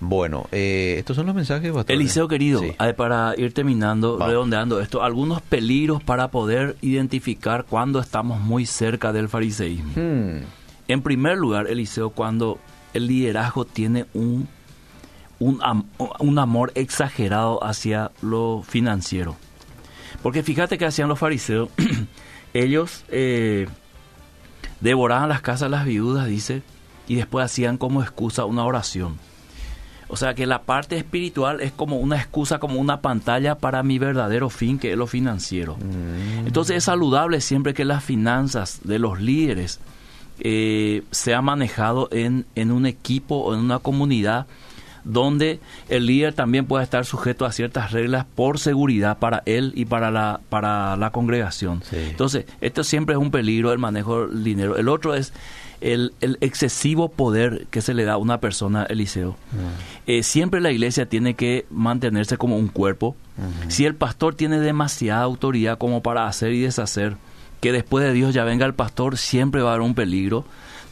Bueno, 0.00 0.46
eh, 0.52 0.94
estos 0.98 1.14
son 1.14 1.26
los 1.26 1.34
mensajes. 1.34 1.70
pastor? 1.70 1.94
Eliseo 1.94 2.26
querido, 2.28 2.60
Sí. 2.62 2.72
para 2.96 3.34
ir 3.36 3.52
terminando, 3.52 4.12
Vamos. 4.14 4.28
redondeando 4.28 4.80
esto, 4.80 5.02
algunos 5.02 5.42
peligros 5.42 6.02
para 6.02 6.28
poder 6.28 6.76
identificar 6.80 7.66
cuando 7.68 8.00
estamos 8.00 8.40
muy 8.40 8.64
cerca 8.64 9.12
del 9.12 9.28
fariseísmo. 9.28 9.92
Hmm, 9.94 10.38
En 10.88 11.02
primer 11.02 11.36
lugar, 11.36 11.66
Eliseo, 11.68 12.08
cuando 12.10 12.58
el 12.94 13.06
liderazgo 13.06 13.64
tiene 13.64 14.06
un, 14.14 14.48
un, 15.38 15.58
am- 15.62 15.84
un 16.18 16.38
amor 16.38 16.72
exagerado 16.74 17.62
hacia 17.64 18.10
lo 18.22 18.62
financiero. 18.66 19.36
Porque 20.22 20.42
fíjate 20.42 20.78
que 20.78 20.86
hacían 20.86 21.08
los 21.08 21.18
fariseos, 21.18 21.68
ellos 22.54 23.04
eh, 23.08 23.66
devoraban 24.80 25.28
las 25.28 25.40
casas 25.40 25.62
de 25.70 25.76
las 25.76 25.84
viudas, 25.84 26.26
dice, 26.26 26.62
y 27.08 27.16
después 27.16 27.44
hacían 27.44 27.78
como 27.78 28.02
excusa 28.02 28.44
una 28.44 28.64
oración. 28.64 29.18
O 30.08 30.16
sea 30.16 30.34
que 30.34 30.46
la 30.46 30.62
parte 30.62 30.98
espiritual 30.98 31.62
es 31.62 31.72
como 31.72 31.96
una 31.98 32.16
excusa, 32.18 32.58
como 32.58 32.78
una 32.78 33.00
pantalla 33.00 33.54
para 33.56 33.82
mi 33.82 33.98
verdadero 33.98 34.50
fin, 34.50 34.78
que 34.78 34.92
es 34.92 34.98
lo 34.98 35.06
financiero. 35.06 35.78
Entonces 36.44 36.76
es 36.76 36.84
saludable 36.84 37.40
siempre 37.40 37.72
que 37.72 37.86
las 37.86 38.04
finanzas 38.04 38.80
de 38.84 38.98
los 38.98 39.20
líderes 39.22 39.80
eh, 40.44 41.02
sea 41.10 41.40
manejado 41.40 42.08
en, 42.10 42.44
en 42.54 42.72
un 42.72 42.86
equipo 42.86 43.36
o 43.36 43.54
en 43.54 43.60
una 43.60 43.78
comunidad 43.78 44.46
donde 45.04 45.60
el 45.88 46.06
líder 46.06 46.32
también 46.32 46.66
pueda 46.66 46.84
estar 46.84 47.04
sujeto 47.04 47.44
a 47.44 47.52
ciertas 47.52 47.92
reglas 47.92 48.24
por 48.34 48.58
seguridad 48.58 49.18
para 49.18 49.42
él 49.46 49.72
y 49.74 49.84
para 49.84 50.10
la, 50.10 50.40
para 50.48 50.96
la 50.96 51.10
congregación. 51.10 51.82
Sí. 51.82 51.96
Entonces, 51.96 52.44
esto 52.60 52.84
siempre 52.84 53.14
es 53.14 53.20
un 53.20 53.30
peligro 53.30 53.72
el 53.72 53.78
manejo 53.78 54.26
del 54.26 54.44
dinero. 54.44 54.76
El 54.76 54.88
otro 54.88 55.14
es 55.14 55.32
el, 55.80 56.14
el 56.20 56.38
excesivo 56.40 57.08
poder 57.08 57.66
que 57.70 57.82
se 57.82 57.94
le 57.94 58.04
da 58.04 58.14
a 58.14 58.16
una 58.16 58.38
persona, 58.38 58.84
Eliseo. 58.84 59.36
Eh, 60.06 60.22
siempre 60.22 60.60
la 60.60 60.70
iglesia 60.70 61.06
tiene 61.06 61.34
que 61.34 61.66
mantenerse 61.70 62.36
como 62.36 62.56
un 62.56 62.68
cuerpo. 62.68 63.16
Si 63.68 63.86
el 63.86 63.94
pastor 63.94 64.34
tiene 64.34 64.60
demasiada 64.60 65.22
autoridad 65.22 65.78
como 65.78 66.02
para 66.02 66.28
hacer 66.28 66.52
y 66.52 66.60
deshacer, 66.60 67.16
que 67.62 67.72
después 67.72 68.04
de 68.04 68.12
Dios 68.12 68.34
ya 68.34 68.42
venga 68.42 68.66
el 68.66 68.74
pastor, 68.74 69.16
siempre 69.16 69.62
va 69.62 69.70
a 69.70 69.74
haber 69.74 69.86
un 69.86 69.94
peligro. 69.94 70.44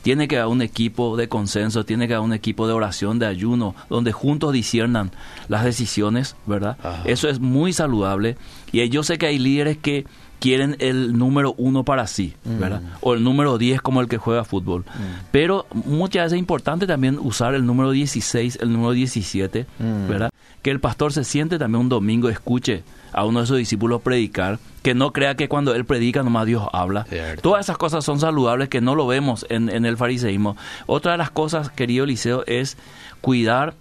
Tiene 0.03 0.29
que 0.29 0.39
haber 0.39 0.53
un 0.53 0.62
equipo 0.62 1.16
de 1.16 1.29
consenso, 1.29 1.85
tiene 1.85 2.07
que 2.09 2.14
haber 2.14 2.25
un 2.25 2.33
equipo 2.33 2.66
de 2.68 2.73
oración, 2.73 3.18
de 3.18 3.27
ayuno, 3.27 3.75
donde 3.91 4.12
juntos 4.12 4.53
disiernan 4.53 5.11
las 5.49 5.64
decisiones, 5.64 6.37
¿verdad? 6.47 6.79
Ajá. 6.83 7.03
Eso 7.05 7.29
es 7.29 7.41
muy 7.41 7.73
saludable. 7.73 8.39
Y 8.73 8.89
yo 8.89 9.03
sé 9.03 9.18
que 9.18 9.27
hay 9.27 9.39
líderes 9.39 9.77
que 9.77 10.07
quieren 10.39 10.77
el 10.79 11.18
número 11.18 11.55
uno 11.59 11.85
para 11.85 12.07
sí, 12.07 12.35
¿verdad? 12.45 12.81
O 13.01 13.14
el 13.14 13.23
número 13.23 13.59
10 13.59 13.83
como 13.83 14.01
el 14.01 14.09
que 14.09 14.16
juega 14.16 14.45
fútbol. 14.45 14.85
Pero 15.33 15.66
muchas 15.75 16.23
veces 16.23 16.33
es 16.35 16.39
importante 16.39 16.87
también 16.87 17.18
usar 17.21 17.55
el 17.55 17.66
número 17.66 17.91
16, 17.91 18.59
el 18.62 18.73
número 18.73 18.93
17, 18.93 19.66
Mm. 19.79 20.09
¿verdad? 20.09 20.31
Que 20.62 20.71
el 20.71 20.81
pastor 20.81 21.12
se 21.12 21.25
siente 21.25 21.59
también 21.59 21.83
un 21.83 21.89
domingo, 21.91 22.29
escuche 22.31 22.85
a 23.13 23.25
uno 23.25 23.41
de 23.41 23.47
sus 23.47 23.59
discípulos 23.59 24.03
predicar, 24.03 24.59
que 24.83 24.95
no 24.95 25.13
crea 25.13 25.35
que 25.35 25.49
cuando 25.49 25.75
él 25.75 25.85
predica 25.85 26.23
nomás 26.23 26.47
Dios 26.47 26.67
habla. 26.73 27.05
Cierto. 27.05 27.43
Todas 27.43 27.67
esas 27.67 27.79
cosas 27.79 28.05
son 28.05 28.21
saludables 28.21 28.69
que 28.69 28.81
no 28.81 28.95
lo 28.95 29.07
vemos 29.07 29.47
en, 29.49 29.69
en 29.69 29.85
el 29.85 29.97
fariseísmo. 29.97 30.57
Otra 30.87 31.13
de 31.13 31.19
las 31.19 31.31
cosas, 31.31 31.71
querido 31.71 32.05
Eliseo, 32.05 32.45
es 32.47 32.77
cuidar 33.21 33.75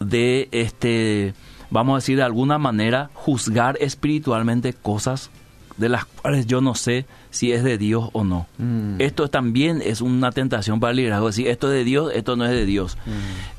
de 0.00 0.48
este, 0.52 1.34
vamos 1.70 1.94
a 1.94 1.96
decir 1.98 2.16
de 2.16 2.22
alguna 2.22 2.58
manera, 2.58 3.10
juzgar 3.14 3.76
espiritualmente 3.80 4.72
cosas 4.72 5.30
de 5.78 5.88
las 5.88 6.04
cuales 6.04 6.46
yo 6.46 6.60
no 6.60 6.74
sé 6.74 7.06
si 7.30 7.52
es 7.52 7.62
de 7.64 7.78
Dios 7.78 8.10
o 8.12 8.24
no. 8.24 8.46
Mm. 8.58 9.00
Esto 9.00 9.28
también 9.28 9.80
es 9.84 10.00
una 10.00 10.32
tentación 10.32 10.80
para 10.80 10.90
el 10.90 10.96
liderazgo, 10.96 11.28
decir 11.28 11.46
esto 11.48 11.68
es 11.68 11.74
de 11.78 11.84
Dios, 11.84 12.10
esto 12.14 12.36
no 12.36 12.44
es 12.44 12.50
de 12.50 12.66
Dios. 12.66 12.98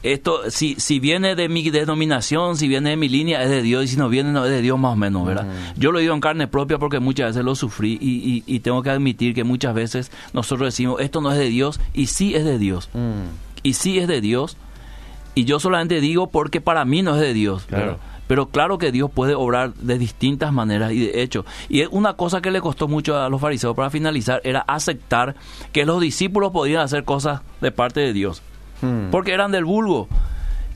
Esto, 0.04 0.50
si, 0.50 0.76
si 0.80 1.00
viene 1.00 1.36
de 1.36 1.50
mi 1.50 1.70
denominación, 1.70 2.58
si 2.58 2.68
viene 2.68 2.92
de 2.92 2.98
mi 2.98 3.10
línea, 3.10 3.44
es 3.44 3.50
de 3.50 3.62
Dios, 3.62 3.86
y 3.86 3.88
si 3.90 3.98
no 3.98 4.10
viene, 4.10 4.32
no 4.32 4.46
es 4.46 4.52
de 4.52 4.62
Dios 4.62 4.78
más 4.80 4.94
o 4.94 4.96
menos, 4.96 5.26
¿verdad? 5.26 5.48
Yo 5.78 5.92
lo 5.92 6.00
digo 6.00 6.14
en 6.14 6.22
carne 6.22 6.48
propia 6.48 6.78
porque 6.78 7.00
muchas 7.00 7.28
veces 7.30 7.44
lo 7.46 7.56
sufrí 7.56 7.98
y, 8.02 8.44
y- 8.46 8.56
y 8.56 8.60
tengo 8.60 8.82
que 8.84 8.90
admitir 8.90 9.34
que 9.34 9.44
muchas 9.44 9.74
veces 9.74 10.12
nosotros 10.34 10.68
decimos 10.68 11.00
esto 11.02 11.22
no 11.22 11.32
es 11.32 11.38
de 11.38 11.50
Dios 11.50 11.80
y 11.94 12.08
sí 12.08 12.36
es 12.36 12.44
de 12.46 12.58
Dios. 12.60 12.90
Mm. 12.94 13.30
Y 13.64 13.74
sí 13.74 14.00
es 14.00 14.08
de 14.08 14.22
Dios. 14.22 14.58
Y 15.36 15.46
yo 15.46 15.60
solamente 15.60 16.02
digo 16.02 16.28
porque 16.28 16.60
para 16.60 16.84
mí 16.86 17.02
no 17.02 17.16
es 17.16 17.22
de 17.22 17.34
Dios. 17.34 17.64
Claro. 17.66 18.00
Pero 18.30 18.50
claro 18.50 18.78
que 18.78 18.92
Dios 18.92 19.10
puede 19.10 19.34
obrar 19.34 19.74
de 19.74 19.98
distintas 19.98 20.54
maneras 20.54 20.92
y 20.92 21.00
de 21.00 21.24
hecho. 21.24 21.46
Y 21.68 21.86
una 21.88 22.14
cosa 22.14 22.42
que 22.42 22.52
le 22.52 22.62
costó 22.62 22.88
mucho 22.88 23.18
a 23.18 23.28
los 23.28 23.42
fariseos 23.42 23.76
para 23.76 23.90
finalizar 23.90 24.40
era 24.44 24.60
aceptar 24.68 25.34
que 25.72 25.84
los 25.84 26.00
discípulos 26.00 26.52
podían 26.52 26.84
hacer 26.84 27.06
cosas 27.06 27.42
de 27.60 27.72
parte 27.72 28.02
de 28.02 28.14
Dios. 28.14 28.44
Mm. 28.84 29.10
Porque 29.10 29.34
eran 29.34 29.52
del 29.52 29.66
vulgo. 29.66 30.08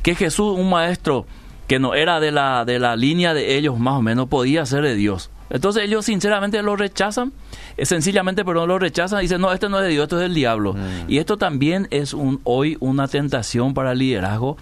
Que 0.01 0.16
Jesús, 0.16 0.58
un 0.58 0.72
maestro 0.72 1.28
que 1.68 1.78
no 1.78 1.93
era 1.93 2.20
de 2.20 2.32
la, 2.32 2.66
de 2.66 2.80
la 2.80 2.95
línea 2.95 3.36
de 3.36 3.56
ellos 3.56 3.78
más 3.78 3.99
o 3.99 4.01
menos, 4.01 4.30
podía 4.30 4.66
ser 4.66 4.82
de 4.82 4.95
Dios. 4.95 5.30
Entonces 5.51 5.84
ellos 5.84 6.06
sinceramente 6.06 6.60
lo 6.64 6.76
rechazan, 6.76 7.34
eh, 7.78 7.86
sencillamente 7.86 8.43
pero 8.43 8.62
no 8.62 8.66
lo 8.66 8.80
rechazan, 8.80 9.22
dicen, 9.22 9.39
no, 9.39 9.54
este 9.54 9.70
no 9.70 9.78
es 9.78 9.84
de 9.84 9.89
Dios, 9.91 10.04
esto 10.04 10.16
es 10.16 10.24
del 10.24 10.34
diablo. 10.34 10.76
Y 11.08 11.20
esto 11.20 11.38
también 11.38 11.88
es 11.91 12.16
un 12.16 12.41
hoy 12.45 12.78
una 12.80 13.08
tentación 13.08 13.76
para 13.76 13.91
el 13.91 13.99
liderazgo, 13.99 14.58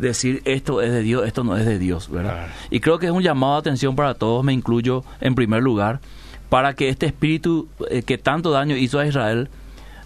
decir 0.00 0.42
esto 0.44 0.82
es 0.82 0.90
de 0.92 1.02
Dios, 1.02 1.26
esto 1.26 1.44
no 1.44 1.56
es 1.56 1.66
de 1.66 1.78
Dios, 1.78 2.10
¿verdad? 2.10 2.32
Claro. 2.32 2.52
Y 2.70 2.80
creo 2.80 2.98
que 2.98 3.06
es 3.06 3.12
un 3.12 3.22
llamado 3.22 3.54
de 3.54 3.60
atención 3.60 3.96
para 3.96 4.14
todos, 4.14 4.44
me 4.44 4.52
incluyo 4.52 5.04
en 5.20 5.34
primer 5.34 5.62
lugar, 5.62 6.00
para 6.48 6.74
que 6.74 6.88
este 6.88 7.06
espíritu 7.06 7.68
eh, 7.90 8.02
que 8.02 8.18
tanto 8.18 8.50
daño 8.50 8.76
hizo 8.76 8.98
a 8.98 9.06
Israel 9.06 9.48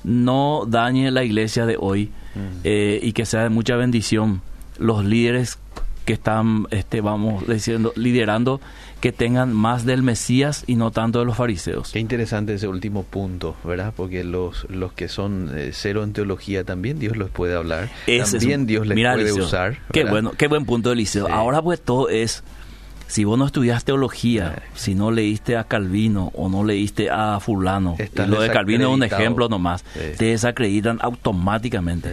no 0.05 0.65
dañe 0.69 1.11
la 1.11 1.25
iglesia 1.25 1.65
de 1.65 1.77
hoy 1.81 2.13
eh, 2.63 3.01
y 3.03 3.13
que 3.13 3.25
sea 3.25 3.43
de 3.43 3.49
mucha 3.49 3.77
bendición 3.77 4.43
los 4.79 5.05
líderes 5.05 5.59
que 6.05 6.13
están, 6.13 6.67
este, 6.71 7.01
vamos 7.01 7.47
diciendo, 7.47 7.93
liderando, 7.97 8.61
que 9.01 9.11
tengan 9.13 9.53
más 9.53 9.85
del 9.87 10.03
Mesías 10.03 10.65
y 10.67 10.77
no 10.77 10.91
tanto 10.91 11.19
de 11.19 11.25
los 11.25 11.37
fariseos. 11.37 11.93
Qué 11.93 11.99
interesante 11.99 12.55
ese 12.55 12.69
último 12.69 13.03
punto, 13.05 13.57
¿verdad? 13.65 13.93
Porque 13.97 14.23
los, 14.25 14.67
los 14.71 14.93
que 14.93 15.09
son 15.09 15.51
eh, 15.55 15.71
cero 15.73 16.05
en 16.05 16.13
teología 16.13 16.65
también 16.65 16.99
Dios 16.99 17.17
los 17.17 17.31
puede 17.31 17.55
hablar. 17.55 17.91
Ese 18.07 18.39
también 18.39 18.61
un- 18.63 18.67
Dios 18.67 18.87
les 18.87 18.97
Mira, 18.97 19.13
puede 19.15 19.27
Eliseo, 19.29 19.45
usar. 19.45 19.79
Qué 19.93 20.05
bueno, 20.05 20.33
qué 20.37 20.49
buen 20.49 20.65
punto 20.67 20.93
Eliseo. 20.93 21.27
Sí. 21.27 21.33
Ahora 21.33 21.61
pues 21.63 21.81
todo 21.83 22.09
es, 22.11 22.43
si 23.07 23.25
vos 23.25 23.39
no 23.39 23.47
estudias 23.47 23.85
teología, 23.85 24.63
si 24.75 24.95
no 24.95 25.11
leíste 25.11 25.57
a 25.57 25.65
Calvino 25.65 26.31
o 26.35 26.49
no 26.49 26.65
leíste 26.65 27.11
a 27.11 27.41
fulano, 27.41 27.97
Estás 27.99 28.27
y 28.29 28.31
lo 28.31 28.41
de 28.41 28.51
Calvino 28.51 28.89
es 28.89 28.95
un 28.95 29.03
ejemplo 29.05 29.49
nomás, 29.49 29.85
Sí. 29.95 30.01
te 30.19 30.25
desacreditan 30.27 30.99
automáticamente. 31.03 32.11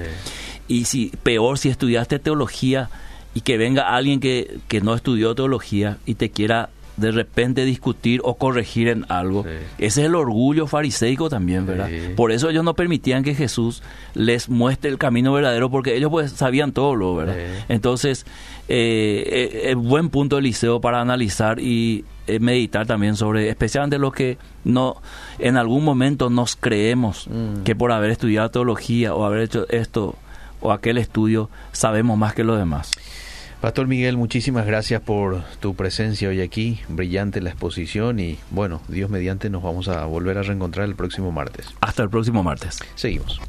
Y 0.67 0.85
si 0.85 1.11
peor 1.23 1.57
si 1.57 1.69
estudiaste 1.69 2.19
teología 2.19 2.89
y 3.33 3.41
que 3.41 3.57
venga 3.57 3.95
alguien 3.95 4.19
que, 4.19 4.57
que 4.67 4.81
no 4.81 4.93
estudió 4.93 5.33
teología 5.35 5.97
y 6.05 6.15
te 6.15 6.29
quiera 6.29 6.69
de 6.97 7.11
repente 7.11 7.63
discutir 7.65 8.19
o 8.23 8.35
corregir 8.35 8.89
en 8.89 9.05
algo. 9.09 9.43
Sí. 9.43 9.49
Ese 9.79 10.01
es 10.01 10.07
el 10.07 10.13
orgullo 10.15 10.67
fariseico 10.67 11.29
también, 11.29 11.65
¿verdad? 11.65 11.87
Sí. 11.89 12.13
Por 12.15 12.31
eso 12.31 12.49
ellos 12.49 12.63
no 12.65 12.73
permitían 12.75 13.23
que 13.23 13.33
Jesús 13.33 13.81
les 14.13 14.49
muestre 14.49 14.91
el 14.91 14.97
camino 14.97 15.31
verdadero 15.33 15.71
porque 15.71 15.95
ellos 15.95 16.11
pues 16.11 16.31
sabían 16.31 16.73
todo 16.73 16.95
lo, 16.95 17.15
¿verdad? 17.15 17.35
Sí. 17.37 17.63
Entonces, 17.69 18.25
eh, 18.67 19.61
eh, 19.69 19.75
buen 19.75 20.09
punto 20.09 20.37
Eliseo 20.37 20.81
para 20.81 21.01
analizar 21.01 21.59
y 21.59 22.05
eh, 22.27 22.39
meditar 22.39 22.85
también 22.85 23.15
sobre, 23.15 23.49
especialmente 23.49 23.97
lo 23.97 24.11
que 24.11 24.37
no 24.63 24.97
en 25.39 25.57
algún 25.57 25.83
momento 25.83 26.29
nos 26.29 26.55
creemos 26.55 27.27
Mm. 27.27 27.63
que 27.63 27.75
por 27.75 27.91
haber 27.93 28.11
estudiado 28.11 28.49
teología 28.51 29.15
o 29.15 29.25
haber 29.25 29.41
hecho 29.41 29.65
esto 29.69 30.15
o 30.59 30.71
aquel 30.71 30.97
estudio 30.99 31.49
sabemos 31.71 32.17
más 32.17 32.33
que 32.35 32.43
los 32.43 32.57
demás. 32.59 32.91
Pastor 33.61 33.85
Miguel, 33.85 34.17
muchísimas 34.17 34.65
gracias 34.65 35.01
por 35.01 35.43
tu 35.59 35.75
presencia 35.75 36.29
hoy 36.29 36.41
aquí. 36.41 36.79
Brillante 36.89 37.41
la 37.41 37.51
exposición 37.51 38.19
y 38.19 38.39
bueno, 38.49 38.81
Dios 38.87 39.09
mediante 39.09 39.49
nos 39.49 39.61
vamos 39.61 39.87
a 39.87 40.03
volver 40.05 40.39
a 40.39 40.43
reencontrar 40.43 40.87
el 40.87 40.95
próximo 40.95 41.31
martes. 41.31 41.67
Hasta 41.79 42.01
el 42.01 42.09
próximo 42.09 42.41
martes. 42.41 42.79
Seguimos. 42.95 43.41